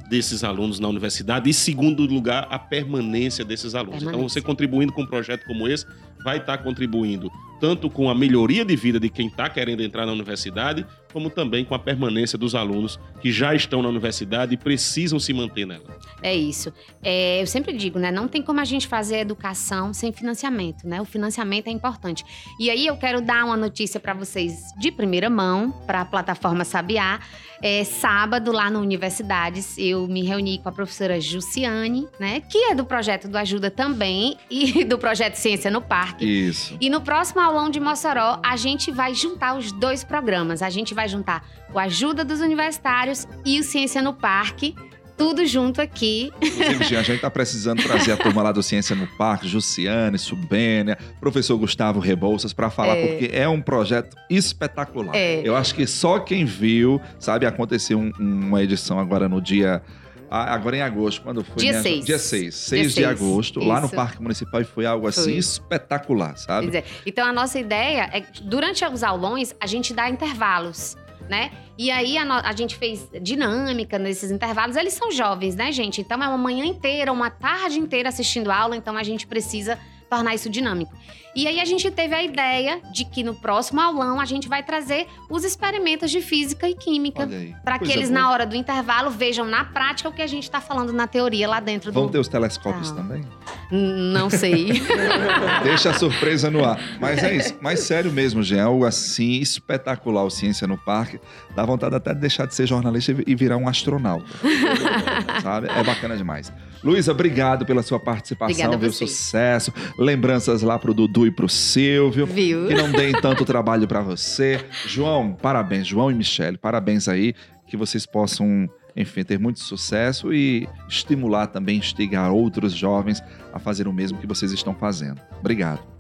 desses 0.09 0.43
alunos 0.43 0.81
na 0.81 0.89
universidade 0.89 1.51
e, 1.51 1.55
segundo 1.55 2.03
lugar, 2.05 2.49
a 2.51 2.59
permanência 2.59 3.45
desses 3.45 3.75
alunos. 3.75 3.97
Então, 3.97 4.13
Permanência. 4.13 4.41
você 4.41 4.45
contribuindo 4.45 4.93
com 4.93 5.03
um 5.03 5.07
projeto 5.07 5.45
como 5.47 5.69
esse, 5.69 5.87
vai 6.25 6.39
estar 6.39 6.59
contribuindo 6.59 7.31
tanto 7.61 7.91
com 7.91 8.09
a 8.09 8.15
melhoria 8.15 8.65
de 8.65 8.77
vida 8.77 8.99
de 8.99 9.09
quem 9.09 9.27
está 9.27 9.49
querendo 9.49 9.83
entrar 9.83 10.07
na 10.07 10.13
universidade, 10.13 10.87
como 11.13 11.31
também 11.31 11.65
com 11.65 11.75
a 11.75 11.79
permanência 11.79 12.39
dos 12.39 12.55
alunos 12.55 12.99
que 13.21 13.33
já 13.33 13.55
estão 13.55 13.83
na 13.83 13.89
universidade 13.89 14.55
e 14.55 14.57
precisam 14.57 15.19
se 15.19 15.33
manter 15.33 15.67
nela. 15.67 15.85
É 16.23 16.35
isso. 16.35 16.73
É, 17.03 17.41
eu 17.41 17.47
sempre 17.47 17.73
digo, 17.73 17.99
né? 17.99 18.11
Não 18.11 18.29
tem 18.29 18.43
como 18.43 18.61
a 18.61 18.65
gente 18.65 18.87
fazer 18.87 19.19
educação 19.19 19.93
sem 19.93 20.13
financiamento, 20.13 20.87
né? 20.87 21.01
O 21.01 21.05
financiamento 21.05 21.69
é 21.69 21.71
importante. 21.71 22.25
E 22.61 22.71
aí 22.71 22.87
eu 22.87 22.97
quero 22.97 23.21
dar 23.21 23.45
uma 23.45 23.57
notícia 23.57 23.99
para 23.99 24.15
vocês 24.15 24.61
de 24.79 24.93
primeira 24.93 25.31
mão 25.31 25.71
para 25.87 26.03
a 26.03 26.05
plataforma 26.05 26.65
Sabiá. 26.65 27.21
É, 27.61 27.83
sábado, 27.83 28.53
lá 28.53 28.71
no 28.71 28.79
Universidades, 28.79 29.77
eu 29.79 30.07
me 30.07 30.23
reuni 30.23 30.59
com 30.59 30.69
a 30.69 30.73
professora 30.73 31.21
Jussiane, 31.21 32.07
né? 32.21 32.41
Que 32.41 32.71
é 32.71 32.75
do 32.75 32.85
projeto 32.85 33.27
do 33.27 33.37
Ajuda 33.37 33.71
também 33.71 34.37
e 34.49 34.85
do 34.85 34.99
projeto 34.99 35.35
Ciência 35.35 35.71
no 35.71 35.81
Parque. 35.81 36.08
Isso. 36.21 36.77
E 36.81 36.89
no 36.91 37.01
próximo 37.01 37.41
aulão 37.41 37.71
de 37.71 37.81
Mossoró, 37.81 38.41
a 38.45 38.57
gente 38.57 38.91
vai 38.91 39.15
juntar 39.15 39.57
os 39.57 39.73
dois 39.73 40.05
programas. 40.05 40.63
A 40.63 40.71
gente 40.71 40.95
vai 40.95 41.09
juntar 41.09 41.45
o 41.73 41.79
Ajuda 41.79 42.25
dos 42.25 42.41
Universitários 42.41 43.27
e 43.45 43.59
o 43.61 43.63
Ciência 43.65 44.01
no 44.03 44.13
Parque. 44.15 44.75
Tudo 45.17 45.45
junto 45.45 45.83
aqui. 45.83 46.31
Inclusive, 46.41 46.85
Jean, 46.85 47.01
a 47.01 47.03
gente 47.03 47.17
está 47.17 47.29
precisando 47.29 47.83
trazer 47.83 48.13
a 48.13 48.17
turma 48.23 48.41
lá 48.41 48.53
do 48.53 48.63
Ciência 48.63 48.95
no 48.95 49.05
Parque, 49.17 49.49
Jussiane, 49.49 50.17
Subênia, 50.17 50.97
professor 51.19 51.59
Gustavo 51.59 51.99
Rebouças, 51.99 52.53
para 52.53 52.71
falar, 52.71 52.97
É. 52.97 53.07
porque 53.09 53.31
é 53.37 53.49
um 53.49 53.61
projeto 53.61 54.17
espetacular. 54.31 55.17
É. 55.17 55.41
Eu 55.45 55.57
acho 55.57 55.75
que 55.75 55.87
só 55.89 56.21
quem 56.21 56.45
viu, 56.45 57.01
sabe, 57.19 57.47
aconteceu 57.47 57.99
um- 57.99 58.13
uma 58.21 58.63
edição 58.63 58.99
agora 59.01 59.29
no 59.29 59.41
dia. 59.43 59.83
Ah, 60.31 60.55
Agora 60.55 60.77
em 60.77 60.83
agosto, 60.83 61.23
quando 61.23 61.43
foi? 61.45 61.57
Dia 61.57 61.73
né? 61.73 61.83
seis. 61.83 62.05
Dia 62.05 62.19
6, 62.19 62.55
6 62.55 62.95
de 62.95 63.05
agosto, 63.05 63.61
lá 63.61 63.81
no 63.81 63.87
isso. 63.87 63.95
Parque 63.97 64.23
Municipal, 64.23 64.61
e 64.61 64.65
foi 64.65 64.87
algo 64.87 65.07
assim 65.07 65.23
Foi. 65.31 65.33
espetacular, 65.39 66.37
sabe? 66.37 66.77
É. 66.77 66.85
Então 67.07 67.27
a 67.27 67.33
nossa 67.33 67.59
ideia 67.59 68.09
é 68.13 68.21
que 68.21 68.43
durante 68.43 68.85
os 68.85 69.03
aulões 69.03 69.55
a 69.61 69.67
gente 69.67 69.93
dá 69.95 70.09
intervalos, 70.09 70.97
né? 71.29 71.51
E 71.77 71.91
aí 71.91 72.19
a, 72.19 72.25
no- 72.25 72.33
a 72.35 72.53
gente 72.57 72.77
fez 72.77 73.09
dinâmica 73.23 73.99
nesses 73.99 74.31
intervalos. 74.31 74.77
Eles 74.77 74.95
são 74.95 75.11
jovens, 75.13 75.55
né, 75.55 75.71
gente? 75.71 76.01
Então 76.01 76.23
é 76.23 76.27
uma 76.29 76.39
manhã 76.39 76.65
inteira, 76.65 77.13
uma 77.13 77.31
tarde 77.31 77.79
inteira 77.79 78.09
assistindo 78.09 78.51
aula, 78.51 78.77
então 78.77 78.97
a 78.97 79.03
gente 79.03 79.27
precisa 79.27 79.79
tornar 80.09 80.35
isso 80.35 80.49
dinâmico. 80.51 80.93
E 81.37 81.47
aí 81.47 81.61
a 81.61 81.65
gente 81.65 81.89
teve 81.91 82.15
a 82.15 82.23
ideia 82.23 82.81
de 82.93 83.05
que 83.05 83.23
no 83.23 83.33
próximo 83.35 83.81
aulão 83.81 84.19
a 84.21 84.25
gente 84.25 84.49
vai 84.49 84.61
trazer 84.63 85.07
os 85.31 85.45
experimentos 85.45 86.11
de 86.11 86.21
física 86.21 86.69
e 86.69 86.75
química. 86.75 87.29
Para 87.63 87.79
que 87.79 87.93
eles, 87.93 88.09
boa. 88.09 88.21
na 88.23 88.31
hora 88.33 88.45
do 88.45 88.57
intervalo, 88.57 89.09
vejam 89.11 89.45
na 89.47 89.65
prática 89.65 90.09
o 90.09 90.13
que 90.13 90.23
a 90.23 90.27
gente 90.27 90.43
está 90.45 90.61
falando 90.61 90.93
na 90.93 91.07
teoria 91.07 91.47
lá 91.47 91.61
dentro 91.61 91.93
Vão 91.93 92.07
do. 92.07 92.13
ter 92.13 92.19
os 92.19 92.27
telescópios 92.27 92.91
Ah. 92.91 92.95
também? 92.95 93.25
Não 93.71 94.29
sei. 94.31 94.83
Deixa 95.63 95.91
a 95.91 95.95
surpresa 95.95 96.51
no 96.51 96.65
ar. 96.65 96.81
Mas 97.01 97.23
é 97.23 97.37
isso. 97.37 97.55
Mas 97.61 97.81
sério 97.81 98.11
mesmo, 98.11 98.43
Jean. 98.43 98.65
Algo 98.65 98.85
assim 98.85 99.33
espetacular, 99.33 100.25
o 100.25 100.31
Ciência 100.31 100.67
no 100.67 100.79
Parque. 100.79 101.21
Dá 101.55 101.65
vontade 101.65 101.95
até 101.95 102.15
de 102.15 102.21
deixar 102.21 102.47
de 102.47 102.55
ser 102.55 102.67
jornalista 102.67 103.15
e 103.25 103.35
virar 103.37 103.59
um 103.59 103.69
astronauta. 103.69 104.27
Sabe? 105.43 105.69
É 105.71 105.85
bacana 105.85 106.17
demais. 106.17 106.53
Luísa, 106.83 107.13
obrigado 107.13 107.67
pela 107.67 107.83
sua 107.83 107.99
participação, 107.99 108.79
viu? 108.79 108.93
Sucesso. 108.93 109.73
Lembranças 109.99 110.63
lá 110.63 110.79
pro 110.79 110.95
Dudu 110.95 111.27
e 111.27 111.31
pro 111.31 111.49
Silvio. 111.49 112.27
Viu? 112.27 112.67
Que 112.67 112.75
não 112.75 112.91
deem 112.91 113.13
tanto 113.13 113.45
trabalho 113.47 113.87
pra 113.87 114.01
você. 114.01 114.65
João, 114.87 115.33
parabéns. 115.33 115.87
João 115.87 116.11
e 116.11 116.15
Michele, 116.15 116.57
parabéns 116.57 117.09
aí. 117.09 117.35
Que 117.67 117.77
vocês 117.77 118.07
possam, 118.07 118.69
enfim, 118.97 119.23
ter 119.23 119.39
muito 119.39 119.61
sucesso 119.61 120.33
e 120.33 120.67
estimular 120.89 121.49
também, 121.49 121.79
instigar 121.79 122.33
outros 122.33 122.73
jovens 122.73 123.23
a 123.53 123.59
fazer 123.59 123.87
o 123.87 123.93
mesmo 123.93 124.19
que 124.19 124.27
vocês 124.27 124.53
estão 124.53 124.75
fazendo. 124.75 125.21
Obrigado. 125.39 125.98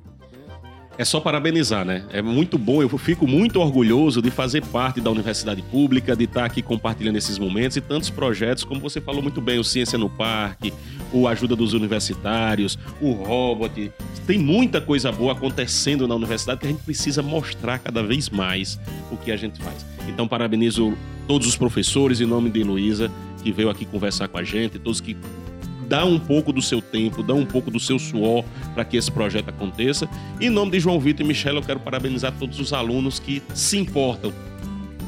É 0.98 1.04
só 1.04 1.20
parabenizar, 1.20 1.84
né? 1.84 2.04
É 2.10 2.20
muito 2.20 2.58
bom, 2.58 2.82
eu 2.82 2.88
fico 2.98 3.24
muito 3.24 3.60
orgulhoso 3.60 4.20
de 4.20 4.32
fazer 4.32 4.64
parte 4.66 5.00
da 5.00 5.08
universidade 5.08 5.62
pública, 5.62 6.16
de 6.16 6.24
estar 6.24 6.44
aqui 6.44 6.60
compartilhando 6.60 7.14
esses 7.14 7.38
momentos 7.38 7.76
e 7.76 7.80
tantos 7.80 8.10
projetos, 8.10 8.64
como 8.64 8.80
você 8.80 9.00
falou 9.00 9.22
muito 9.22 9.40
bem, 9.40 9.60
o 9.60 9.64
Ciência 9.64 9.96
no 9.96 10.10
Parque, 10.10 10.74
o 11.12 11.28
Ajuda 11.28 11.54
dos 11.54 11.72
Universitários, 11.72 12.76
o 13.00 13.12
Robot. 13.12 13.92
Tem 14.26 14.38
muita 14.38 14.80
coisa 14.80 15.12
boa 15.12 15.34
acontecendo 15.34 16.08
na 16.08 16.16
universidade 16.16 16.58
que 16.58 16.66
a 16.66 16.70
gente 16.70 16.82
precisa 16.82 17.22
mostrar 17.22 17.78
cada 17.78 18.02
vez 18.02 18.28
mais 18.28 18.76
o 19.12 19.16
que 19.16 19.30
a 19.30 19.36
gente 19.36 19.62
faz. 19.62 19.86
Então, 20.08 20.26
parabenizo 20.26 20.98
todos 21.28 21.46
os 21.46 21.56
professores 21.56 22.20
em 22.20 22.26
nome 22.26 22.50
de 22.50 22.64
Luísa, 22.64 23.08
que 23.44 23.52
veio 23.52 23.70
aqui 23.70 23.84
conversar 23.84 24.26
com 24.26 24.38
a 24.38 24.42
gente, 24.42 24.80
todos 24.80 25.00
que 25.00 25.16
dá 25.88 26.04
um 26.04 26.18
pouco 26.18 26.52
do 26.52 26.60
seu 26.60 26.82
tempo, 26.82 27.22
dá 27.22 27.34
um 27.34 27.46
pouco 27.46 27.70
do 27.70 27.80
seu 27.80 27.98
suor 27.98 28.44
para 28.74 28.84
que 28.84 28.96
esse 28.96 29.10
projeto 29.10 29.48
aconteça. 29.48 30.08
Em 30.40 30.50
nome 30.50 30.72
de 30.72 30.80
João 30.80 31.00
Vitor 31.00 31.24
e 31.24 31.28
Michelle, 31.28 31.56
eu 31.56 31.62
quero 31.62 31.80
parabenizar 31.80 32.32
todos 32.38 32.60
os 32.60 32.72
alunos 32.72 33.18
que 33.18 33.42
se 33.54 33.78
importam, 33.78 34.32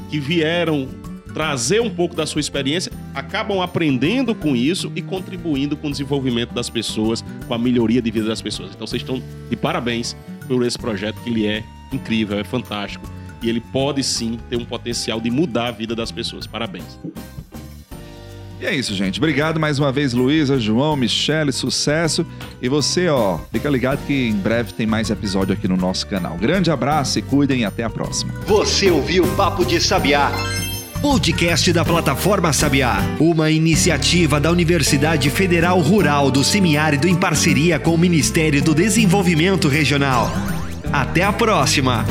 que 0.09 0.19
vieram 0.19 0.89
trazer 1.35 1.81
um 1.81 1.91
pouco 1.91 2.17
da 2.17 2.27
sua 2.27 2.41
experiência, 2.41 2.91
acabam 3.15 3.61
aprendendo 3.61 4.35
com 4.35 4.57
isso 4.57 4.91
e 4.97 5.03
contribuindo 5.03 5.77
com 5.77 5.89
o 5.89 5.91
desenvolvimento 5.91 6.53
das 6.53 6.69
pessoas, 6.69 7.25
com 7.47 7.55
a 7.55 7.59
melhoria 7.59 8.03
de 8.03 8.11
vida 8.11 8.27
das 8.27 8.43
pessoas. 8.43 8.71
Então 8.75 8.87
vocês 8.87 9.03
estão 9.03 9.23
de 9.49 9.57
parabéns 9.57 10.17
por 10.49 10.65
esse 10.67 10.79
projeto 10.79 11.21
que 11.23 11.31
ele 11.31 11.47
é 11.47 11.63
incrível, 11.93 12.39
é 12.39 12.45
fantástico 12.45 13.09
e 13.43 13.49
ele 13.49 13.61
pode 13.61 14.03
sim 14.03 14.39
ter 14.49 14.57
um 14.57 14.65
potencial 14.65 15.21
de 15.21 15.31
mudar 15.31 15.69
a 15.69 15.71
vida 15.71 15.95
das 15.95 16.11
pessoas. 16.11 16.47
Parabéns. 16.47 16.99
E 18.61 18.67
é 18.67 18.75
isso, 18.75 18.95
gente. 18.95 19.19
Obrigado 19.19 19.59
mais 19.59 19.79
uma 19.79 19.91
vez, 19.91 20.13
Luísa, 20.13 20.61
João, 20.61 20.95
Michele, 20.95 21.51
sucesso. 21.51 22.27
E 22.61 22.69
você, 22.69 23.09
ó, 23.09 23.39
fica 23.51 23.71
ligado 23.71 24.05
que 24.07 24.29
em 24.29 24.35
breve 24.35 24.75
tem 24.75 24.87
mais 24.87 25.09
episódio 25.09 25.55
aqui 25.55 25.67
no 25.67 25.79
nosso 25.79 26.07
canal. 26.07 26.37
Grande 26.37 26.71
abraço 26.71 27.19
e 27.19 27.23
cuidem 27.23 27.61
e 27.61 27.65
até 27.65 27.85
a 27.85 27.91
próxima. 27.91 28.35
Você 28.47 28.91
ouviu 28.91 29.27
Papo 29.35 29.65
de 29.65 29.81
Sabiá. 29.81 30.31
Podcast 31.01 31.73
da 31.73 31.83
plataforma 31.83 32.53
Sabiá, 32.53 32.99
uma 33.19 33.51
iniciativa 33.51 34.39
da 34.39 34.51
Universidade 34.51 35.31
Federal 35.31 35.81
Rural 35.81 36.31
do 36.31 36.45
Semiárido 36.45 37.09
em 37.09 37.15
parceria 37.15 37.79
com 37.79 37.95
o 37.95 37.99
Ministério 37.99 38.63
do 38.63 38.75
Desenvolvimento 38.75 39.67
Regional. 39.67 40.31
Até 40.93 41.23
a 41.23 41.33
próxima! 41.33 42.05